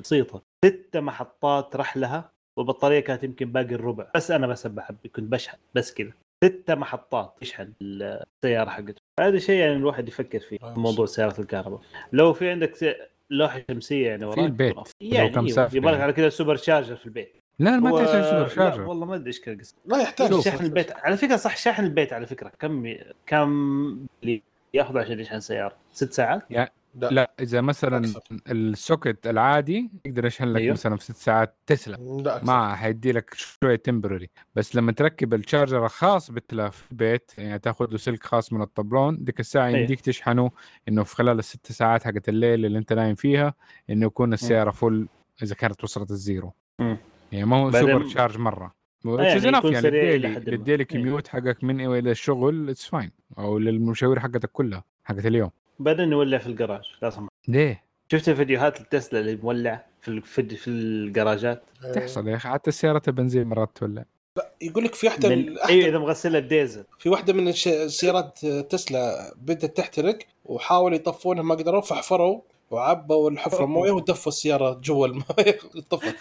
بسيطه 0.00 0.42
ست 0.64 0.96
محطات 0.96 1.76
راح 1.76 1.96
لها 1.96 2.30
والبطارية 2.58 3.00
كانت 3.00 3.24
يمكن 3.24 3.52
باقي 3.52 3.74
الربع. 3.74 4.10
بس 4.14 4.30
أنا 4.30 4.46
بس 4.46 4.66
بحب 4.66 4.96
كنت 5.16 5.32
بشحن 5.32 5.58
بس 5.74 5.94
كذا. 5.94 6.12
ست 6.44 6.70
محطات 6.70 7.34
يشحن 7.42 7.72
السيارة 7.82 8.70
حقته. 8.70 9.00
هذا 9.20 9.38
شيء 9.38 9.60
يعني 9.60 9.76
الواحد 9.76 10.08
يفكر 10.08 10.40
فيه 10.40 10.58
في 10.58 10.80
موضوع 10.80 11.06
سيارات 11.06 11.38
الكهرباء. 11.38 11.80
لو 12.12 12.32
في 12.32 12.50
عندك 12.50 12.96
لوحة 13.30 13.62
شمسية 13.70 14.08
يعني 14.08 14.32
في 14.32 14.40
البيت 14.40 14.76
يعني 15.00 15.30
كم. 15.30 15.46
يبغى 15.72 15.92
لك 15.92 16.00
على 16.00 16.12
كذا 16.12 16.28
super 16.28 16.56
charger 16.56 16.96
في 16.96 17.06
البيت. 17.06 17.32
لا 17.58 17.70
ما 17.80 18.04
تحتاج 18.04 18.24
super 18.24 18.48
charger. 18.48 18.82
لا 18.82 18.88
والله 18.88 19.06
ما 19.06 19.14
أدري 19.14 19.26
إيش 19.26 19.40
كان 19.40 19.60
قصدي 19.60 19.78
لا 19.86 20.02
يحتاج 20.02 20.40
شحن 20.40 20.64
البيت. 20.64 20.92
على 20.92 21.16
فكرة 21.16 21.36
صح 21.36 21.56
شحن 21.56 21.84
البيت 21.84 22.12
على 22.12 22.26
فكرة. 22.26 22.52
كم 22.58 22.94
كم 23.26 24.06
اللي 24.22 24.42
ياخذ 24.74 24.98
عشان 24.98 25.20
يشحن 25.20 25.40
سيارة؟ 25.40 25.76
ست 25.92 26.12
ساعات؟ 26.12 26.42
يعني 26.50 26.72
لا. 26.96 27.08
لا 27.10 27.34
إذا 27.40 27.60
مثلا 27.60 27.98
أكثر. 27.98 28.20
ال 28.50 28.61
socket 28.61 29.26
العادي 29.26 29.90
يقدر 30.04 30.26
يشحن 30.26 30.48
لك 30.48 30.60
أيوه. 30.60 30.72
مثلا 30.72 30.96
في 30.96 31.04
ست 31.04 31.16
ساعات 31.16 31.56
تسلا 31.66 31.98
ما 32.42 32.74
حيدي 32.74 33.12
لك 33.12 33.34
شوية 33.34 33.76
temporary 33.76 34.30
بس 34.54 34.76
لما 34.76 34.92
تركب 34.92 35.34
ال 35.34 35.40
charger 35.40 35.84
الخاص 35.84 36.30
بالتسلا 36.30 36.76
في 36.76 36.90
البيت 36.92 37.30
يعني 37.38 37.58
تاخذ 37.58 37.90
له 37.90 37.98
سلك 37.98 38.24
خاص 38.24 38.52
من 38.52 38.62
الطبلون 38.62 39.24
ديك 39.24 39.40
الساعة 39.40 39.66
أيوه. 39.66 39.78
يمديك 39.78 40.00
تشحنه 40.00 40.50
إنه 40.88 41.04
في 41.04 41.14
خلال 41.14 41.38
الست 41.38 41.72
ساعات 41.72 42.04
حقت 42.04 42.28
الليل 42.28 42.66
اللي 42.66 42.78
أنت 42.78 42.92
نايم 42.92 43.14
فيها 43.14 43.54
إنه 43.90 44.06
يكون 44.06 44.32
السياره 44.32 44.70
full 44.70 45.08
إذا 45.42 45.54
كانت 45.54 45.84
وصلت 45.84 46.10
ال 46.10 46.18
zero 46.18 46.52
م. 46.78 46.96
يعني 47.32 47.46
ما 47.46 47.56
هو 47.56 47.70
super 47.70 48.08
charge 48.08 48.38
مرة 48.38 48.76
يعني, 49.04 49.44
يعني 49.44 49.90
لل 49.90 50.01
daily 50.01 50.28
لل 50.28 50.44
daily 50.44 50.84
commute 50.84 51.28
حقك 51.28 51.64
من 51.64 51.80
إلى 51.80 52.10
الشغل 52.10 52.70
it's 52.70 52.84
fine 52.84 53.10
أو 53.38 53.58
للمشاوير 53.58 54.20
حقتك 54.20 54.50
كلها 54.52 54.84
حقت 55.04 55.26
اليوم 55.26 55.50
بعدين 55.78 56.08
نولع 56.08 56.38
في 56.38 56.46
الجراج 56.46 56.84
لا 57.02 57.10
سمح 57.10 57.28
ليه؟ 57.48 57.82
شفت 58.12 58.30
فيديوهات 58.30 58.80
التسلا 58.80 59.20
اللي 59.20 59.36
مولع 59.36 59.86
في 60.00 60.20
في 60.56 60.70
الجراجات؟ 60.70 61.62
تحصل 61.94 62.28
يا 62.28 62.36
أخي 62.36 62.48
حتى 62.48 62.70
سياره 62.70 63.02
البنزين 63.08 63.46
مرات 63.46 63.70
تولع. 63.74 64.04
لا 64.36 64.52
يقول 64.60 64.84
لك 64.84 64.94
في 64.94 65.06
واحدة 65.06 65.28
من... 65.28 65.58
أيوه 65.58 65.88
إذا 65.88 65.98
مغسله 65.98 66.40
بديزل. 66.40 66.84
في 66.98 67.08
واحدة 67.08 67.32
من 67.32 67.48
السيارات 67.48 68.46
تسلا 68.46 69.34
بدأت 69.36 69.76
تحترق 69.76 70.18
وحاولوا 70.44 70.96
يطفونها 70.96 71.42
ما 71.42 71.54
قدروا 71.54 71.80
فحفروا 71.80 72.40
وعبوا 72.70 73.30
الحفرة 73.30 73.66
مويه 73.66 73.92
ودفوا 73.92 74.32
السيارة 74.32 74.80
جوا 74.84 75.06
الموية. 75.06 75.58
طفت. 75.90 76.16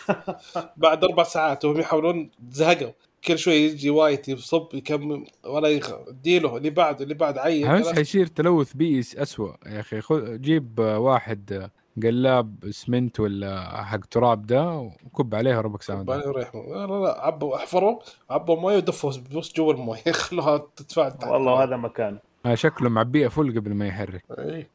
بعد 0.78 1.04
أربع 1.04 1.24
ساعات 1.24 1.66
وهم 1.66 1.80
يحاولون 1.80 2.32
زهقوا. 2.52 2.92
كل 3.28 3.38
شوي 3.38 3.54
يجي 3.54 3.90
وايت 3.90 4.30
يصب 4.30 4.68
يكمل 4.74 5.28
ولا 5.46 5.68
يخ... 5.68 5.92
اديله 6.08 6.58
اللي 6.58 6.70
بعد 6.70 7.02
اللي 7.02 7.14
بعد 7.14 7.38
عين 7.38 7.80
بس 7.80 7.92
حيصير 7.92 8.28
تلوث 8.28 8.74
بيئي 8.74 9.00
اسوء 9.00 9.56
يا 9.66 9.80
أخي 9.80 10.02
خذ 10.02 10.38
جيب 10.38 10.80
واحد 10.80 11.70
قلاب 12.04 12.64
اسمنت 12.64 13.20
ولا 13.20 13.84
حق 13.84 14.06
تراب 14.06 14.48
ده 14.48 14.92
وكب 15.06 15.36
عليها 15.36 15.62
ربك 15.62 15.90
عليه 15.90 16.28
وريح 16.28 16.56
لا 16.56 16.88
لا 16.88 17.26
عبوا 17.26 17.56
احفروا 17.56 18.00
عبوا 18.30 18.56
مويه 18.56 18.78
ودفوا 18.78 19.12
بس 19.36 19.54
جوا 19.54 19.74
المويه. 19.74 20.12
خلوها 20.22 20.68
تدفع 20.76 21.32
والله 21.32 21.64
هذا 21.64 21.78
مكان. 21.78 22.20
شكله 22.54 22.90
معبيه 22.90 23.28
full 23.28 23.60
قبل 23.60 23.74
ما 23.74 23.88
يحرك. 23.88 24.24
اي 24.40 24.68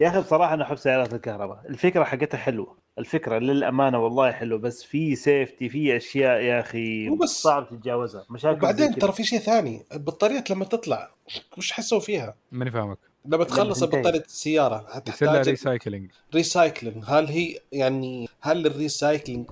يا 0.00 0.08
أخي 0.08 0.20
بصراحة 0.20 0.54
أنا 0.54 0.64
أحب 0.64 0.76
سيارات 0.76 1.14
الكهرباء. 1.14 1.62
الفكرة 1.68 2.04
حقتها 2.04 2.38
حلوة. 2.38 2.76
الفكرة 3.00 3.38
للأمانة 3.38 3.98
والله 3.98 4.32
حلو 4.32 4.58
بس 4.58 4.82
في 4.82 5.16
safety 5.16 5.68
في 5.68 5.96
أشياء 5.96 6.40
يا 6.40 6.60
أخي 6.60 7.08
وبس 7.08 7.28
صعب 7.28 7.68
تتجاوزها 7.68 8.24
مشاكل 8.30 8.58
وبعدين 8.58 8.94
ترى 8.94 9.12
في 9.12 9.24
شيء 9.24 9.38
ثاني 9.38 9.86
البطاريات 9.92 10.50
لما 10.50 10.64
تطلع 10.64 11.10
وش 11.58 11.72
حسوا 11.72 12.00
فيها؟ 12.00 12.34
ماني 12.52 12.70
فاهمك. 12.70 12.98
لما 13.24 13.44
تخلص 13.44 13.84
بطارية 13.84 14.20
السيارة 14.20 14.86
حتحتاج 14.90 15.48
recycling 15.48 16.10
recycling 16.34 17.04
هل 17.06 17.26
هي 17.26 17.58
يعني 17.72 18.28
هل 18.40 18.66
ال 18.66 18.74
recycling 18.74 19.46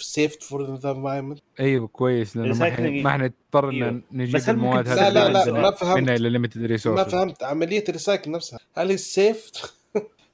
safe 0.00 0.36
for 0.40 0.74
the 0.74 0.90
environment؟ 0.90 1.38
أيوه 1.60 1.86
كويس 1.86 2.36
لأنه 2.36 2.58
ما 2.58 2.68
إحنا 2.68 2.90
ما 2.90 3.10
إحنا 3.10 3.32
نضطر 3.52 3.70
أيوه. 3.70 4.02
نجيب 4.12 4.48
المواد 4.48 4.88
هذه 4.88 5.08
لا 5.08 5.28
لا 5.28 5.44
لا 5.44 5.52
ما 5.52 5.70
فهمت. 5.70 6.00
منها 6.00 6.14
إلى 6.14 6.28
limited 6.30 6.64
resource 6.64 6.98
ما 6.98 7.04
فهمت. 7.04 7.42
عملية 7.42 7.84
ال 7.88 7.93
recycle 7.93 8.30
نفسها. 8.30 8.58
هل 8.74 8.90
هي 8.90 8.96
safe 8.96 9.50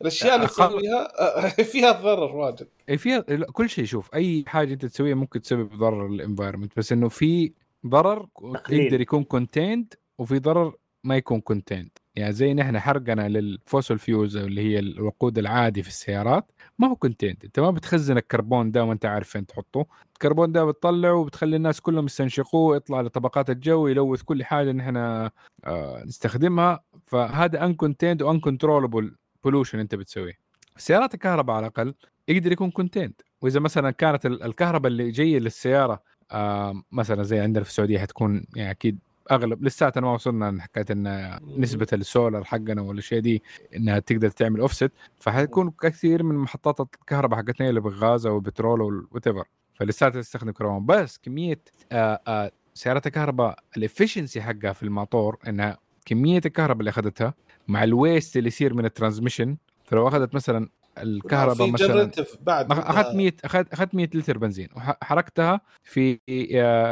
الأشياء 0.00 0.36
اللي 0.36 0.46
تسويها 0.46 1.08
فيها 1.72 1.92
ضرر 1.92 2.36
واجد. 2.36 2.68
اي 2.88 2.98
فيها 2.98 3.20
كل 3.52 3.68
شيء 3.70 3.84
شوف 3.84 4.14
أي 4.14 4.44
حاجة 4.46 4.72
أنت 4.72 4.86
تسويها 4.86 5.14
ممكن 5.14 5.40
تسبب 5.40 5.74
ضرر 5.76 6.08
لل 6.08 6.18
environment 6.18 6.72
بس 6.76 6.92
إنه 6.92 7.08
في 7.08 7.52
ضرر 7.86 8.28
يقدر 8.70 9.00
يكون 9.00 9.24
contained 9.24 9.94
وفي 10.18 10.38
ضرر 10.38 10.74
ما 11.04 11.16
يكون 11.16 11.40
contained 11.40 11.88
يعني 12.16 12.32
زي 12.32 12.54
نحن 12.54 12.78
حرقنا 12.80 13.28
لل 13.28 13.46
fossil 13.46 13.98
fuels 13.98 14.36
اللي 14.36 14.60
هي 14.60 14.78
الوقود 14.78 15.38
العادي 15.38 15.82
في 15.82 15.88
السيارات 15.88 16.52
ما 16.78 16.88
هو 16.88 16.96
contained 16.96 17.36
أنت 17.44 17.60
ما 17.60 17.70
بتخزن 17.70 18.16
الكربون 18.16 18.70
ده 18.70 18.84
وأنت 18.84 19.04
عارف 19.06 19.28
فين 19.28 19.46
تحطه. 19.46 19.86
الكربون 20.12 20.52
ده 20.52 20.64
بتطلعه 20.64 21.14
وبتخلي 21.14 21.56
الناس 21.56 21.80
كلهم 21.80 22.04
يستنشقوه 22.04 22.76
يطلع 22.76 23.00
لطبقات 23.00 23.50
الجو 23.50 23.86
يلوث 23.86 24.22
كل 24.22 24.44
حاجة 24.44 24.72
نحن 24.72 24.96
آه 24.96 26.02
نستخدمها. 26.06 26.84
فهذا 27.06 27.64
uncontained 27.64 28.22
و 28.22 28.40
uncontrollable 28.40 29.16
pollution 29.44 29.78
أنت 29.78 29.94
بتسويه. 29.94 30.38
سيارات 30.76 31.14
الكهرباء 31.14 31.56
على 31.56 31.66
الأقل 31.66 31.94
يقدر 32.28 32.52
يكون 32.52 32.70
contained 32.70 33.20
وإذا 33.42 33.60
مثلا 33.60 33.90
كانت 33.90 34.26
الكهرباء 34.26 34.92
اللي 34.92 35.10
جاية 35.10 35.38
للسيارة 35.38 36.02
آه 36.30 36.82
مثلا 36.92 37.22
زي 37.22 37.38
عندنا 37.38 37.64
في 37.64 37.70
السعودية 37.70 37.98
حتكون 37.98 38.44
يعني 38.56 38.70
أكيد 38.70 38.98
أغلب 39.30 39.64
لساتنا 39.64 40.02
ما 40.06 40.12
وصلنا 40.12 40.62
حكايه 40.62 40.84
إن 40.90 41.38
نسبة 41.58 41.86
السولار 41.92 42.44
حقنا 42.44 42.82
والاشياء 42.82 43.20
دي 43.20 43.42
إنها 43.76 43.98
تقدر 43.98 44.30
تعمل 44.30 44.60
اوفست 44.60 44.92
فحيكون 45.20 45.72
كثير 45.82 46.22
من 46.22 46.34
محطات 46.34 46.80
الكهرباء 46.80 47.38
حقتنا 47.38 47.68
اللي 47.68 47.80
بالغاز 47.80 48.26
أو 48.26 48.36
البترول 48.36 48.80
أو 48.80 49.06
what 49.12 49.46
فلساتها 49.74 50.20
تستخدم 50.20 50.50
كربون 50.50 50.86
بس 50.86 51.18
كمية 51.18 51.60
آآ 51.92 52.20
آآ 52.28 52.50
سيارات 52.74 53.06
الكهرباء 53.06 53.58
ال 53.76 53.82
efficiency 53.82 54.42
حقها 54.42 54.72
في 54.72 54.82
الموتور 54.82 55.38
إنها 55.48 55.78
كمية 56.06 56.40
الكهرباء 56.46 56.80
اللي 56.80 56.90
أخذتها 56.90 57.34
مع 57.68 57.84
ال 57.84 57.93
waste 57.93 58.36
اللي 58.36 58.48
يصير 58.48 58.74
من 58.74 58.84
ال 58.84 58.90
transmission 58.90 59.56
فلو 59.84 60.08
أخذت 60.08 60.34
مثلا 60.34 60.68
الكهرباء 60.98 61.70
مثلا 61.70 62.10
بعد 62.40 62.72
أخذت 62.72 63.14
100 63.14 63.32
أخذت 63.44 63.72
أخذت 63.72 63.94
100 63.94 64.08
لتر 64.14 64.38
بنزين 64.38 64.68
وحركتها 64.76 65.60
في 65.84 66.20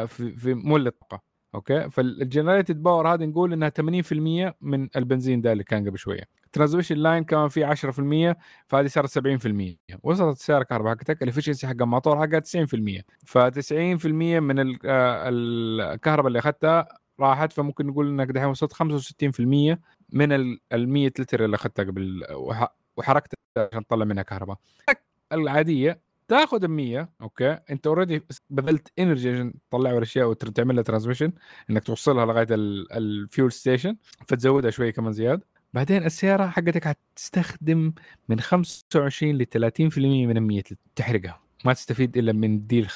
في 0.06 0.36
في 0.36 0.54
مولد 0.54 0.92
طاقه 0.92 1.32
أوكي؟ 1.54 1.90
فال 1.90 2.07
generated 2.07 2.82
power 2.82 3.14
هذه 3.14 3.24
نقول 3.24 3.52
إنها 3.52 3.72
80% 4.50 4.54
من 4.60 4.88
البنزين 4.96 5.40
ده 5.40 5.52
اللي 5.52 5.64
كان 5.64 5.88
قبل 5.88 5.98
شوية. 5.98 6.22
ال 6.46 6.50
transmission 6.50 6.96
line 6.96 7.24
كمان 7.24 7.48
في 7.48 7.64
10% 7.64 8.36
فهذه 8.66 8.86
صارت 8.86 9.18
70% 9.18 9.98
وصلت 10.02 10.36
السياره 10.36 10.62
الكهرباء 10.62 10.94
حقتك 10.94 11.22
ال 11.22 11.26
efficiency 11.26 11.66
حق 11.66 11.82
الموتور 11.82 12.20
حقها 12.20 12.40
90% 12.40 13.02
ف 13.24 13.38
90% 13.38 14.06
من 14.40 14.58
آه، 14.58 15.28
الكهرباء 15.28 16.28
اللي 16.28 16.38
أخذتها 16.38 16.88
راحت 17.20 17.52
فممكن 17.52 17.86
نقول 17.86 18.08
إنك 18.08 18.28
دحين 18.28 18.48
وصلت 18.48 18.72
65% 18.72 19.78
من 20.12 20.32
ال 20.32 20.58
100 20.72 21.06
لتر 21.06 21.44
اللي 21.44 21.54
أخذتها 21.54 21.84
قبل 21.84 22.24
وحركتها 22.96 23.36
عشان 23.56 23.86
تطلع 23.86 24.04
منها 24.04 24.22
كهرباء. 24.22 24.58
العادية 25.32 26.00
تاخذ 26.28 26.64
ال 26.64 26.70
100 26.70 27.08
أوكي؟ 27.22 27.58
أنت 27.70 27.86
already 27.86 28.22
بذلت 28.50 28.88
energy 28.98 29.30
عشان 29.30 29.54
تطلع 29.70 29.90
الاشياء 29.90 30.28
وتعمل 30.28 30.74
لها 30.74 30.82
transmission 30.82 31.32
إنك 31.70 31.84
توصلها 31.84 32.26
لغاية 32.26 32.46
ال 32.50 32.71
fuel 32.71 33.52
station 33.52 33.96
فتزودها 34.28 34.70
شوي 34.70 34.92
كمان 34.92 35.12
زياده 35.12 35.46
بعدين 35.74 36.04
السيارة 36.04 36.46
حقتك 36.46 36.84
حتستخدم 36.84 37.92
من 38.28 38.40
25 38.40 39.38
ل 39.38 39.46
30% 39.46 39.98
من 39.98 40.36
ال 40.36 40.42
100 40.42 40.62
تحرقها. 40.96 41.40
ما 41.64 41.72
تستفيد 41.72 42.18
إلا 42.18 42.32
من 42.32 42.66
دي 42.66 42.80
ال 42.80 42.88
25% 42.90 42.92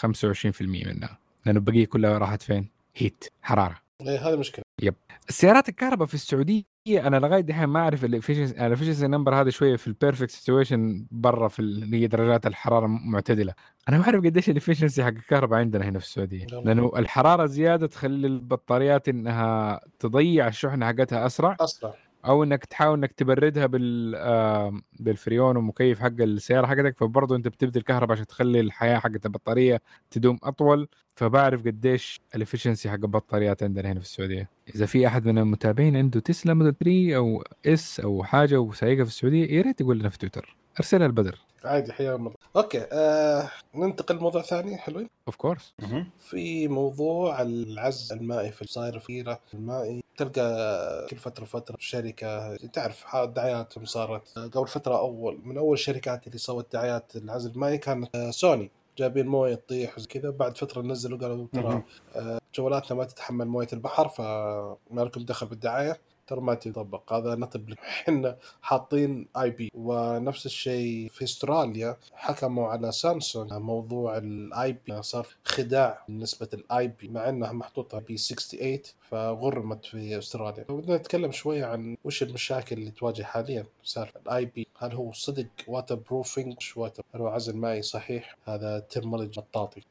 منها. 0.61 1.19
لأنه 1.47 1.59
البقية 1.59 1.87
كلها 1.87 2.19
راحت 2.19 2.43
فين؟ 2.43 2.71
heat 2.97 3.25
حرارة. 3.43 3.77
إيه 4.01 4.29
هذه 4.29 4.37
مشكلة. 4.37 4.65
yep. 4.83 4.95
السيارات 5.29 5.69
الكهرباء 5.69 6.07
في 6.07 6.15
السعودية 6.15 6.76
أنا 6.89 7.17
لغاية 7.17 7.41
دحين 7.41 7.65
ما 7.65 7.81
أعرف 7.81 8.05
ال 8.05 8.14
efficiency 8.14 9.07
number 9.07 9.35
هذا 9.35 9.51
شوية 9.51 9.77
في 9.77 9.87
ال 9.87 9.92
perfect 9.92 10.31
situation 10.31 11.07
برا 11.11 11.49
في 11.49 11.59
اللي 11.59 12.03
هي 12.03 12.07
درجات 12.07 12.47
الحرارة 12.47 12.87
معتدلة. 12.87 13.55
أنا 13.89 13.99
ما 13.99 14.05
أعرف 14.05 14.25
قديش 14.25 14.51
ال 14.51 14.56
efficiency 14.56 15.05
حق 15.05 15.09
الكهرباء 15.09 15.59
عندنا 15.59 15.85
هنا 15.85 15.99
في 15.99 16.05
السعودية. 16.05 16.47
لأنه 16.47 16.93
الحرارة 16.97 17.47
زيادة 17.47 17.87
تخلي 17.87 18.27
البطاريات 18.27 19.09
إنها 19.09 19.81
تضيع 19.99 20.49
الشحنة 20.49 20.87
حقتها 20.87 21.27
أسرع. 21.27 21.57
أسرع. 21.61 21.95
أو 22.27 22.43
إنك 22.43 22.65
تحاول 22.65 22.99
إنك 22.99 23.13
تبردها 23.13 23.67
بال 23.67 24.81
بالفريون 25.01 25.57
ومكيف 25.57 26.01
حق 26.01 26.21
السيارة 26.21 26.67
حقتك 26.67 26.99
فبرضه 26.99 27.37
أنت 27.37 27.49
بتبذل 27.49 27.83
كهرباء 27.83 28.13
عشان 28.13 28.27
تخلي 28.27 28.61
الحياة 28.61 28.99
حقت 28.99 29.27
البطارية 29.27 29.83
تدوم 30.11 30.39
أطول. 30.43 30.89
فبعرف 31.15 31.67
قديش 31.67 32.21
ال 32.35 32.40
efficiency 32.40 32.91
حق 32.91 32.95
البطاريات 32.95 33.63
عندنا 33.63 33.93
هنا 33.93 34.01
في 34.01 34.07
السعودية. 34.07 34.51
إذا 34.75 34.87
في 34.87 35.07
أحد 35.07 35.27
من 35.27 35.39
المتابعين 35.39 35.97
عنده 35.97 36.21
تسلا 36.21 36.55
موديل 36.55 36.75
3 36.75 37.17
أو 37.17 37.45
S 37.67 38.01
أو 38.01 38.25
حاجة 38.25 38.61
وسايقها 38.61 39.05
في 39.05 39.11
السعودية 39.11 39.57
يا 39.57 39.63
ريت 39.63 39.81
يقول 39.81 39.99
لنا 39.99 40.09
في 40.09 40.19
تويتر. 40.19 40.57
أرسلها 40.81 41.07
البدر. 41.07 41.39
عادي 41.67 41.93
حياة 41.93 42.17
مرة. 42.17 42.35
أوكي 42.57 42.87
آه 42.93 43.51
ننتقل 43.75 44.17
لموضوع 44.17 44.43
ثاني 44.43 44.77
حلوين؟ 44.77 45.09
of 45.27 45.37
course 45.37 45.75
في 46.19 46.69
موضوع 46.69 47.43
العزل 47.43 48.13
المائي 48.13 48.53
في 48.53 48.67
صاير 48.67 48.99
في 48.99 49.37
المائي. 49.55 50.03
تلقى 50.17 51.07
كل 51.11 51.17
فترة 51.17 51.45
فتره 51.45 51.77
شركة 51.79 52.57
تعرف 52.57 53.17
دعاياتهم 53.17 53.85
صارت. 53.85 54.39
قبل 54.39 54.67
فترة 54.67 54.99
أول 54.99 55.39
من 55.45 55.59
أول 55.59 55.75
الشركات 55.75 56.27
اللي 56.27 56.39
سوت 56.39 56.73
دعايات 56.73 57.17
العزل 57.17 57.51
المائي 57.51 57.79
كانت 57.79 58.17
سوني. 58.31 58.71
جايبين 58.99 59.27
موية 59.27 59.55
تطيح 59.55 59.97
وزي 59.97 60.07
كذا. 60.07 60.31
بعد 60.31 60.59
فترة 60.59 60.83
نزلوا 60.83 61.19
قالوا 61.19 61.47
ترى 61.53 61.83
آه، 62.17 62.39
جوالاتنا 62.55 62.97
ما 62.97 63.05
تتحمل 63.05 63.47
موية 63.47 63.69
البحر 63.73 64.09
فما 64.09 64.77
لكم 65.01 65.25
دخل 65.25 65.47
بالدعاية. 65.47 66.01
ترى 66.27 66.41
ما 66.41 66.55
تطبق 66.55 67.13
هذا 67.13 67.35
نطب 67.35 67.73
إحنا 67.73 68.37
حاطين 68.63 69.29
IP 69.37 69.71
ونفس 69.75 70.47
الشيء 70.47 71.09
في 71.09 71.25
أستراليا 71.25 71.97
حكموا 72.15 72.69
على 72.69 72.93
سامسونج 72.93 73.53
موضوع 73.53 74.17
ال 74.17 74.77
IP 74.87 75.03
صار 75.03 75.27
خداع 75.45 76.05
بالنسبة 76.09 76.49
لل 76.53 76.89
IP 76.89 77.09
مع 77.09 77.29
إنها 77.29 77.53
محطوطة 77.53 77.99
IP 77.99 78.17
68 78.17 78.79
فغرمت 79.11 79.85
في 79.85 80.19
أستراليا. 80.19 80.65
بدنا 80.69 80.97
نتكلم 80.97 81.33
شوية 81.33 81.65
عن 81.65 81.97
وش 82.05 82.23
المشاكل 82.23 82.77
اللي 82.77 82.91
تواجه 82.91 83.23
حاليا. 83.23 83.67
سالفه 83.85 84.21
ال 84.21 84.45
IP 84.45 84.67
هل 84.79 84.93
هو 84.93 85.13
صدق؟ 85.13 85.47
water 85.69 85.95
proofing 85.95 86.57
water 86.77 87.03
هل 87.15 87.21
هو 87.21 87.29
عزل 87.29 87.57
مائي 87.57 87.83
صحيح؟ 87.83 88.37
هذا 88.45 88.79
terminology 88.79 89.41
مطاطي 89.41 89.83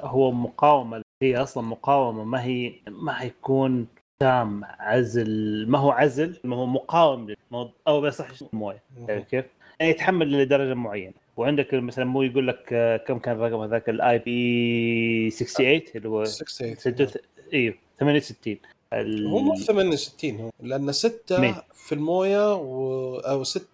هو 0.00 0.32
مقاومة. 0.32 1.02
هي 1.22 1.36
أصلا 1.36 1.62
مقاومة. 1.62 2.24
ما 2.24 2.44
هي 2.44 2.72
ما 2.88 3.12
حيكون 3.12 3.86
تام 4.22 4.64
عزل. 4.64 5.64
ما 5.68 5.78
هو 5.78 5.90
عزل؟ 5.90 6.36
ما 6.44 6.56
هو 6.56 6.66
مقاوم 6.66 7.34
هو 7.52 7.70
أو 7.88 8.00
بس 8.00 8.22
الموية. 8.42 8.82
كيف؟ 9.30 9.44
يعني 9.80 9.92
يتحمل 9.92 10.42
لدرجة 10.42 10.74
معينة. 10.74 11.12
وعندك 11.36 11.74
مثلا 11.74 12.04
مو 12.04 12.22
يقول 12.22 12.48
لك 12.48 12.68
آه، 12.72 12.96
كم 12.96 13.18
كان 13.18 13.36
الرقم 13.36 13.60
هذاك؟ 13.60 13.88
ال 13.88 14.18
IP 14.18 15.30
68 15.30 15.82
اللي 15.96 16.08
هو 16.08 16.24
68 16.24 17.08
إيوه 17.54 17.74
68 18.00 18.56
ال... 18.92 19.26
هو 19.26 19.38
مو 19.38 19.54
68 19.56 20.40
هو. 20.40 20.50
لأن 20.62 20.92
6 20.92 21.54
في 21.74 21.94
الموية 21.94 22.54
و... 22.54 23.16
أو 23.16 23.44
6 23.44 23.64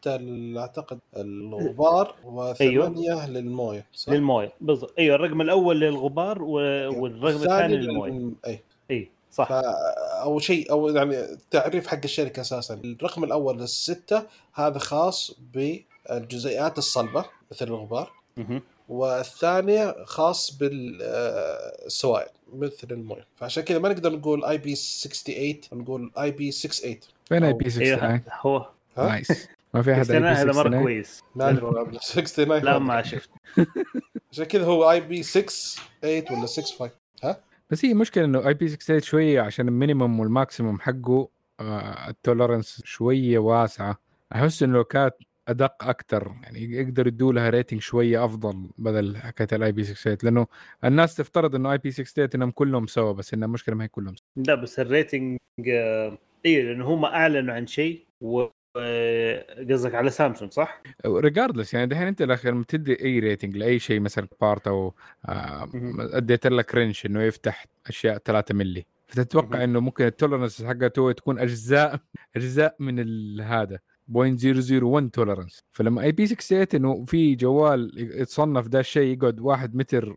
أعتقد 0.60 0.98
الغبار 1.16 2.14
و8 2.24 2.60
أيوه. 2.60 3.28
للموية 3.28 3.86
صح؟ 3.92 4.12
للموية. 4.12 4.52
بالضبط. 4.60 4.94
إيوه 4.98 5.16
الرقم 5.16 5.40
الأول 5.40 5.80
للغبار 5.80 6.42
و... 6.42 6.60
أيوه. 6.60 6.98
والرقم 6.98 7.36
الثاني 7.36 7.76
للموية. 7.76 8.30
أي. 8.46 8.58
اي 8.90 9.08
صح. 9.34 9.48
أو 10.22 10.38
شيء 10.38 10.70
أو 10.70 10.88
يعني 10.88 11.20
التعريف 11.20 11.86
حق 11.86 12.00
الشركة 12.04 12.40
أساسا. 12.40 12.74
الرقم 12.74 13.24
الأول 13.24 13.58
للستة 13.58 14.22
هذا 14.54 14.78
خاص 14.78 15.36
بالجزيئات 15.52 16.78
الصلبة 16.78 17.24
مثل 17.50 17.66
الغبار. 17.66 18.12
والثانية 18.88 20.04
خاص 20.04 20.56
بالسوائل 20.56 22.30
مثل 22.52 22.88
الموية. 22.90 23.26
فعشان 23.36 23.62
كذا 23.62 23.78
ما 23.78 23.88
نقدر 23.88 24.12
نقول 24.12 24.44
IP 24.44 24.74
68 24.74 25.60
نقول 25.72 26.12
IP 26.18 26.52
68 26.52 27.00
فين 27.28 27.44
IP 27.44 27.64
69 27.64 28.22
هو. 28.40 28.66
nice. 28.96 29.48
ما 29.74 29.82
في 29.82 29.92
أحد 29.92 30.10
هذا 30.10 30.52
مرة 30.52 30.82
كويس. 30.82 31.22
لا 31.36 31.52
69 32.02 32.58
لا 32.58 32.78
ما 32.78 33.02
شفت. 33.02 33.30
عشان 34.32 34.44
كذا 34.44 34.64
هو 34.64 34.90
IP 34.90 35.22
68 35.22 36.38
ولا 36.38 36.46
65 36.46 36.90
ها؟ 37.22 37.40
بس 37.70 37.84
هي 37.84 37.94
مشكلة 37.94 38.24
إنه 38.24 38.48
IP 38.48 38.68
68 38.68 39.00
شوية 39.00 39.40
عشان 39.40 39.68
ال 39.68 39.75
minimum 39.75 40.20
وال 40.20 40.34
maximum 40.34 40.80
حقه 40.80 41.28
آه 41.60 42.08
ال 42.08 42.16
tolerance 42.16 42.82
شوية 42.84 43.38
واسعة. 43.38 43.98
أحس 44.34 44.62
إنه 44.62 44.84
كانت 44.84 45.14
أدق 45.48 45.84
أكثر 45.84 46.34
يعني 46.42 46.60
يقدر 46.60 47.06
يدوا 47.06 47.32
لها 47.32 47.50
rating 47.50 47.80
شوية 47.80 48.24
أفضل 48.24 48.70
بدل 48.78 49.16
حكاية 49.16 49.48
ال 49.52 49.72
IP 49.72 49.84
68 49.84 50.18
لأنه 50.22 50.46
الناس 50.84 51.14
تفترض 51.16 51.54
إنه 51.54 51.72
IP 51.72 51.90
68 51.90 52.28
إنهم 52.34 52.50
كلهم 52.50 52.86
سوا 52.86 53.12
بس 53.12 53.34
إنها 53.34 53.46
المشكلة 53.46 53.74
ما 53.74 53.84
هي 53.84 53.88
كلهم 53.88 54.14
سوا. 54.16 54.42
لا 54.46 54.54
بس 54.54 54.80
ال 54.80 54.89
rating 54.89 55.38
آه، 55.68 56.18
اي 56.46 56.62
لأنه 56.62 56.84
هم 56.94 57.04
أعلنوا 57.04 57.54
عن 57.54 57.66
شيء 57.66 58.06
و 58.20 58.46
قصدك 59.70 59.94
على 59.94 60.10
سامسونج 60.10 60.52
صح؟ 60.52 60.82
regardless 61.06 61.74
يعني 61.74 61.86
دحين 61.86 62.06
أنت 62.06 62.22
لما 62.22 62.64
تدي 62.68 63.04
أي 63.04 63.18
rating 63.18 63.56
لأي 63.56 63.78
شيء 63.78 64.00
مثلا 64.00 64.28
part 64.40 64.66
أو 64.68 64.94
آه 65.26 65.68
أديت 65.98 66.46
لك 66.46 66.74
range 66.74 67.06
إنه 67.06 67.22
يفتح 67.22 67.66
أشياء 67.86 68.18
3 68.18 68.54
ملي 68.54 68.86
فتتوقع 69.06 69.64
إنه 69.64 69.80
ممكن 69.80 70.04
ال 70.06 70.12
tolerance 70.12 70.62
حقته 70.62 71.12
تكون 71.12 71.38
أجزاء 71.38 72.00
أجزاء 72.36 72.76
من 72.78 73.40
هذا 73.40 73.78
0.001 74.12 75.10
tolerance 75.12 75.64
فلما 75.70 76.02
IP 76.02 76.26
68 76.26 76.66
إنه 76.74 77.04
في 77.04 77.34
جوال 77.34 77.90
يتصنف 78.20 78.68
ده 78.68 78.80
الشيء 78.80 79.16
يقعد 79.16 79.40
1 79.40 79.76
متر 79.76 80.16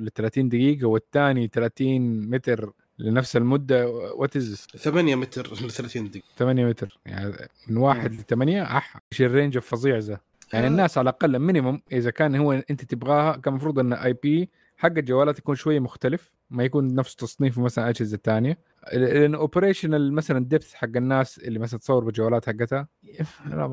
ل 0.00 0.08
30 0.14 0.48
دقيقة 0.48 0.86
والثاني 0.86 1.46
30 1.52 2.30
متر 2.30 2.72
لنفس 3.00 3.36
المدة 3.36 3.88
what 3.88 4.36
is 4.36 4.66
8 4.76 5.14
متر 5.14 5.52
ل 5.66 5.70
30 5.70 6.10
دقيقة. 6.10 6.24
8 6.38 6.66
متر 6.66 6.98
يعني 7.06 7.34
من 7.68 7.76
واحد 7.76 8.14
ل 8.14 8.22
8 8.22 8.62
أح 8.62 8.96
إيش 9.12 9.22
ال 9.22 9.28
range 9.28 9.56
الفظيع 9.56 9.98
ذا 9.98 10.20
يعني 10.52 10.66
آه. 10.66 10.68
الناس 10.68 10.98
على 10.98 11.10
الأقل 11.10 11.38
minimum 11.38 11.82
إذا 11.92 12.10
كان 12.10 12.36
هو 12.36 12.52
أنت 12.52 12.84
تبغاها 12.84 13.36
كان 13.36 13.52
المفروض 13.54 13.78
إن 13.78 13.92
IP 13.92 14.50
حق 14.76 14.88
الجوالات 14.88 15.38
يكون 15.38 15.54
شوية 15.54 15.78
مختلف 15.78 16.32
ما 16.50 16.64
يكون 16.64 16.94
نفس 16.94 17.16
تصنيف 17.16 17.58
مثلا 17.58 17.88
اجهزه 17.88 18.18
ثانية 18.24 18.58
لأن 18.92 19.34
operational 19.34 20.12
مثلا 20.12 20.44
depth 20.44 20.74
حق 20.74 20.88
الناس 20.96 21.38
اللي 21.38 21.58
مثلا 21.58 21.80
تصور 21.80 22.04
بالجوالات 22.04 22.46
حقتها 22.46 22.88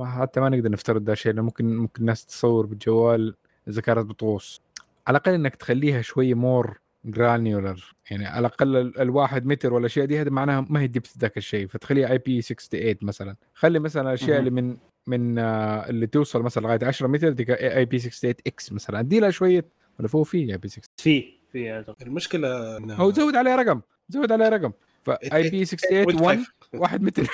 حتى 0.06 0.40
ما 0.40 0.50
نقدر 0.50 0.72
نفترض 0.72 1.04
ده 1.04 1.14
الشيء 1.14 1.34
ممكن 1.34 1.78
ممكن 1.78 2.02
الناس 2.02 2.26
تصور 2.26 2.66
بالجوال 2.66 3.36
إذا 3.68 3.82
كانت 3.82 4.00
بتغوص 4.00 4.62
على 5.08 5.18
الأقل 5.18 5.34
إنك 5.34 5.56
تخليها 5.56 6.02
شوية 6.02 6.34
more 6.34 6.80
granular 7.08 7.96
يعني 8.12 8.26
على 8.26 8.40
الأقل 8.40 8.78
الواحد 9.00 9.46
متر 9.46 9.74
ولا 9.74 9.88
شيء 9.88 10.06
دي 10.06 10.22
هذا 10.22 10.30
معناها 10.30 10.66
ما 10.70 10.82
هي 10.82 10.88
depth 10.88 11.18
ذاك 11.18 11.38
الشيء 11.38 11.68
فتخليها 11.68 12.12
IP 12.12 12.42
68 12.42 12.96
مثلا. 13.02 13.36
خلي 13.54 13.80
مثلا 13.80 14.10
الأشياء 14.10 14.40
اللي 14.40 14.50
من 14.50 14.78
من 15.08 15.40
آه، 15.40 15.90
اللي 15.90 16.08
توصل 16.08 16.42
مثلا 16.42 16.64
لغاية 16.64 16.80
10 16.84 17.08
متر 17.08 17.30
دي 17.30 17.54
IP 17.54 18.00
68 18.00 18.36
X 18.48 18.74
مثلا. 18.74 19.00
أدي 19.00 19.20
لها 19.20 19.30
شوية 19.30 19.66
ولا 20.00 20.08
فوق 20.08 20.26
في 20.26 20.52
IP 20.52 20.68
6 20.68 20.82
في 21.02 21.34
في 21.52 21.84
المشكلة 22.02 22.78
هو 22.96 23.12
زود 23.12 23.36
عليه 23.36 23.56
رقم 23.56 23.82
زود 24.10 24.32
عليه 24.32 24.50
رقم. 24.50 24.72
ف 25.04 25.50
IP 25.50 25.66
68 25.66 26.22
1 26.22 26.40
1 26.74 27.02
متر. 27.02 27.28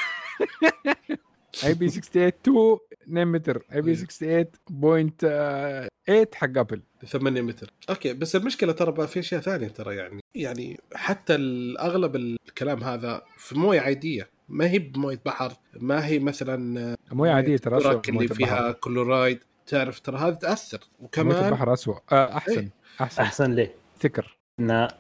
IP 1.66 1.89
68 1.89 2.28
2 2.28 2.78
2 3.03 3.28
متر. 3.28 3.65
IP 3.74 3.95
68.8 3.95 6.36
حق 6.36 6.57
ابل 6.57 6.82
8 7.06 7.41
متر. 7.41 7.74
okay 7.89 8.14
بس 8.14 8.36
المشكلة 8.36 8.72
ترى 8.72 8.91
بقى 8.91 9.08
في 9.08 9.20
أشياء 9.20 9.41
ثانية 9.41 9.68
ترى 9.68 9.95
يعني. 9.95 10.20
يعني 10.36 10.80
حتى 10.95 11.36
اغلب 11.80 12.16
الكلام 12.16 12.84
هذا 12.84 13.22
في 13.38 13.60
موية 13.60 13.82
عادية. 13.82 14.30
ما 14.49 14.70
هي 14.70 14.80
بموية 14.80 15.22
بحر 15.26 15.54
ما 15.80 16.06
هي 16.06 16.20
مثلا 16.20 16.95
موية 17.12 17.32
عادية 17.32 17.58
ترى 17.58 18.01
اللي 18.10 18.28
فيها 18.28 18.72
كلورايد 18.72 19.39
تعرف 19.68 19.99
ترى 19.99 20.18
هذه 20.18 20.34
تأثر. 20.34 20.80
وكمان 20.99 21.36
موية 21.36 21.47
البحر 21.47 21.74
اسوء 21.74 21.97
آه 22.12 22.38
أحسن. 22.38 22.60
إيه؟ 22.60 22.70
أحسن. 23.01 23.22
أحسن 23.22 23.51
ليه؟ 23.51 23.76
ثكر 23.99 24.38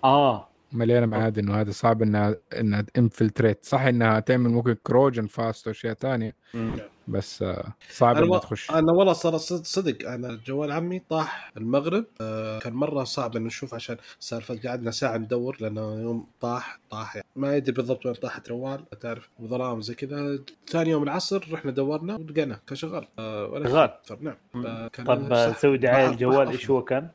آه. 0.03 0.49
مليانة 0.71 1.05
معادن 1.05 1.49
وهذا 1.49 1.71
صعب 1.71 2.01
إنها 2.01 2.35
إنها 2.59 2.85
انفلتريت 2.97 3.65
صح 3.65 3.81
إنها 3.81 4.19
تعمل 4.19 4.49
ممكن 4.49 4.75
كروجن 4.83 5.27
فاست 5.27 5.67
وأشياء 5.67 5.93
ثانية. 5.93 6.35
بس 7.07 7.41
آه، 7.41 7.73
صعب 7.89 8.17
انها 8.17 8.39
تخش. 8.39 8.71
أنا 8.71 8.91
والله 8.91 9.13
صار 9.13 9.37
صدق 9.37 10.09
أنا 10.09 10.39
جوال 10.45 10.71
عمي 10.71 10.99
طاح 10.99 11.51
المغرب 11.57 12.05
آه، 12.21 12.59
كان 12.59 12.73
مرة 12.73 13.03
صعب 13.03 13.35
انه 13.35 13.45
نشوف 13.45 13.73
عشان 13.73 13.97
سالفة 14.19 14.59
قعدنا 14.65 14.91
ساعة 14.91 15.17
ندور 15.17 15.57
لأنه 15.59 16.01
يوم 16.01 16.27
طاح 16.41 16.79
طاح 16.89 17.15
يعني. 17.15 17.27
ما 17.35 17.55
يدري 17.55 17.71
بالضبط 17.71 18.05
وين 18.05 18.15
طاحت 18.15 18.49
روال 18.49 18.89
تعرف 18.99 19.29
وظلام 19.39 19.81
زي 19.81 19.95
كذا. 19.95 20.39
ثاني 20.67 20.89
يوم 20.89 21.03
العصر 21.03 21.47
رحنا 21.51 21.71
دورنا 21.71 22.15
ولقيناه 22.15 22.59
كان 22.67 22.75
شغال 22.75 23.07
آه، 23.19 23.63
شغال. 23.63 23.89
نعم. 24.21 24.35
طب 25.05 25.53
سوي 25.57 25.77
دعاية 25.77 26.09
الجوال 26.09 26.47
إيش 26.49 26.69
هو 26.69 26.83
كان؟ 26.83 27.09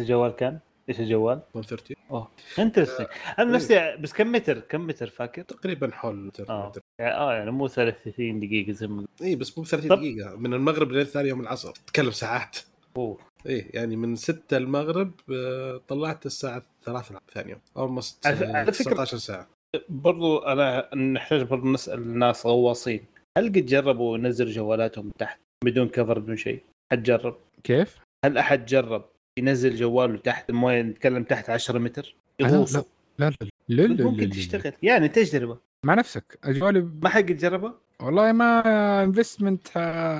الجوال 0.00 0.30
كان؟ 0.36 0.58
إيش 0.88 1.00
الجوال؟ 1.00 1.40
130 1.54 1.96
أوه 2.10 2.28
انترستنج 2.58 3.06
أنا 3.38 3.48
إيه. 3.48 3.54
نفسي 3.54 3.96
بس 3.96 4.12
كم 4.12 4.32
متر؟ 4.32 4.58
كم 4.58 4.86
متر 4.86 5.06
فاكر؟ 5.06 5.42
تقريبا 5.42 5.90
حول 5.92 6.16
متر 6.16 6.48
آه, 6.48 6.72
يعني 6.98 7.14
آه 7.14 7.34
يعني 7.34 7.50
مو 7.50 7.68
30 7.68 8.40
دقيقة 8.40 8.72
زي 8.72 8.86
ما 8.86 9.06
اي 9.22 9.36
بس 9.36 9.58
مو 9.58 9.64
30 9.64 9.88
طب... 9.88 9.96
دقيقة. 9.96 10.36
من 10.36 10.54
المغرب 10.54 10.92
لين 10.92 11.04
ثاني 11.04 11.28
يوم 11.28 11.40
العصر. 11.40 11.72
تتكلم 11.72 12.10
ساعات. 12.10 12.58
أوه. 12.96 13.18
إيه 13.46 13.70
يعني 13.74 13.96
من 13.96 14.16
6 14.16 14.56
المغرب 14.56 15.12
آه، 15.32 15.80
طلعت 15.88 16.26
الساعة 16.26 16.62
3 16.84 17.20
ثاني 17.34 17.50
يوم. 17.50 17.60
اولموست 17.76 18.28
فكره 18.28 18.70
19 18.70 19.16
ساعة. 19.16 19.48
برضو 19.88 20.38
أنا 20.38 20.94
نحتاج 20.94 21.42
برضو 21.42 21.72
نسأل 21.72 21.98
الناس 21.98 22.46
غواصين. 22.46 23.04
هل 23.38 23.48
قد 23.48 23.66
جربوا 23.66 24.18
ينزلوا 24.18 24.52
جوالاتهم 24.52 25.10
تحت 25.18 25.40
بدون 25.64 25.88
كفر 25.88 26.18
بدون 26.18 26.36
شيء؟ 26.36 26.62
حد 26.92 27.02
جرب؟ 27.02 27.36
كيف؟ 27.64 27.98
هل 28.24 28.38
أحد 28.38 28.66
جرب؟ 28.66 29.04
ينزل 29.38 29.76
جواله 29.76 30.16
تحت 30.16 30.50
الموية 30.50 30.82
نتكلم 30.82 31.22
تحت 31.24 31.50
10 31.50 31.78
متر 31.78 32.14
يغوص. 32.40 32.76
لا 32.76 32.84
لا 33.18 33.32
لا 33.68 33.82
لا 33.82 34.04
ممكن 34.04 34.30
تشتغل. 34.30 34.72
يعني 34.82 35.08
تجربة. 35.08 35.58
مع 35.84 35.94
نفسك. 35.94 36.38
جوالي 36.46 36.88
ما 37.02 37.08
حق 37.08 37.20
تجربة؟ 37.20 37.72
والله 38.00 38.32
ما 38.32 38.62
investment 39.04 39.68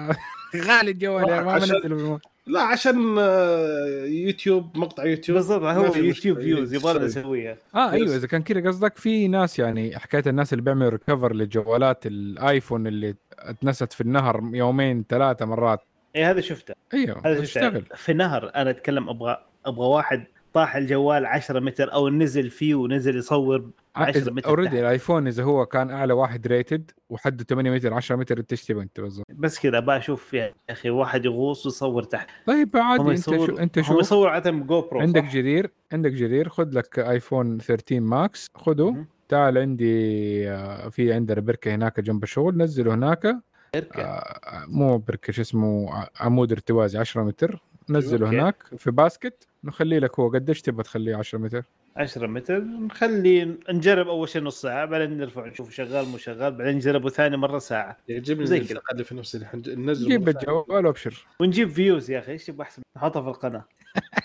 غالي 0.68 0.90
الجوال 0.90 1.28
يعني 1.28 1.44
ما 1.44 1.58
بنزله 1.58 2.20
لا 2.46 2.60
عشان 2.60 3.16
آه، 3.18 4.04
يوتيوب 4.04 4.78
مقطع 4.78 5.04
يوتيوب. 5.04 5.38
بالضبط 5.38 5.62
هو 5.62 5.94
يوتيوب 5.94 6.40
views 6.40 6.74
يبغى 6.74 7.06
اسويها 7.06 7.56
آه 7.74 7.90
أيوه 7.90 8.16
إذا 8.16 8.26
كان 8.26 8.42
كذا 8.42 8.68
قصدك 8.68 8.96
في 8.96 9.28
ناس 9.28 9.58
يعني 9.58 9.98
حكايه 9.98 10.22
الناس 10.26 10.52
اللي 10.52 10.62
بيعملوا 10.64 10.90
recover 10.90 11.32
للجوالات 11.32 12.06
الآيفون 12.06 12.86
اللي 12.86 13.14
اتنست 13.38 13.92
في 13.92 14.00
النهر 14.00 14.50
يومين 14.52 15.04
ثلاثة 15.08 15.46
مرات. 15.46 15.80
اي 16.16 16.24
هذا 16.24 16.40
شفته. 16.40 16.74
إيوه 16.94 17.22
هذا 17.24 17.44
شفته. 17.44 17.80
في 17.96 18.12
نهر 18.12 18.50
أنا 18.54 18.70
أتكلم 18.70 19.08
أبغى 19.08 19.44
أبغى 19.66 19.86
واحد 19.86 20.24
طاح 20.54 20.76
الجوال 20.76 21.26
10 21.26 21.60
متر 21.60 21.92
أو 21.92 22.08
نزل 22.08 22.50
فيه 22.50 22.74
ونزل 22.74 23.16
يصور 23.16 23.70
10 23.96 24.32
متر 24.32 24.48
already 24.48 24.80
الآيفون 24.80 25.26
إذا 25.26 25.42
هو 25.42 25.66
كان 25.66 25.90
أعلى 25.90 26.12
واحد 26.12 26.46
rated 26.46 26.90
وحده 27.10 27.44
8 27.44 27.70
متر 27.70 27.94
10 27.94 28.16
متر 28.16 28.38
أنت 28.38 28.52
إيش 28.52 28.64
تبغى 28.64 28.82
أنت؟ 28.82 29.00
بالضبط 29.00 29.26
بس 29.30 29.58
كذا 29.58 29.78
أبغى 29.78 29.96
أشوف 29.96 30.34
يا 30.34 30.54
أخي 30.70 30.90
واحد 30.90 31.24
يغوص 31.24 31.66
ويصور 31.66 32.02
تحت. 32.02 32.28
طيب 32.46 32.76
عادي 32.76 33.10
أنت 33.10 33.20
شو 33.20 33.44
أنت 33.44 33.80
شو؟ 33.80 34.00
يصور 34.00 34.28
عاده 34.28 34.50
GoPro 34.50 35.00
عندك 35.00 35.24
جرير 35.24 35.70
عندك 35.92 36.12
جرير 36.12 36.48
خذ 36.48 36.68
لك 36.72 36.98
آيفون 36.98 37.58
13 37.58 38.00
ماكس 38.00 38.50
خذه. 38.54 39.04
تعال 39.28 39.58
عندي 39.58 40.50
آه، 40.50 40.88
في 40.88 41.12
عندنا 41.12 41.40
بركة 41.40 41.74
هناك 41.74 42.00
جنب 42.00 42.22
الشغل 42.22 42.56
نزله 42.56 42.94
هناك. 42.94 43.36
آه 43.74 44.64
مو 44.68 44.98
بركة 44.98 45.32
شو 45.32 45.42
اسمه 45.42 45.88
عمود 46.20 46.52
ارتوازي 46.52 46.98
10 46.98 47.22
متر. 47.22 47.60
نزله 47.90 48.30
هناك 48.30 48.56
في 48.76 48.90
basket 48.90 49.48
نخلي 49.64 49.98
لك 49.98 50.20
هو. 50.20 50.28
قديش 50.28 50.62
تبغى 50.62 50.82
تخليه 50.82 51.16
10 51.16 51.38
متر؟ 51.38 51.64
10 51.96 52.26
متر. 52.26 52.60
نخلي 52.60 53.58
نجرب 53.70 54.08
أول 54.08 54.28
شيء 54.28 54.42
نص 54.42 54.60
ساعة 54.60 54.84
بعدين 54.84 55.18
نرفع 55.18 55.46
نشوف 55.46 55.70
شغال 55.70 56.08
مو 56.08 56.18
شغال 56.18 56.52
بعدين 56.52 56.76
نجربه 56.76 57.08
ثاني 57.10 57.36
مرة 57.36 57.58
ساعة. 57.58 57.96
يعجبني 58.08 58.46
زي 58.46 58.60
كذا. 58.60 58.80
خلي 58.84 59.04
في 59.04 59.14
نفس 59.14 59.36
ننزل 59.66 60.06
نجيب 60.06 60.28
الجوال 60.28 60.86
وأبشر. 60.86 61.26
ونجيب 61.40 61.68
فيوز 61.70 62.10
يا 62.10 62.18
أخي 62.18 62.32
إيش 62.32 62.46
تبغى 62.46 62.62
أحسن؟ 62.62 62.82
نحطها 62.96 63.22
في 63.22 63.28
القناة. 63.28 63.64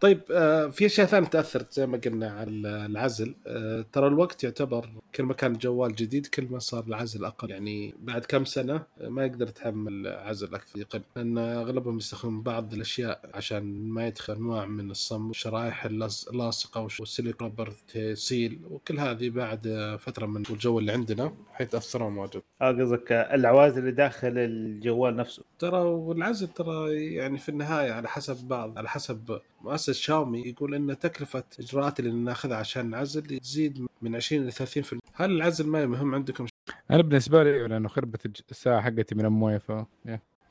طيب 0.00 0.20
آه 0.32 0.66
في 0.66 0.86
أشياء 0.86 1.06
ثانية 1.06 1.26
تأثرت 1.26 1.72
زي 1.72 1.86
ما 1.86 1.98
قلنا 1.98 2.30
على 2.30 2.50
العزل 2.86 3.34
آه 3.46 3.84
ترى 3.92 4.06
الوقت 4.06 4.44
يعتبر 4.44 4.88
كل 5.14 5.22
ما 5.22 5.34
كان 5.34 5.52
جوال 5.52 5.94
جديد 5.94 6.26
كل 6.26 6.46
ما 6.50 6.58
صار 6.58 6.84
العزل 6.84 7.24
أقل 7.24 7.50
يعني 7.50 7.94
بعد 8.02 8.24
كم 8.24 8.44
سنة 8.44 8.82
ما 9.00 9.24
يقدر 9.24 9.48
يتحمل 9.48 10.08
عزل 10.08 10.54
أكثر 10.54 10.78
يقل 10.78 11.02
لأن 11.16 11.38
أغلبهم 11.38 11.98
يستخدمون 11.98 12.42
بعض 12.42 12.74
الأشياء 12.74 13.30
عشان 13.34 13.88
ما 13.88 14.06
يدخل 14.06 14.34
أنواع 14.34 14.66
من 14.66 14.90
الصم 14.90 15.28
والشرائح 15.28 15.84
اللاصقة 15.84 16.80
والسيليك 17.00 17.42
ربر 17.42 17.72
سيل 18.14 18.60
وكل 18.70 18.98
هذه 18.98 19.30
بعد 19.30 19.96
فترة 20.00 20.26
من 20.26 20.42
الجو 20.50 20.78
اللي 20.78 20.92
عندنا 20.92 21.32
حيتاثرون 21.52 22.16
واجد. 22.16 22.42
آه 22.62 22.72
قصدك 22.72 23.12
العوازل 23.12 23.78
اللي 23.78 23.92
داخل 23.92 24.32
الجوال 24.38 25.16
نفسه. 25.16 25.42
ترى 25.58 25.78
والعزل 25.78 26.48
ترى 26.48 27.04
يعني 27.14 27.38
في 27.38 27.48
النهاية 27.48 27.92
على 27.92 28.08
حسب 28.08 28.48
بعض 28.48 28.78
على 28.78 28.88
حسب 28.88 29.40
مؤسسه 29.60 29.92
شاومي 29.92 30.40
يقول 30.40 30.74
إن 30.74 30.98
تكلفة 30.98 31.44
الاجراءات 31.58 32.00
اللي 32.00 32.10
نأخذها 32.10 32.56
عشان 32.56 32.90
نعزل 32.90 33.22
تزيد 33.22 33.86
من 34.02 34.16
20 34.16 34.46
ل 34.46 34.52
30% 34.52 34.98
هل 35.14 35.30
العزل 35.30 35.66
ما 35.66 35.86
مهم 35.86 36.14
عندكم؟ 36.14 36.46
أنا 36.90 37.02
بالنسبة 37.02 37.42
لي 37.42 37.68
لأنه 37.68 37.88
خربت 37.88 38.50
الساعة 38.50 38.80
حقتي 38.80 39.14
من 39.14 39.24
الموية 39.24 39.58
ف 39.58 39.72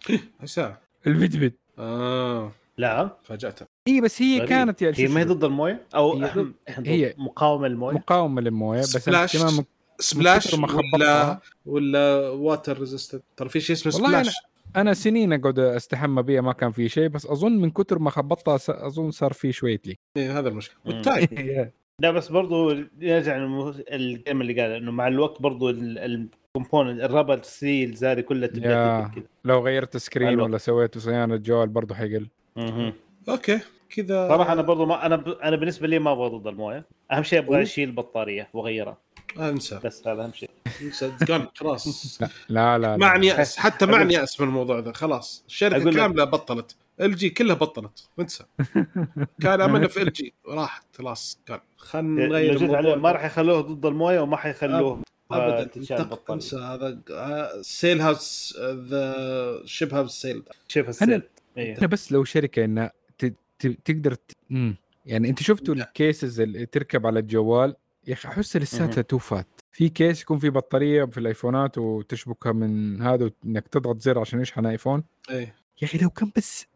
ساعة. 0.46 0.82
الفيدبت 1.08 1.54
آه. 1.80 2.52
لا. 2.78 3.18
فاجأتها. 3.24 3.68
إي 3.88 4.02
بس 4.02 4.22
هي 4.22 4.38
غريب. 4.38 4.50
كانت 4.50 4.82
يعني 4.82 4.98
هي 4.98 5.08
ما 5.08 5.20
هي 5.20 5.26
ضد 5.26 5.44
الموية؟ 5.44 5.86
أو 5.96 6.14
هي, 6.24 6.46
هي 6.68 7.14
مقاومة 7.18 7.68
للموية؟ 7.68 7.96
مقاومة 7.96 8.42
للموية 8.42 8.80
بس 8.80 8.98
سبلاش 8.98 9.38
splash 10.00 10.54
ولا 10.94 11.40
ولا 11.66 12.30
water 12.30 12.80
resistant 12.80 13.24
ترى 13.38 13.50
في 13.50 13.60
شيء 13.60 13.76
اسمه 13.76 13.92
splash 13.92 14.36
أنا 14.76 14.94
سنين 14.94 15.34
أقعد 15.34 15.60
أستحمى 15.60 16.24
بيها 16.24 16.42
ما 16.42 16.54
كان 16.54 16.72
في 16.72 16.90
شيء 16.90 17.08
بس 17.08 17.26
أظن 17.26 17.52
من 17.52 17.72
كثر 17.72 18.00
ما 18.00 18.10
خبطتها 18.10 18.88
أظن 18.88 19.12
صار 19.12 19.34
في 19.34 19.52
شوية 19.52 19.82
leak 19.86 19.98
إيه 20.18 20.40
هذا 20.40 20.50
المشكلة. 20.50 20.78
والتايب 20.86 21.30
لا 22.02 22.12
بس 22.12 22.32
برضو 22.32 22.72
يرجع 23.00 23.38
الكلمة 23.92 24.42
اللي 24.42 24.62
قال 24.62 24.72
إنه 24.72 24.92
مع 24.92 25.08
الوقت 25.08 25.42
برضو 25.42 25.70
ال 25.70 25.83
component 25.83 27.02
ال 27.02 27.08
rubber 27.08 27.46
seals 27.46 28.06
هذه 28.06 28.22
كلها 28.22 28.48
تبدأ 28.48 29.12
كذا 29.16 29.24
لو 29.46 29.66
غيرت 29.66 29.98
screen 29.98 30.40
ولا 30.40 30.58
سويت 30.58 30.98
صيانه 30.98 31.36
الجوال 31.36 31.70
برضو 31.70 31.94
حيقل. 31.94 32.28
okay 33.30 33.60
كذا. 33.90 34.28
صراحة 34.28 34.54
أنا 34.54 34.62
برضو 34.62 34.86
ما 34.86 35.06
أنا 35.06 35.16
ب... 35.16 35.28
أنا 35.28 35.56
بالنسبة 35.56 35.88
لي 35.88 36.00
ما 36.00 36.12
أبغى 36.12 36.30
ضد 36.30 36.48
الموية. 36.48 36.86
أهم 37.12 37.24
شيء 37.24 37.40
أبغى 37.40 37.62
أشيل 37.62 37.90
البطاريه 37.90 38.50
وأغيرها. 38.54 38.98
انسى. 39.38 39.80
بس 39.84 40.08
هذا 40.08 40.24
أهم 40.24 40.34
شيء. 40.34 40.50
انسى. 40.82 41.12
خلاص. 41.56 42.20
لا 42.50 42.78
لا 42.78 42.98
معني 42.98 43.28
يأس 43.28 43.58
حتى 43.58 43.86
معني 43.86 44.14
يأس 44.14 44.42
من 44.42 44.48
الموضوع 44.48 44.80
ذا. 44.80 44.92
خلاص. 44.92 45.44
الشركة 45.48 45.92
كاملة 45.92 46.24
بطلت. 46.24 46.76
LG 47.02 47.30
كلها 47.30 47.56
بطلت. 47.56 48.10
انسى. 48.20 48.44
كان 49.42 49.62
املنا 49.62 49.88
في 49.88 50.02
LG 50.02 50.34
راحت. 50.48 50.84
خلاص. 50.98 51.40
كان 51.46 51.60
خلينا 51.78 52.28
نغير 52.28 52.56
الموضوع. 52.56 52.96
ما 52.96 53.12
راح 53.12 53.26
يخلوه 53.26 53.62
ضد 53.62 53.86
الموية 53.86 54.20
وما 54.20 54.38
حيخلوه. 54.38 55.04
ابدا. 55.32 55.70
انسى. 56.30 56.56
هذا 56.56 57.02
sail 57.62 58.02
has 58.02 58.58
the 58.62 59.62
ship 59.66 59.94
has 59.94 60.22
sailed 60.22 60.44
ship 60.68 60.86
has 60.86 60.98
sailed 61.00 61.22
أنا 61.58 61.88
بس 61.88 62.12
لو 62.12 62.24
شركة 62.24 62.66
إنها 62.66 62.92
تقدر 63.86 64.16
يعني 65.06 65.30
أنت 65.30 65.44
شفتوا 65.44 65.76
ال 65.76 65.86
cases 65.86 66.40
اللي 66.40 66.66
تركب 66.66 67.08
على 67.08 67.20
الجوال 67.20 67.76
يا 68.08 68.14
أخي 68.14 68.30
أحس 68.30 68.58
لساتها 68.58 69.02
too 69.02 69.21
fat. 69.21 69.48
في 69.72 69.90
case 69.90 70.22
يكون 70.22 70.40
في 70.40 70.50
بطارية 70.50 71.06
في 71.06 71.18
الأيفونات 71.18 71.78
وتشبكها 71.78 72.52
من 72.52 73.02
هذا 73.02 73.32
انك 73.46 73.68
تضغط 73.68 74.02
زر 74.02 74.20
عشان 74.20 74.42
يشحن 74.42 74.66
أيفون. 74.66 75.04
إيه. 75.30 75.56
يا 75.82 75.88
أخي 75.88 75.98
لو 75.98 76.10
كان 76.10 76.32
بس 76.36 76.68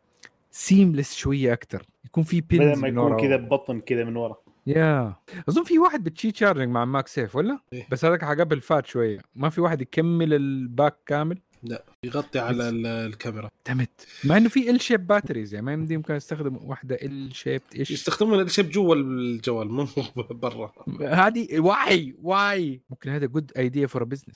seamless 0.51 1.15
شوية 1.15 1.53
أكثر 1.53 1.86
يكون 2.05 2.24
في 2.24 2.41
pins 2.41 2.71
بدل 2.71 2.82
ما 2.82 2.88
يكون 2.88 3.21
كذا 3.21 3.36
ببطن 3.36 3.80
كذا 3.80 4.03
من 4.03 4.15
ورا. 4.15 4.36
يا 4.67 5.15
أظن 5.49 5.63
في 5.63 5.80
واحد 5.80 6.03
بتشي 6.03 6.32
charging 6.32 6.69
مع 6.69 6.86
MagSafe 6.86 7.36
ولا؟ 7.36 7.59
إيه؟ 7.74 7.88
بس 7.91 8.05
هذاك 8.05 8.24
قبل 8.39 8.61
فات 8.61 8.86
شوية. 8.86 9.19
ما 9.36 9.49
في 9.49 9.61
واحد 9.61 9.82
يكمل 9.82 10.34
ال 10.34 10.46
back 10.46 10.95
كامل؟ 11.05 11.39
لا 11.64 11.84
يغطي 12.03 12.39
على 12.39 12.70
الكاميرا. 12.70 13.49
تمت. 13.64 14.07
مع 14.24 14.38
إنه 14.38 14.49
في 14.49 14.70
L 14.69 14.82
shape 14.82 15.07
batteries 15.07 15.53
يعني 15.53 15.66
ما 15.66 15.74
يمدي 15.74 15.93
يمكن 15.93 16.16
يستخدم 16.16 16.57
واحدة 16.61 16.95
L 16.95 17.36
shape 17.36 17.61
إيش؟ 17.76 17.91
يستخدمون 17.91 18.39
L 18.39 18.51
shape 18.51 18.69
جوا 18.70 18.95
الجوال 18.95 19.72
مو 19.72 19.88
برا. 20.41 20.72
هذه 21.01 21.59
واي 21.59 22.16
واي. 22.24 22.82
ممكن 22.89 23.09
هذا 23.09 23.26
good 23.26 23.51
idea 23.57 23.88
for 23.88 24.03
business 24.03 24.36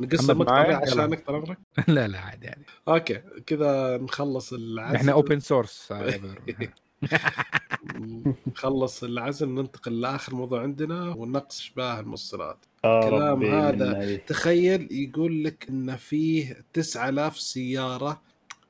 نقسم 0.00 0.38
مقطع 0.38 0.76
عشانك 0.76 1.26
طال 1.26 1.34
عمرك 1.36 1.58
لا 1.88 2.08
لا 2.08 2.18
عادي 2.20 2.46
يعني 2.46 2.64
أوكي 2.88 3.20
كذا 3.46 3.98
نخلص 3.98 4.52
العزل 4.52 4.96
إحنا 4.96 5.12
open 5.12 5.40
source 5.40 5.92
نخلص 8.46 9.04
العزل 9.04 9.48
ننتقل 9.48 10.00
لآخر 10.00 10.34
موضوع 10.34 10.62
عندنا 10.62 11.08
ونقص 11.08 11.60
اشباه 11.60 12.00
الموصلات. 12.00 12.58
الكلام 12.84 13.44
هذا 13.44 14.16
تخيل 14.16 14.88
يقول 14.90 15.44
لك 15.44 15.66
إن 15.70 15.96
فيه 15.96 16.64
9000 16.72 17.40
سيارة 17.40 18.20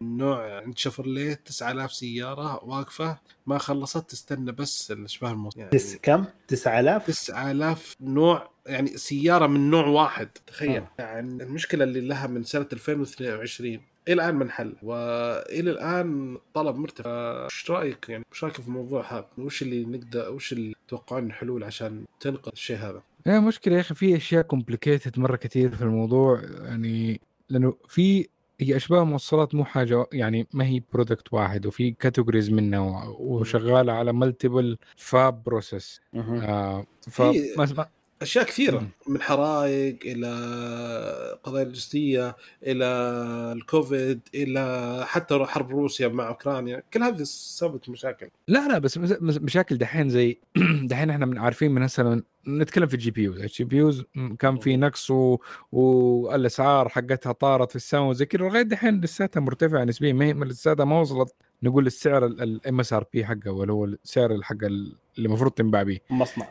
نوع 0.03 0.61
عند 0.61 0.79
شفرليه 0.79 1.35
9000 1.35 1.93
سيارة 1.93 2.65
واقفة 2.65 3.19
ما 3.47 3.59
خلصت 3.59 4.11
تستنى 4.11 4.53
بس 4.53 4.91
الأشباه 4.91 5.31
الموصلات 5.31 5.59
يعني 5.59 5.71
تس 5.71 5.97
كم؟ 5.97 6.25
9000 6.49 7.07
9000 7.07 7.97
نوع 8.01 8.51
يعني 8.67 8.97
سيارة 8.97 9.47
من 9.47 9.71
نوع 9.71 9.87
واحد 9.87 10.29
تخيل. 10.47 10.77
آه. 10.77 10.91
يعني 10.99 11.43
المشكلة 11.43 11.85
اللي 11.85 12.01
لها 12.01 12.27
من 12.27 12.45
سنة 12.45 12.67
2022 12.73 13.81
إلى 14.09 14.15
الآن 14.15 14.35
ما 14.35 14.45
انحل 14.45 14.77
وإلى 14.83 15.71
الآن 15.71 16.39
طلب 16.55 16.77
مرتفع. 16.77 17.45
إيش 17.45 17.71
رأيك؟ 17.71 18.09
يعني 18.09 18.25
إيش 18.33 18.45
رأيك 18.45 18.61
في 18.61 18.69
الموضوع 18.69 19.13
هذا؟ 19.13 19.29
وش 19.39 19.63
اللي 19.63 19.85
نقدر 19.85 20.33
وش 20.33 20.53
اللي 20.53 20.75
تتوقعون 20.87 21.27
الحلول 21.27 21.65
عشان 21.65 22.05
تنقذ 22.21 22.51
الشيء 22.53 22.77
هذا؟ 22.77 23.03
هي 23.27 23.41
مشكلة 23.41 23.75
يا 23.77 23.81
أخي 23.81 23.95
في 23.95 24.17
أشياء 24.17 24.43
كومبليكيتد 24.43 25.19
مرة 25.19 25.37
كثير 25.37 25.71
في 25.77 25.83
الموضوع 25.83 26.41
يعني 26.65 27.21
لأنه 27.49 27.75
في 27.89 28.29
هي 28.61 28.77
أشباه 28.77 29.05
موصلات 29.05 29.55
مو 29.55 29.65
حاجة 29.65 30.07
يعني 30.13 30.47
ما 30.53 30.65
هي 30.65 30.83
product 30.93 31.33
واحد 31.33 31.67
وفي 31.67 31.91
categories 31.91 32.51
منه 32.51 33.11
وشغالة 33.19 33.93
على 33.93 34.13
multiple 34.13 34.79
fab 34.97 35.43
process 35.43 36.01
آه 36.43 36.87
ف 37.11 37.23
أشياء 38.23 38.45
كثيرة 38.45 38.87
من 39.09 39.23
حرائق 39.23 39.99
إلى 40.05 41.39
قضايا 41.45 41.65
لوجستيه 41.65 42.37
إلى 42.63 42.85
الكوفيد 43.57 44.21
إلى 44.35 45.05
حتى 45.07 45.45
حرب 45.45 45.71
روسيا 45.71 46.09
مع 46.09 46.29
أوكرانيا 46.29 46.83
كل 46.93 47.03
هذه 47.03 47.23
سببت 47.23 47.89
مشاكل. 47.89 48.29
لا 48.49 48.69
لا 48.69 48.79
بس 48.79 48.99
مشاكل 49.21 49.79
دحين 49.79 50.09
زي 50.09 50.39
دحين 50.91 51.11
إحنا 51.11 51.41
عارفين 51.41 51.71
من 51.71 51.83
هسه 51.83 52.23
نتكلم 52.49 52.87
في 52.87 52.95
ال 52.95 53.11
GPUs. 53.11 53.41
ال 53.41 53.65
GPUs 53.65 54.05
كان 54.39 54.59
في 54.59 54.77
نقص 54.77 55.11
و... 55.11 55.39
والأسعار 55.73 56.89
حقتها 56.89 57.33
طارت 57.33 57.71
في 57.71 57.77
السماء 57.77 58.05
وزي 58.05 58.27
كذا 58.27 58.41
لغاية 58.41 58.63
دحين 58.63 59.01
لساتها 59.01 59.41
مرتفعة 59.41 59.85
نسبيا 59.85 60.13
ما 60.13 60.45
لساتها 60.45 60.85
ما 60.85 61.01
وصلت 61.01 61.35
نقول 61.63 61.87
السعر 61.87 62.27
ال 62.27 62.81
MSRP 62.81 63.25
حقه 63.25 63.51
ولا 63.51 63.73
هو 63.73 63.85
السعر 63.85 64.43
حق 64.43 64.65
اللي 64.65 64.95
المفروض 65.19 65.53
تنباع 65.53 65.83
به 65.83 65.99
مصنع. 66.11 66.49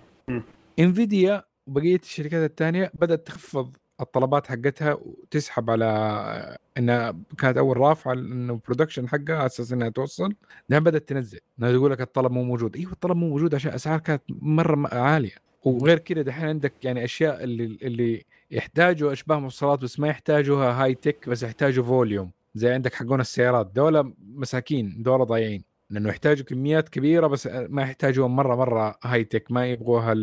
انفيديا 0.79 1.48
وبقية 1.69 1.99
الشركات 2.03 2.49
الثانية 2.49 2.91
بدأت 2.93 3.27
تخفض 3.27 3.75
الطلبات 4.01 4.47
حقتها 4.47 4.93
وتسحب 4.93 5.69
على 5.69 6.57
إنها 6.77 7.15
كانت 7.37 7.57
أول 7.57 7.77
رافعة 7.77 8.13
إنه 8.13 8.59
production 8.65 9.09
حقها 9.09 9.35
على 9.35 9.45
أساس 9.45 9.71
إنها 9.73 9.89
توصل. 9.89 10.33
لها 10.69 10.79
بدأت 10.79 11.09
تنزل. 11.09 11.39
انها 11.59 11.71
تقول 11.71 11.91
لك 11.91 12.01
الطلب 12.01 12.31
مو 12.31 12.43
موجود. 12.43 12.75
أيوه 12.75 12.91
الطلب 12.91 13.17
مو 13.17 13.29
موجود 13.29 13.55
عشان 13.55 13.73
أسعار 13.73 13.99
كانت 13.99 14.21
مرة 14.29 14.87
عالية. 14.95 15.35
وغير 15.63 15.99
كذا 15.99 16.21
دحين 16.21 16.45
عندك 16.45 16.73
يعني 16.85 17.03
أشياء 17.03 17.43
اللي 17.43 17.77
اللي 17.81 18.25
يحتاجوا 18.51 19.11
أشباه 19.13 19.39
موصلات 19.39 19.79
بس 19.79 19.99
ما 19.99 20.07
يحتاجوها 20.07 20.83
high 20.83 20.95
tech 20.95 21.29
بس 21.29 21.43
يحتاجوا 21.43 21.83
volume 21.83 22.31
زي 22.55 22.69
عندك 22.73 22.93
حقون 22.93 23.21
السيارات. 23.21 23.71
دولة 23.75 24.13
مساكين 24.35 25.03
دولة 25.03 25.23
ضايعين. 25.23 25.63
لأنه 25.89 26.09
يحتاجوا 26.09 26.45
كميات 26.45 26.89
كبيرة 26.89 27.27
بس 27.27 27.47
ما 27.47 27.81
يحتاجوها 27.81 28.27
مرة 28.27 28.55
مرة 28.55 28.95
high 29.03 29.23
tech 29.23 29.51
ما 29.51 29.67
يبغوها 29.71 30.13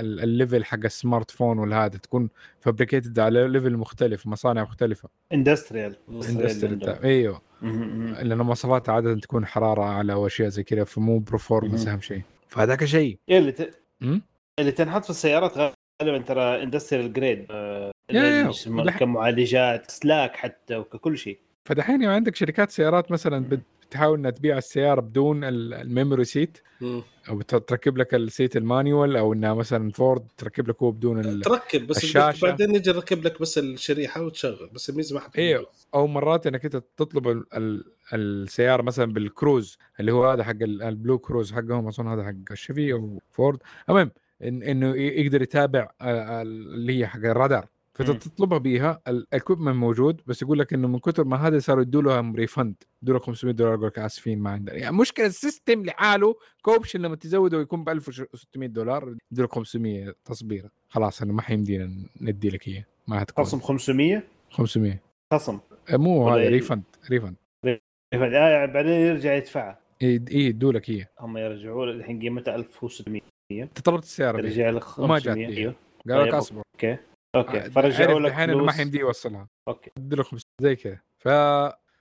ال 0.00 0.11
level 0.11 0.64
حق 0.64 0.84
ال 0.84 1.30
smartphone 1.30 1.58
والهذا 1.58 1.98
تكون 1.98 2.28
fabricated 2.60 3.18
على 3.18 3.48
level 3.48 3.76
مختلف 3.76 4.26
مصانع 4.26 4.62
مختلفة. 4.62 5.08
industrial 5.32 5.96
industrial 6.08 7.04
إيوه. 7.04 7.42
لأنه 8.22 8.44
مواصفاتها 8.44 8.92
عادة 8.92 9.14
تكون 9.14 9.46
حرارة 9.46 9.82
أعلى 9.82 10.14
وأشياء 10.14 10.48
زي 10.48 10.62
كذا 10.62 10.84
فمو 10.84 11.18
performance 11.18 11.86
أهم 11.86 12.00
شيء. 12.00 12.22
فهذاك 12.48 12.84
شيء. 12.84 13.18
إيه 13.28 13.38
اللي 13.38 13.52
ت... 13.52 13.74
اللي 14.58 14.72
تنحط 14.72 15.04
في 15.04 15.10
السيارات 15.10 15.74
غالبا 16.02 16.18
ترى 16.18 16.62
industrial 16.62 17.12
grade 17.12 17.46
آه 17.50 17.92
كمعالجات 18.98 19.90
سلاك 19.90 20.36
حتى 20.36 20.76
وككل 20.76 21.18
شيء. 21.18 21.38
فدحين 21.64 22.04
عندك 22.04 22.36
شركات 22.36 22.70
سيارات 22.70 23.12
مثلا 23.12 23.44
تحاول 23.90 24.18
إنها 24.18 24.30
تبيع 24.30 24.58
السيارة 24.58 25.00
بدون 25.00 25.44
ال 25.44 25.55
memory 25.55 26.24
seat 26.24 26.58
أو 27.28 27.40
تركب 27.40 27.98
لك 27.98 28.14
ال 28.14 28.22
seat 28.22 28.56
ال 28.56 28.65
manual 28.65 29.16
أو 29.16 29.32
إنها 29.32 29.54
مثلا 29.54 29.90
فورد 29.90 30.26
تركب 30.36 30.68
لك 30.68 30.82
هو 30.82 30.90
بدون 30.90 31.40
تركب 31.40 31.86
بس 31.86 32.04
الشاشة. 32.04 32.46
بعدين 32.46 32.74
يجي 32.74 32.90
يركب 32.90 33.24
لك 33.24 33.40
بس 33.40 33.58
الشريحة 33.58 34.22
وتشغل 34.22 34.70
بس 34.74 34.90
الميزه 34.90 35.14
ما 35.14 35.22
أيوه 35.38 35.66
أو 35.94 36.06
مرات 36.06 36.46
إنك 36.46 36.64
أنت 36.64 36.76
تطلب 36.96 37.28
ال 37.28 37.44
ال 37.54 37.84
السيارة 38.14 38.82
مثلا 38.82 39.12
بالكروز 39.12 39.78
اللي 40.00 40.12
هو 40.12 40.30
هذا 40.30 40.44
حق 40.44 40.56
ال 40.62 41.18
BlueCruise 41.18 41.52
حقهم 41.52 41.86
أظن 41.88 42.08
هذا 42.08 42.24
حق 42.24 42.34
الشيفي 42.50 42.92
أو 42.92 43.22
فورد. 43.30 43.58
المهم 43.88 44.10
إن 44.42 44.62
إنه 44.62 44.96
يقدر 44.96 45.42
يتابع 45.42 45.90
اللي 46.02 46.98
هي 46.98 47.06
حق 47.06 47.18
الرادار. 47.24 47.66
فتطلبها 47.98 48.58
بيها 48.58 49.00
ال 49.08 49.15
equipment 49.15 49.76
موجود 49.76 50.20
بس 50.26 50.42
يقول 50.42 50.58
لك 50.58 50.72
إنه 50.72 50.88
من 50.88 50.98
كثر 50.98 51.24
ما 51.24 51.36
هذا 51.36 51.58
صاروا 51.58 51.82
يدوا 51.82 52.02
لهم 52.02 52.36
refund 52.36 52.74
يدوا 53.02 53.16
لك 53.18 53.22
500 53.22 53.54
دولار 53.54 53.74
يقول 53.74 53.86
لك 53.86 53.98
آسفين 53.98 54.38
ما 54.38 54.50
عندنا. 54.50 54.76
يعني 54.76 54.96
مشكلة 54.96 55.26
ال 55.26 55.34
system 55.34 55.84
لحاله 55.84 56.34
ك 56.62 56.67
option 56.67 57.00
لما 57.00 57.16
تزوده 57.16 57.58
ويكون 57.58 57.84
ب 57.84 57.88
1600 57.88 58.68
دولار 58.68 59.16
يدوا 59.32 59.44
لك 59.44 59.52
500 59.52 60.14
تصبيره 60.24 60.70
خلاص 60.88 61.22
أنا 61.22 61.32
ما 61.32 61.42
حيمدينا 61.42 61.90
ندي 62.20 62.48
لك 62.48 62.68
إياه. 62.68 62.84
ما 63.06 63.22
هتكون 63.22 63.44
خصم 63.44 63.60
500 63.60 64.22
500 64.50 65.00
خصم. 65.34 65.58
مو 65.90 66.28
هذا 66.28 66.48
ريفند 66.48 66.82
ريفند 67.10 67.34
ريفند 67.64 68.34
آه 68.34 68.66
بعدين 68.66 68.92
يرجع 68.92 69.34
يدفعها 69.34 69.78
إي 70.02 70.20
يدوا 70.30 70.72
لك 70.72 70.88
إياه. 70.90 71.06
هم 71.20 71.38
يرجعوا 71.38 71.84
الحين 71.84 72.20
قيمتها 72.20 72.56
1600 72.56 73.20
انت 73.52 73.80
طلبت 73.80 74.02
السيارة 74.02 74.36
رجع 74.36 74.70
لك 74.70 74.84
500 74.84 75.04
وما 75.10 75.18
جات 75.18 75.36
أيوه. 75.36 75.74
قال 76.08 76.18
لك 76.18 76.24
طيب، 76.24 76.34
أصبر. 76.34 76.62
أوكي. 76.74 76.96
أوكي 77.34 77.58
آه، 77.58 77.68
فرجعوا 77.68 78.20
لك 78.20 78.30
الحين 78.30 78.54
ما 78.54 78.72
حيمدي 78.72 78.98
يوصلها. 78.98 79.48
أوكي. 79.68 79.90
له 80.10 80.24
زي 80.60 80.76
كذا. 80.76 80.98
ف 81.18 81.28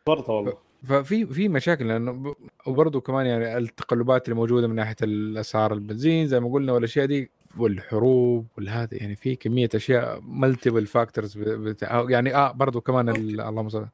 فرطة 0.06 0.34
والله. 0.34 0.54
ففي 0.84 1.26
في 1.26 1.50
مشاكل 1.50 1.88
لأنه 1.88 2.36
وبرضه 2.66 3.02
كمان 3.02 3.26
يعني 3.26 3.58
التقلبات 3.58 4.26
اللي 4.26 4.36
موجودة 4.36 4.68
من 4.68 4.76
ناحية 4.76 4.96
الأسعار 5.02 5.74
البنزين 5.74 6.28
زي 6.28 6.40
ما 6.40 6.54
قلنا 6.54 6.74
والأشياء 6.74 7.06
دي 7.06 7.32
والحروب 7.58 8.48
والهذا 8.58 8.90
يعني 8.92 9.16
في 9.16 9.36
كمية 9.36 9.70
أشياء 9.76 10.22
multiple 10.22 10.86
factors 10.86 11.40
يعني 12.10 12.36
آه 12.36 12.52
برضه 12.52 12.82
كمان 12.82 13.10
اللهم 13.10 13.70
صل 13.70 13.88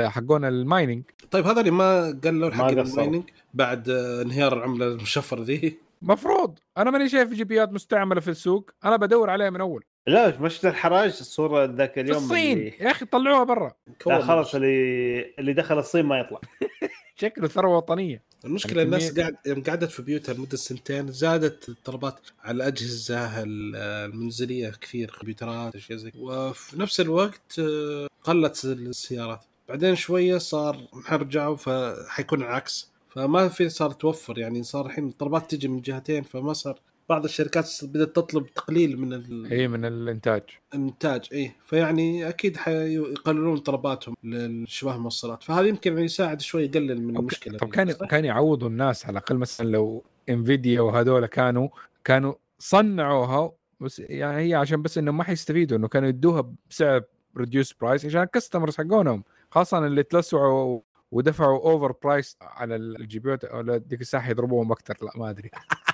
حقون 0.00 0.44
ال 0.44 0.52
mining 0.52 1.02
طيب 1.30 1.46
هذا 1.46 1.60
اللي 1.60 1.70
ما 1.70 2.20
قالوا 2.24 2.50
حق 2.50 2.64
ال 2.64 2.73
mining 2.73 3.24
بعد 3.54 3.88
انهيار 3.90 4.52
العمله 4.52 4.86
المشفرة 4.86 5.42
ذي 5.42 5.78
مفروض. 6.02 6.58
أنا 6.78 6.90
ماني 6.90 7.08
شايف 7.08 7.32
GPU 7.32 7.44
ات 7.44 7.72
مستعملة 7.72 8.20
في 8.20 8.30
السوق. 8.30 8.70
أنا 8.84 8.96
بدور 8.96 9.30
عليها 9.30 9.50
من 9.50 9.60
أول. 9.60 9.84
لا 10.06 10.38
مش 10.40 10.66
الحراج 10.66 11.16
الصورة 11.20 11.64
ذاك 11.64 11.98
اليوم 11.98 12.18
في 12.18 12.24
الصين. 12.24 12.58
اللي... 12.58 12.72
يا 12.80 12.90
أخي 12.90 13.06
طلعوها 13.06 13.44
برا. 13.44 13.72
لا 14.06 14.20
خلاص 14.20 14.54
اللي 14.54 15.34
اللي 15.38 15.52
دخل 15.52 15.78
الصين 15.78 16.04
ما 16.04 16.18
يطلع. 16.18 16.40
شكله 17.20 17.48
ثروة 17.48 17.76
وطنية. 17.76 18.22
المشكلة 18.44 18.82
الناس 18.82 19.18
قاعد 19.18 19.36
يوم 19.46 19.62
قعدت 19.62 19.90
في 19.90 20.02
بيوتها 20.02 20.32
لمدة 20.34 20.56
سنتين 20.56 21.12
زادت 21.12 21.68
الطلبات 21.68 22.20
على 22.44 22.56
الأجهزة 22.56 23.42
المنزلية 23.42 24.70
كثير 24.80 25.10
كمبيوترات 25.20 25.76
أشياء 25.76 25.98
زي 25.98 26.12
وفي 26.18 26.80
نفس 26.80 27.00
الوقت 27.00 27.58
آه، 27.58 28.08
قلت 28.24 28.64
السيارات. 28.64 29.44
بعدين 29.68 29.94
شوية 29.94 30.38
صار 30.38 30.86
حرجعوا 31.04 31.56
فحيكون 31.56 32.42
العكس. 32.42 32.90
فما 33.10 33.48
في 33.48 33.68
صار 33.68 33.90
توفر 33.90 34.38
يعني 34.38 34.62
صار 34.62 34.86
الحين 34.86 35.08
الطلبات 35.08 35.50
تجي 35.50 35.68
من 35.68 35.80
جهتين 35.80 36.22
فما 36.22 36.52
صار 36.52 36.80
بعض 37.10 37.24
الشركات 37.24 37.70
بدأت 37.82 38.16
تطلب 38.16 38.46
تقليل 38.46 39.00
من 39.00 39.12
ال... 39.12 39.52
إي 39.52 39.68
من 39.68 39.84
الإنتاج. 39.84 40.42
الإنتاج 40.74 41.28
إي. 41.32 41.52
فيعني 41.64 42.28
أكيد 42.28 42.56
حيقللون 42.56 43.58
طلباتهم 43.58 44.16
للشباه 44.24 44.96
الموصلات. 44.96 45.42
فهذا 45.42 45.66
يمكن 45.66 45.98
يساعد 45.98 46.40
شوي 46.40 46.64
يقلل 46.64 47.02
من 47.02 47.16
المشكلة. 47.16 47.58
طب 47.58 47.68
كان 47.68 47.92
كان 47.92 48.24
يعوضوا 48.24 48.68
الناس 48.68 49.06
على 49.06 49.12
الأقل 49.12 49.36
مثلا 49.36 49.66
لو 49.68 50.04
انفيديا 50.28 50.80
وهذول 50.80 51.26
كانوا 51.26 51.68
كانوا 52.04 52.34
صنعوها 52.58 53.52
بس 53.80 53.98
يعني 53.98 54.48
هي 54.48 54.54
عشان 54.54 54.82
بس 54.82 54.98
انه 54.98 55.12
ما 55.12 55.24
حيستفيدوا 55.24 55.78
إنه 55.78 55.88
كانوا 55.88 56.08
يدوها 56.08 56.52
بسعر 56.70 57.02
reduced 57.36 57.72
price 57.72 58.06
عشان 58.06 58.22
ال 58.22 58.27
customers 58.27 58.76
حقونهم. 58.76 59.24
خاصة 59.50 59.78
اللي 59.78 60.02
تلسعوا 60.02 60.80
ودفعوا 61.12 61.58
overprice 61.58 62.36
على 62.42 62.76
ال 62.76 62.90
GPU 62.90 63.30
ات 63.30 63.44
أو 63.44 63.76
ديك 63.76 64.00
الساعة 64.00 64.30
يضربوهم 64.30 64.72
أكثر 64.72 64.96
لا 65.02 65.12
ما 65.16 65.30
أدري. 65.30 65.50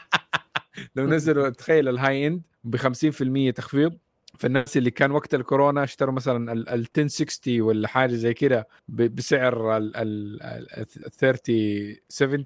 لو 0.96 1.06
نزلوا 1.06 1.48
تخيل 1.48 1.88
ال 1.88 2.26
high 2.26 2.35
end 2.35 2.42
ب 2.64 2.76
50% 2.76 3.54
تخفيض 3.54 3.98
فالناس 4.38 4.76
اللي 4.76 4.90
كان 4.90 5.10
وقت 5.10 5.34
الكورونا 5.34 5.84
اشتروا 5.84 6.14
مثلا 6.14 6.52
ال 6.52 6.68
1060 6.68 7.60
ولا 7.60 7.88
حاجة 7.88 8.14
زي 8.14 8.34
كده 8.34 8.68
بسعر 8.88 9.76
ال 9.76 10.86
30 11.18 11.96
70 12.08 12.44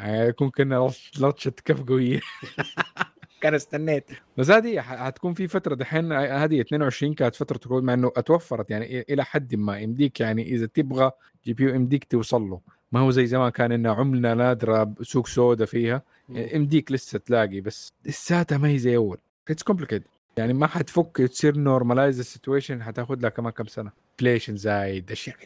يكون 0.00 0.50
كنا 0.50 0.90
لطشة 1.18 1.52
كف 1.64 1.82
قوية. 1.82 2.20
كان 3.40 3.54
استنيت. 3.54 4.10
بس 4.36 4.50
هذه 4.50 4.80
حتكون 4.80 5.34
في 5.34 5.48
فترة 5.48 5.74
دحين 5.74 6.12
هذه 6.12 6.60
22 6.60 7.14
كانت 7.14 7.34
فترة 7.34 7.80
مع 7.80 7.94
إنه 7.94 8.12
أتوفرت 8.16 8.70
يعني 8.70 9.04
إلى 9.10 9.24
حد 9.24 9.54
ما. 9.54 9.78
يمديك 9.78 10.20
يعني 10.20 10.42
إذا 10.42 10.66
تبغى 10.66 11.10
GPU 11.44 11.74
يمديك 11.74 12.04
توصل 12.04 12.42
له. 12.42 12.60
ما 12.94 13.00
هو 13.00 13.10
زي 13.10 13.26
زمان 13.26 13.50
كان 13.50 13.72
إنه 13.72 13.92
عمله 13.92 14.34
نادره 14.34 14.94
سوق 15.02 15.26
سوداء 15.26 15.66
فيها. 15.66 16.02
يمديك 16.28 16.92
لسه 16.92 17.18
تلاقي 17.18 17.60
بس 17.60 17.92
لساتها 18.04 18.58
ما 18.58 18.68
هي 18.68 18.78
زي 18.78 18.96
أول. 18.96 19.18
it's 19.50 19.62
complicated 19.62 20.04
يعني 20.36 20.52
ما 20.52 20.66
حتفك 20.66 21.16
تصير 21.16 21.58
normalize 21.58 22.18
ال 22.18 22.24
situation 22.24 22.82
حتاخذ 22.82 23.20
لها 23.20 23.30
كمان 23.30 23.52
كم 23.52 23.66
سنة. 23.66 23.90
inflation 24.12 24.56
زايد 24.56 25.10
أشياء. 25.10 25.36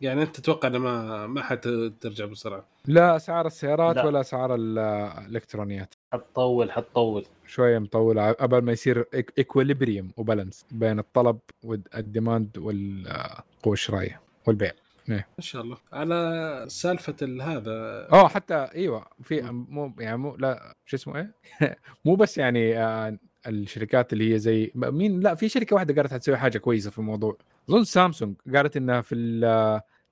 يعني 0.00 0.22
أنت 0.22 0.36
تتوقع 0.36 0.68
إنه 0.68 0.78
ما 0.78 1.26
ما 1.26 1.42
حترجع 1.42 2.24
بسرعة؟ 2.24 2.64
لا 2.86 3.16
اسعار 3.16 3.46
السيارات 3.46 3.96
لا. 3.96 4.04
ولا 4.04 4.20
اسعار 4.20 4.54
الإلكترونيات. 4.54 5.94
حتطول 6.12 6.72
حتطول. 6.72 7.24
شوية 7.46 7.78
مطوله 7.78 8.32
قبل 8.32 8.62
ما 8.62 8.72
يصير 8.72 9.04
equilibrium 9.38 10.10
و 10.16 10.22
balance 10.22 10.64
بين 10.70 10.98
الطلب 10.98 11.38
وال 11.62 11.86
demand 11.86 12.58
والقوة 12.58 13.72
الشرائية 13.72 14.20
والبيع. 14.46 14.72
إيه. 15.12 15.28
إن 15.38 15.44
شاء 15.44 15.62
الله. 15.62 15.76
على 15.92 16.64
سالفة 16.68 17.16
هذا. 17.42 17.70
آه 18.12 18.28
حتى 18.28 18.54
إيوه 18.54 19.06
في 19.22 19.40
مو 19.50 19.94
يعني 19.98 20.16
مو 20.16 20.36
لا 20.36 20.76
شو 20.86 20.96
اسمه 20.96 21.16
إيه؟ 21.16 21.34
مو 22.04 22.14
بس 22.14 22.38
يعني 22.38 22.78
آه 22.78 23.18
الشركات 23.46 24.12
اللي 24.12 24.34
هي 24.34 24.38
زي 24.38 24.72
مين 24.74 25.20
لا 25.20 25.34
في 25.34 25.48
شركة 25.48 25.74
واحدة 25.76 25.94
قالت 25.94 26.12
حتسوي 26.12 26.36
حاجة 26.36 26.58
كويسة 26.58 26.90
في 26.90 26.98
الموضوع. 26.98 27.38
أظن 27.68 27.84
سامسونج 27.84 28.36
قالت 28.54 28.76
إنها 28.76 29.00
في 29.00 29.14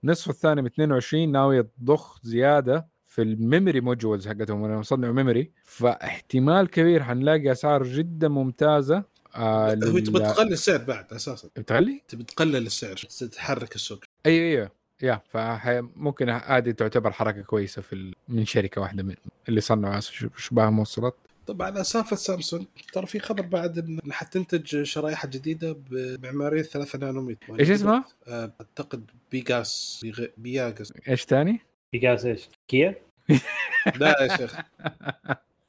النصف 0.05 0.31
الثاني 0.31 0.63
من 0.63 0.67
22 0.67 1.33
ناوية 1.33 1.69
تضخ 1.81 2.21
زيادة 2.23 2.89
في 3.07 3.23
ال 3.23 3.31
memory 3.31 3.81
modules 3.81 4.29
حقتهم. 4.29 4.67
لما 4.67 4.81
يصنعوا 4.81 5.13
memory 5.13 5.53
فاحتمال 5.65 6.71
كبير 6.71 7.03
حنلاقي 7.03 7.53
أسعار 7.53 7.83
جدا 7.83 8.29
ممتازة. 8.29 9.05
آه 9.37 9.69
هو 9.75 9.99
تبي 9.99 10.01
تقلل 10.01 10.53
السعر 10.53 10.79
بعد 10.79 11.13
أساسا. 11.13 11.49
بتغلي؟ 11.57 12.03
تبي 12.09 12.25
تقلل 12.25 12.67
السعر 12.67 12.97
تحرك 13.33 13.75
السوق. 13.75 14.05
أيوه 14.27 14.47
أيوه. 14.47 14.78
يا 15.03 15.21
فممكن 15.29 16.29
هذه 16.29 16.71
تعتبر 16.71 17.13
حركة 17.13 17.43
كويسة 17.43 17.83
في 17.83 18.15
من 18.29 18.45
شركة 18.45 18.81
واحدة 18.81 19.03
من 19.03 19.15
اللي 19.49 19.61
صنعوا 19.61 20.01
شبه 20.37 20.71
موصلات 20.71 21.17
طبعا 21.47 21.67
على 21.67 21.85
سالفة 21.85 22.17
سامسونج 22.17 22.65
ترى 22.93 23.07
في 23.07 23.19
خبر 23.19 23.43
بعد 23.43 23.79
إن 23.79 24.13
حتنتج 24.13 24.83
شرائح 24.83 25.27
جديدة 25.27 25.77
بمعماريه 25.91 26.63
3 26.63 26.99
نانومتر 26.99 27.61
إيش 27.61 27.71
اسمها؟ 27.71 28.05
آه، 28.29 28.53
أعتقد 28.61 29.11
بيجاس 29.31 30.07
بياجاس 30.37 30.93
إيش 31.09 31.25
ثاني؟ 31.25 31.61
بيجاس 31.93 32.25
إيش؟ 32.25 32.49
كيا؟ 32.69 32.95
لا 34.01 34.23
يا 34.23 34.37
شيخ 34.37 34.57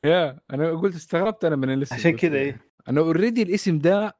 يا 0.03 0.39
أنا 0.51 0.71
قلت 0.71 0.95
استغربت 0.95 1.45
أنا 1.45 1.55
من 1.55 1.73
الاسم 1.73 1.95
عشان 1.95 2.17
كذا 2.17 2.37
إيه 2.37 2.61
أنا 2.87 3.01
اوريدي 3.01 3.41
الاسم 3.41 3.79
ده 3.79 4.15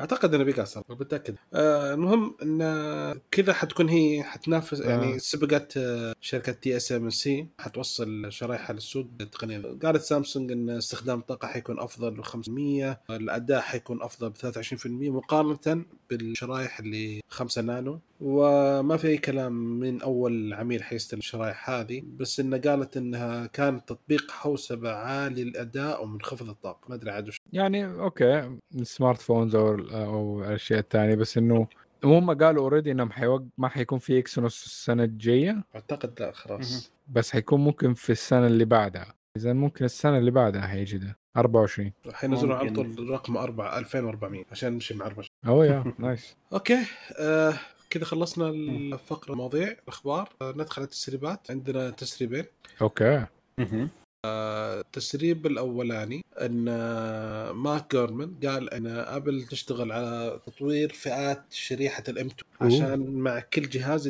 أعتقد 0.00 0.34
إنه 0.34 0.44
بيكاسل 0.44 0.82
متأكد. 0.88 1.34
آه 1.54 1.94
المهم 1.94 2.36
إن 2.42 3.20
كذا 3.30 3.52
حتكون 3.52 3.88
هي 3.88 4.22
حتنافس 4.22 4.80
يعني 4.80 5.14
آه. 5.14 5.18
سبقت 5.18 5.76
آه 5.76 6.14
شركة 6.20 6.52
تي 6.52 6.76
اس 6.76 6.92
ام 6.92 7.10
سي 7.10 7.46
حتوصل 7.58 8.32
شرايحها 8.32 8.74
للسوق 8.74 9.06
تقنيا 9.32 9.78
قالت 9.82 10.02
سامسونج 10.02 10.52
إن 10.52 10.70
استخدام 10.70 11.18
الطاقة 11.18 11.48
حيكون 11.48 11.80
أفضل 11.80 12.10
ب 12.10 12.20
500 12.20 13.00
الأداء 13.10 13.60
حيكون 13.60 14.02
أفضل 14.02 14.30
ب 14.30 14.36
23% 14.36 14.86
مقارنة 14.86 15.84
بالشرايح 16.10 16.80
اللي 16.80 17.20
5 17.28 17.62
نانو. 17.62 18.00
وما 18.20 18.96
في 18.96 19.08
أي 19.08 19.18
كلام 19.18 19.52
من 19.52 20.02
أول 20.02 20.54
عميل 20.54 20.82
حيستلم 20.82 21.18
الشرايح 21.18 21.70
هذه 21.70 22.02
بس 22.16 22.40
إنه 22.40 22.58
قالت 22.58 22.96
إنها 22.96 23.46
كان 23.46 23.84
تطبيق 23.84 24.30
حوسبة 24.30 24.92
عالي 24.92 25.42
الأداء 25.42 26.02
ومنخفض 26.04 26.48
الطاقة. 26.48 26.80
ما 26.88 26.94
أدري 26.94 27.10
عاد 27.10 27.30
يعني 27.52 27.84
okay 27.86 28.56
ال 28.74 28.82
smart 28.82 29.20
phones 29.20 29.54
أو 29.54 29.74
أو 29.90 30.44
الأشياء 30.44 30.78
الثانية 30.78 31.14
بس 31.14 31.38
إنه 31.38 31.66
هم 32.04 32.30
قالوا 32.34 32.62
already 32.62 32.92
انهم 32.92 33.10
حيوق... 33.12 33.42
ما 33.58 33.68
حيكون 33.68 33.98
في 33.98 34.18
Exynos 34.18 34.64
السنة 34.66 35.04
الجاية. 35.04 35.64
أعتقد 35.74 36.20
لا 36.20 36.32
خلاص. 36.32 36.92
بس 37.08 37.30
حيكون 37.30 37.60
ممكن 37.60 37.94
في 37.94 38.10
السنة 38.12 38.46
اللي 38.46 38.64
بعدها. 38.64 39.14
اذا 39.36 39.52
ممكن 39.52 39.84
السنة 39.84 40.18
اللي 40.18 40.30
بعدها 40.30 40.62
حيجي 40.66 40.98
ده 40.98 41.18
24 41.36 41.92
حينزلوا 42.12 42.56
على 42.56 42.70
طول 42.70 43.10
رقم 43.10 43.36
4 43.36 43.78
2400 43.78 44.44
عشان 44.50 44.72
نمشي 44.72 44.94
مع 44.94 45.06
24 45.06 45.28
أوه 45.46 45.66
يا 45.66 45.84
نايس. 45.98 46.36
أوكي 46.52 46.78
آه 47.18 47.54
كذا 47.90 48.04
خلصنا 48.04 48.48
الفقرة 48.48 49.32
المواضيع 49.32 49.76
الأخبار. 49.82 50.28
آه 50.42 50.54
ندخل 50.56 50.82
على 50.82 50.84
التسريبات. 50.84 51.50
عندنا 51.50 51.90
تسريبين. 51.90 52.44
okay. 52.82 53.26
التسريب 54.26 55.46
الأولاني 55.46 56.24
إن 56.40 56.64
مارك 57.50 57.92
جورمان 57.92 58.34
قال 58.46 58.70
إن 58.70 58.86
أبل 58.86 59.42
تشتغل 59.42 59.92
على 59.92 60.40
تطوير 60.46 60.92
فئات 60.92 61.44
شريحة 61.50 62.02
ال 62.08 62.17
M 62.17 62.26
2 62.60 62.72
عشان 62.72 63.12
مع 63.12 63.40
كل 63.40 63.68
جهاز 63.68 64.08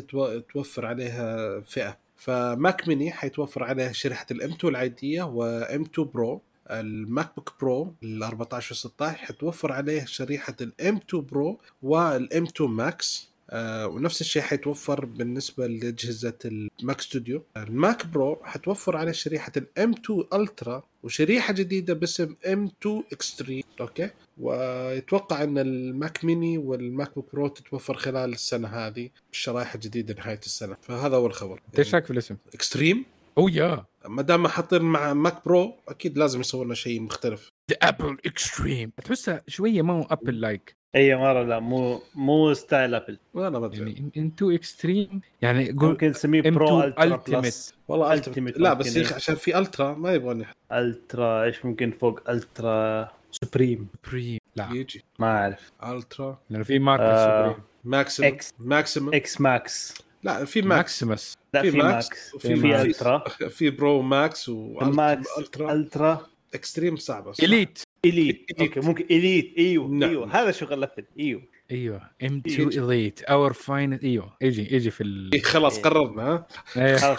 توفر 0.53 0.87
عليها 0.87 1.61
فئة. 1.61 1.99
ف 2.17 2.35
Mac 2.35 2.89
mini 2.89 3.11
حيتوفر 3.13 3.65
عليه 3.65 3.93
شريحة 3.93 4.27
ال 4.31 4.41
M 4.41 4.51
2 4.51 4.75
العادية 4.75 5.23
و 5.23 5.53
M 5.53 5.83
2 5.83 6.09
Pro 6.15 6.43
ال 6.71 7.35
MacBook 7.37 7.53
Pro 7.61 7.95
ال 8.03 8.23
14 8.23 8.73
و 8.73 8.77
16 8.77 9.19
حتوفر 9.19 9.73
عليه 9.73 10.05
شريحة 10.05 10.57
ال 10.61 10.79
M 10.79 10.97
2 10.97 11.25
Pro 11.25 11.61
وال 11.83 12.24
M 12.24 12.45
2 12.45 12.71
Max 12.71 13.30
آه 13.51 13.87
ونفس 13.87 14.21
الشيء 14.21 14.43
حيتوفر 14.43 15.05
بالنسبة 15.05 15.67
لأجهزة 15.67 16.39
ال 16.45 16.59
Mac 16.59 17.01
Studio. 17.01 17.43
ال 17.57 17.69
Mac 17.69 18.07
Pro 18.07 18.41
حتوفر 18.45 18.97
عليه 18.97 19.13
شريحة 19.13 19.53
ال 19.57 19.74
M 19.74 19.91
2 20.05 20.25
Ultra 20.35 20.83
وشريحة 21.03 21.53
جديدة 21.55 21.95
باسم 21.95 22.35
M 22.47 22.71
2 22.83 23.03
Extreme 23.13 23.63
okay؟ 23.81 24.11
ويتوقع 24.39 25.43
إن 25.43 25.59
ال 25.59 25.75
Mac 25.75 26.25
mini 26.25 26.47
وال 26.47 26.59
MacBook 26.59 27.33
Pro 27.33 27.49
تتوفر 27.49 27.95
خلال 27.95 28.33
السنة 28.33 28.69
هذه 28.69 29.11
بالشرائح 29.29 29.75
الجديده 29.75 30.15
نهايه 30.15 30.41
السنة. 30.47 30.77
فهذا 30.83 31.17
أول 31.17 31.33
خبر. 31.33 31.61
إيش 31.79 31.95
رايك 31.95 32.05
في 32.05 32.11
الاسم؟ 32.11 32.37
اكستريم 32.55 33.05
أو 33.39 33.49
يا. 33.49 33.85
ما 34.07 34.23
دام 34.23 34.49
حاطين 34.49 34.83
مع 34.83 35.13
Mac 35.13 35.45
Pro 35.45 35.75
أكيد 35.89 36.19
لازم 36.19 36.41
يسوي 36.41 36.65
لنا 36.65 36.75
شيء 36.75 37.01
مختلف. 37.01 37.49
ذا 37.71 37.77
ابل 37.83 38.17
extreme 38.27 38.93
تحسها 39.05 39.43
شوية 39.49 39.83
ما 39.83 39.93
هو 39.93 40.03
ابل 40.11 40.41
like 40.41 40.80
أي 40.95 41.17
مرة 41.17 41.43
لا 41.43 41.61
مو 41.61 42.03
مو 42.15 42.55
style 42.55 42.95
ابل 42.95 43.19
أدري. 43.37 43.79
يعني 43.79 44.11
انتو 44.17 44.51
extreme 44.51 45.21
يعني 45.43 45.73
قول 45.73 45.89
ممكن 45.91 46.13
تسميه 46.13 46.43
Pro 46.43 46.81
ultimate 46.81 47.75
والله 47.89 48.15
ultimate 48.15 48.59
لا 48.59 48.73
بس 48.75 48.97
يا 48.97 49.15
عشان 49.15 49.35
في 49.35 49.59
Ultra 49.59 49.95
ما 49.95 50.13
يبغون 50.13 50.47
الترا 50.73 51.45
إيش 51.45 51.65
ممكن 51.65 51.91
فوق 51.91 52.31
الترا 52.31 53.09
سوبريم 53.31 53.89
سوبريم 54.05 54.39
لا. 54.57 54.69
يجي. 54.73 55.05
ما 55.19 55.27
أعرف. 55.27 55.73
الترا 55.85 56.39
لأنه 56.51 56.65
في 56.65 56.79
ماركه 56.79 57.05
آه 57.05 57.47
سوبريم 57.47 57.65
ماكسيم 57.85 58.27
إكس 58.27 58.55
ماكسيم 58.59 59.15
إكس 59.15 59.41
ماكس 59.41 60.03
لا 60.23 60.45
في 60.45 60.63
ماكس 60.63 61.03
ماكسيمس 61.05 61.35
لا 61.55 61.63
في, 61.63 61.71
ماكس. 61.71 62.35
وفي 62.35 62.57
في 62.57 62.83
الترا 62.83 63.25
في 63.57 63.71
برو 63.71 64.03
ماكس 64.03 64.49
وماكس 64.49 65.39
الترا 65.39 65.73
الترا 65.73 66.27
اكستريم 66.55 66.97
صعبة 66.97 67.33
اليت 67.43 67.79
إليت. 68.05 68.47
أوكي 68.61 68.81
ممكن 68.81 69.05
إليت. 69.11 69.55
إيوه 69.59 69.89
نعم. 69.89 70.11
إيوه 70.11 70.43
هذا 70.43 70.51
شغل 70.51 70.83
ابل 70.83 71.05
إيوه. 71.19 71.43
أيوه 71.71 72.11
ام 72.23 72.43
2 72.47 72.69
اليت 72.69 73.23
اور 73.23 73.53
فاين 73.53 73.93
أيوه 73.93 74.37
يجي 74.41 74.75
يجي 74.75 74.91
في 74.91 75.03
ال... 75.03 75.31
إيه 75.35 75.43
خلاص 75.43 75.77
إيه. 75.77 75.83
قررنا 75.83 76.23
ها؟ 76.23 76.47
أيوه 76.77 77.17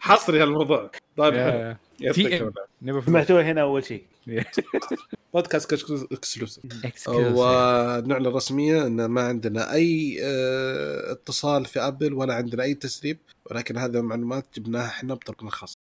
حصري 0.00 0.42
هالموضوع. 0.42 0.90
طيب 1.16 1.76
TM 2.12 3.00
سمعتوها 3.00 3.42
هنا 3.42 3.60
أول 3.60 3.84
شيء. 3.84 4.04
podcast 5.34 5.72
exclusive 6.12 6.64
ونعلن 7.08 8.26
رسميا 8.26 8.86
إن 8.86 9.04
ما 9.04 9.22
عندنا 9.22 9.72
أي 9.72 10.18
آه 10.22 11.12
اتصال 11.12 11.64
في 11.64 11.80
ابل 11.80 12.14
ولا 12.14 12.34
عندنا 12.34 12.62
أي 12.62 12.74
تسريب 12.74 13.18
ولكن 13.50 13.76
هذه 13.76 14.00
معلومات 14.00 14.46
جبناها 14.56 14.86
إحنا 14.86 15.14
بطريقنا 15.14 15.48
الخاص 15.48 15.78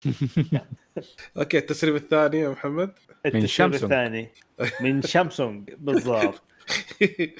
okay 1.37 1.59
التسريب 1.59 1.97
الثاني 1.97 2.39
يا 2.39 2.49
محمد. 2.49 2.93
من 3.27 3.47
شامسونج. 3.47 3.83
الثاني. 3.83 4.29
من 4.81 5.03
شامسونج 5.13 5.71
بالضبط. 5.79 6.43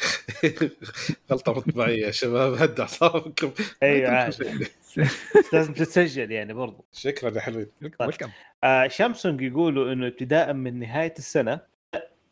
غلطة 1.31 1.53
مطبعية 1.53 2.07
يا 2.07 2.11
شباب 2.11 2.53
هدوا 2.53 2.85
أعصابكم. 2.85 3.53
أيوه 3.83 4.11
عادي 4.11 4.67
لازم 5.53 5.73
تتسجل 5.73 6.31
يعني 6.33 6.53
برضو. 6.53 6.85
شكرا 6.93 7.31
يا 7.31 7.41
حلوين. 7.41 7.67
طيب. 7.99 8.11
آه 8.65 8.89
شامسونج 8.89 9.41
يقولوا 9.43 9.93
إنه 9.93 10.07
ابتداء 10.07 10.53
من 10.53 10.79
نهاية 10.79 11.15
السنة 11.19 11.61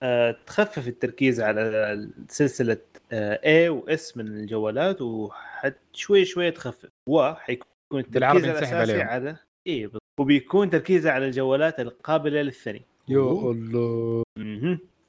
آه 0.03 0.37
تخفف 0.47 0.89
التركيز 0.89 1.41
على 1.41 2.09
سلسلة 2.29 2.79
اي 3.13 3.69
واس 3.69 4.17
من 4.17 4.27
الجوالات 4.27 5.03
وحت 5.03 5.75
شوي 5.93 6.25
شوي 6.25 6.51
تخفف. 6.51 6.89
وحيكون 7.09 7.67
التركيز 7.95 8.45
الأساسي 8.45 9.03
على 9.03 9.37
اي 9.67 9.91
وبيكون 10.21 10.71
تركيزه 10.71 11.11
على 11.11 11.27
الجوالات 11.27 11.81
القابلة 11.81 12.43
للثني 12.43 12.83
يا 13.09 13.21
الله. 13.21 14.25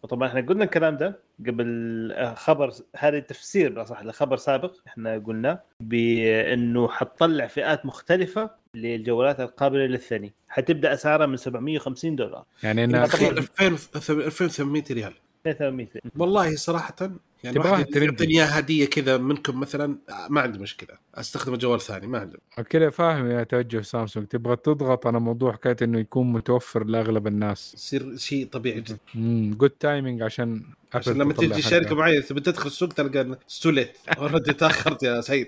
وطبعا 0.04 0.28
إحنا 0.28 0.42
قلنا 0.42 0.64
الكلام 0.64 0.98
ده 0.98 1.20
قبل 1.48 2.12
آه، 2.16 2.34
خبر 2.34 2.74
هذا 2.96 3.20
تفسير 3.20 3.70
بالاصح 3.70 4.04
لخبر 4.04 4.38
سابق 4.38 4.76
إحنا 4.88 5.18
قلنا 5.18 5.60
بأنه 5.80 6.88
حتطلع 6.88 7.48
فئات 7.48 7.86
مختلفة 7.86 8.50
للجوالات 8.76 9.40
القابلة 9.40 9.86
للثني 9.86 10.34
حتبدأ 10.50 10.94
أسعارها 10.94 11.26
من 11.26 11.38
750 11.38 12.16
دولار. 12.16 12.46
يعني 12.64 12.84
انها 12.84 13.06
2800 13.06 14.84
ريال. 14.92 15.14
2800 15.48 15.88
والله 16.18 16.56
صراحة 16.56 16.96
يعني 17.44 17.60
واحد 17.60 17.96
يعطيني 17.96 18.34
إياها 18.34 18.60
هدية 18.60 18.86
كذا 18.86 19.18
منكم 19.18 19.60
مثلا 19.60 19.98
ما 20.30 20.42
عندي 20.42 20.60
مشكلة. 20.60 20.98
أستخدم 21.16 21.56
جوال 21.56 21.82
ثاني 21.82 22.08
ما 22.08 22.20
عندي. 22.20 22.38
كذا 22.70 22.90
فاهم 22.90 23.32
يا 23.32 23.44
توجه 23.44 23.82
سامسونج. 23.82 24.28
تبغى 24.28 24.56
تضغط 24.56 25.08
على 25.08 25.20
موضوع 25.20 25.54
حكاية 25.54 25.76
إنه 25.82 26.00
يكون 26.00 26.32
متوفر 26.32 26.84
لأغلب 26.84 27.28
الناس. 27.28 27.74
يصير 27.74 28.18
شيء 28.18 28.48
طبيعي 28.48 28.82
جدا. 28.82 28.98
امم 29.16 29.54
good 29.54 29.70
timing 29.70 30.22
عشان 30.22 30.64
عشان 30.94 31.14
لما 31.14 31.34
تجي 31.34 31.62
شركة 31.62 31.96
معينة 31.96 32.22
تبي 32.22 32.42
تدخل 32.42 32.68
السوق 32.68 32.90
تلقى 32.90 33.40
it's 33.48 33.66
too 33.66 33.80
late 33.80 33.98
already 34.18 34.54
تأخرت 34.60 35.04
يا 35.04 35.22
سيد 35.22 35.48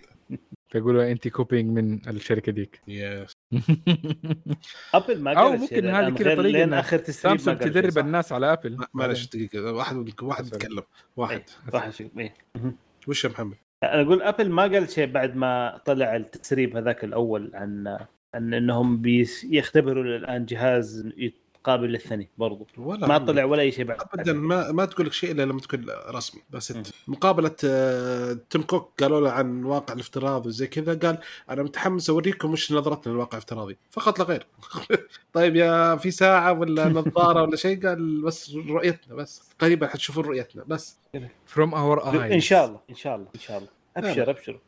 فيقولوا 0.71 1.11
انت 1.11 1.27
copying 1.27 1.77
من 1.77 2.09
الشركة 2.09 2.51
ديك. 2.51 2.81
yes 2.87 3.31
ابل 4.93 5.19
ما 5.23 5.33
أو 5.33 5.51
ممكن 5.51 5.87
هذه 5.87 6.09
كذا 6.09 6.35
طريقة 6.35 6.41
لين 6.41 6.73
آخر 6.73 6.97
تسريب 6.97 7.37
سامسونج 7.37 7.57
تدرب 7.57 7.97
الناس 7.97 8.31
على 8.31 8.53
ابل 8.53 8.77
معلش 8.93 9.25
دقيقة 9.25 9.73
واحد 9.73 10.21
واحد 10.21 10.47
يتكلم. 10.47 10.83
واحد. 11.17 11.41
واحد 11.73 11.93
إيه. 12.17 12.33
وش 13.07 13.23
يا 13.23 13.29
محمد؟ 13.29 13.55
أنا 13.83 14.01
أقول 14.01 14.21
ابل 14.21 14.49
ما 14.49 14.61
قال 14.61 14.89
شيء 14.89 15.11
بعد 15.11 15.35
ما 15.35 15.81
طلع 15.85 16.15
التسريب 16.15 16.77
هذاك 16.77 17.03
الأول 17.03 17.51
عن 17.53 17.97
عن 18.35 18.53
إنهم 18.53 19.01
بيختبروا 19.01 20.03
الان 20.03 20.45
جهاز 20.45 21.09
قابل 21.63 21.87
للثني 21.91 22.29
برضو. 22.37 22.67
ولا 22.77 23.07
ما 23.07 23.17
طلع 23.17 23.43
ولا 23.43 23.61
أي 23.61 23.71
شيء 23.71 23.85
بعد. 23.85 24.01
ابدا 24.13 24.33
ما 24.33 24.71
ما 24.71 24.85
تقول 24.85 25.05
لك 25.07 25.13
شيء 25.13 25.31
إلا 25.31 25.43
لما 25.43 25.59
تكون 25.59 25.85
رسمي 26.09 26.41
بس 26.49 26.71
أنت 26.71 26.87
مقابلة 27.07 27.55
آه، 27.65 28.37
تيم 28.49 28.61
كوك 28.61 28.91
قالوا 28.99 29.21
له 29.21 29.31
عن 29.31 29.63
واقع 29.63 29.93
الافتراض 29.93 30.45
وزي 30.45 30.67
كذا 30.67 30.93
قال 30.93 31.17
أنا 31.49 31.63
متحمس 31.63 32.09
أوريكم 32.09 32.51
وش 32.51 32.71
نظرتنا 32.71 33.11
للواقع 33.11 33.31
الافتراضي. 33.37 33.77
فقط 33.91 34.19
لا 34.19 34.25
غير. 34.25 34.47
طيب 35.33 35.55
يا 35.55 35.95
في 35.95 36.11
ساعة 36.11 36.59
ولا 36.59 36.89
نظارة 36.89 37.41
ولا 37.41 37.55
شيء؟ 37.55 37.87
قال 37.87 38.21
بس 38.21 38.55
رؤيتنا 38.55 39.15
بس. 39.15 39.43
قريبا 39.59 39.87
حتشوفون 39.87 40.25
رؤيتنا 40.25 40.63
بس. 40.67 40.97
from 41.45 41.73
our 41.73 42.23
eyes 42.23 42.31
ان 42.31 42.39
شاء 42.39 42.65
الله 42.65 42.79
إن 42.89 42.95
شاء 42.95 43.15
الله 43.15 43.27
إن 43.35 43.39
شاء 43.39 43.57
الله. 43.57 43.69
أبشر 43.97 44.29
أبشر. 44.29 44.59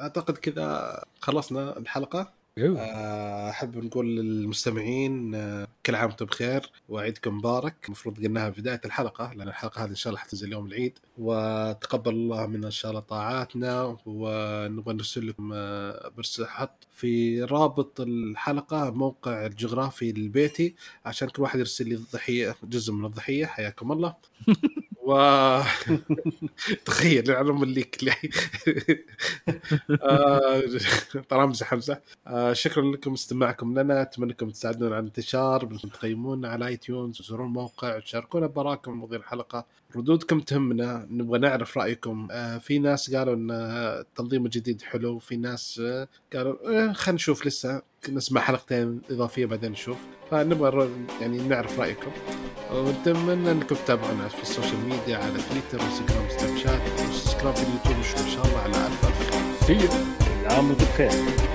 أعتقد 0.00 0.36
كذا 0.36 1.04
خلصنا 1.20 1.78
الحلقة. 1.78 2.35
أحب 2.58 3.76
نقول 3.84 4.16
للمستمعين 4.16 5.34
آه، 5.34 5.68
كل 5.86 5.94
عام 5.94 6.06
وأنتم 6.08 6.26
بخير 6.26 6.70
وعيدكم 6.88 7.36
مبارك. 7.36 7.74
المفروض 7.86 8.16
قلناها 8.24 8.50
في 8.50 8.60
بداية 8.60 8.80
الحلقة 8.84 9.32
لأن 9.32 9.48
الحلقة 9.48 9.84
هذه 9.84 9.90
إن 9.90 9.94
شاء 9.94 10.10
الله 10.10 10.20
حتنزل 10.20 10.52
يوم 10.52 10.66
العيد. 10.66 10.98
وتقبل 11.18 12.10
الله 12.12 12.46
منا 12.46 12.66
إن 12.66 12.70
شاء 12.70 12.90
الله 12.90 13.00
طاعاتنا 13.00 13.98
ونبغى 14.06 14.94
نرسل 14.94 15.28
لكم 15.28 15.50
آه، 15.54 16.12
بس 16.18 16.40
حط 16.42 16.86
في 16.92 17.42
رابط 17.42 18.00
الحلقة 18.00 18.90
موقع 18.90 19.46
الجغرافي 19.46 20.10
البيتي 20.10 20.74
عشان 21.04 21.28
كل 21.28 21.42
واحد 21.42 21.58
يرسل 21.58 21.88
لي 21.88 21.94
الضحية 21.94 22.56
جزء 22.64 22.92
من 22.92 23.04
الضحية. 23.04 23.46
حياكم 23.46 23.92
الله. 23.92 24.14
و 25.06 25.60
تخيل 26.84 27.30
أنا 27.30 27.62
الليك 27.62 27.98
اللي 28.00 28.12
طرامزه 31.28 31.66
حمزة. 31.66 32.00
آه 32.26 32.52
شكرا 32.52 32.82
لكم 32.92 33.12
استماعكم 33.12 33.78
لنا. 33.78 34.02
أتمنى 34.02 34.30
انكم 34.32 34.50
تساعدونا 34.50 34.94
على 34.94 35.02
الانتشار 35.02 35.78
تقيمونا 35.92 36.48
على 36.48 36.66
اي 36.66 36.76
تيونز 36.76 37.20
وتزورون 37.20 37.46
الموقع 37.46 37.96
وتشاركونا 37.96 38.46
براكم 38.46 38.92
مواضيع 38.92 39.18
الحلقة. 39.18 39.66
ردودكم 39.96 40.40
تهمنا 40.40 41.06
نبغى 41.10 41.38
نعرف 41.38 41.78
رأيكم. 41.78 42.28
آه 42.30 42.58
في 42.58 42.78
ناس 42.78 43.14
قالوا 43.14 43.34
إن 43.34 43.50
التنظيم 43.50 44.44
الجديد 44.44 44.82
حلو 44.82 45.18
في 45.18 45.36
ناس 45.36 45.80
آه 45.84 46.08
قالوا 46.34 46.54
آه 46.64 46.92
خلينا 46.92 47.16
نشوف 47.16 47.46
لسه 47.46 47.82
نسمع 48.08 48.40
حلقتين 48.40 49.00
إضافية 49.10 49.46
بعدين 49.46 49.72
نشوف. 49.72 49.96
فنبغى 50.30 50.90
يعني 51.20 51.38
نعرف 51.38 51.80
رأيكم. 51.80 52.10
ونتمنى 52.72 53.50
إنكم 53.50 53.76
تتابعونا 53.76 54.28
في 54.28 54.42
ال 54.42 54.47
social 54.47 54.80
media 54.80 55.16
على 55.16 55.38
تويتر 55.50 55.84
وانستغرام 55.84 56.26
وسناب 56.26 56.56
شات. 56.56 56.80
و 57.10 57.15
subscribe 57.15 57.56
في 57.56 57.62
اليوتيوب 57.62 57.96
إن 57.96 58.30
شاء 58.30 58.46
الله 58.46 58.58
على 58.58 58.86
ألف 58.86 59.04
ألف 59.04 59.64
خير. 59.66 59.90
عام 60.50 60.72
بخير 60.72 61.45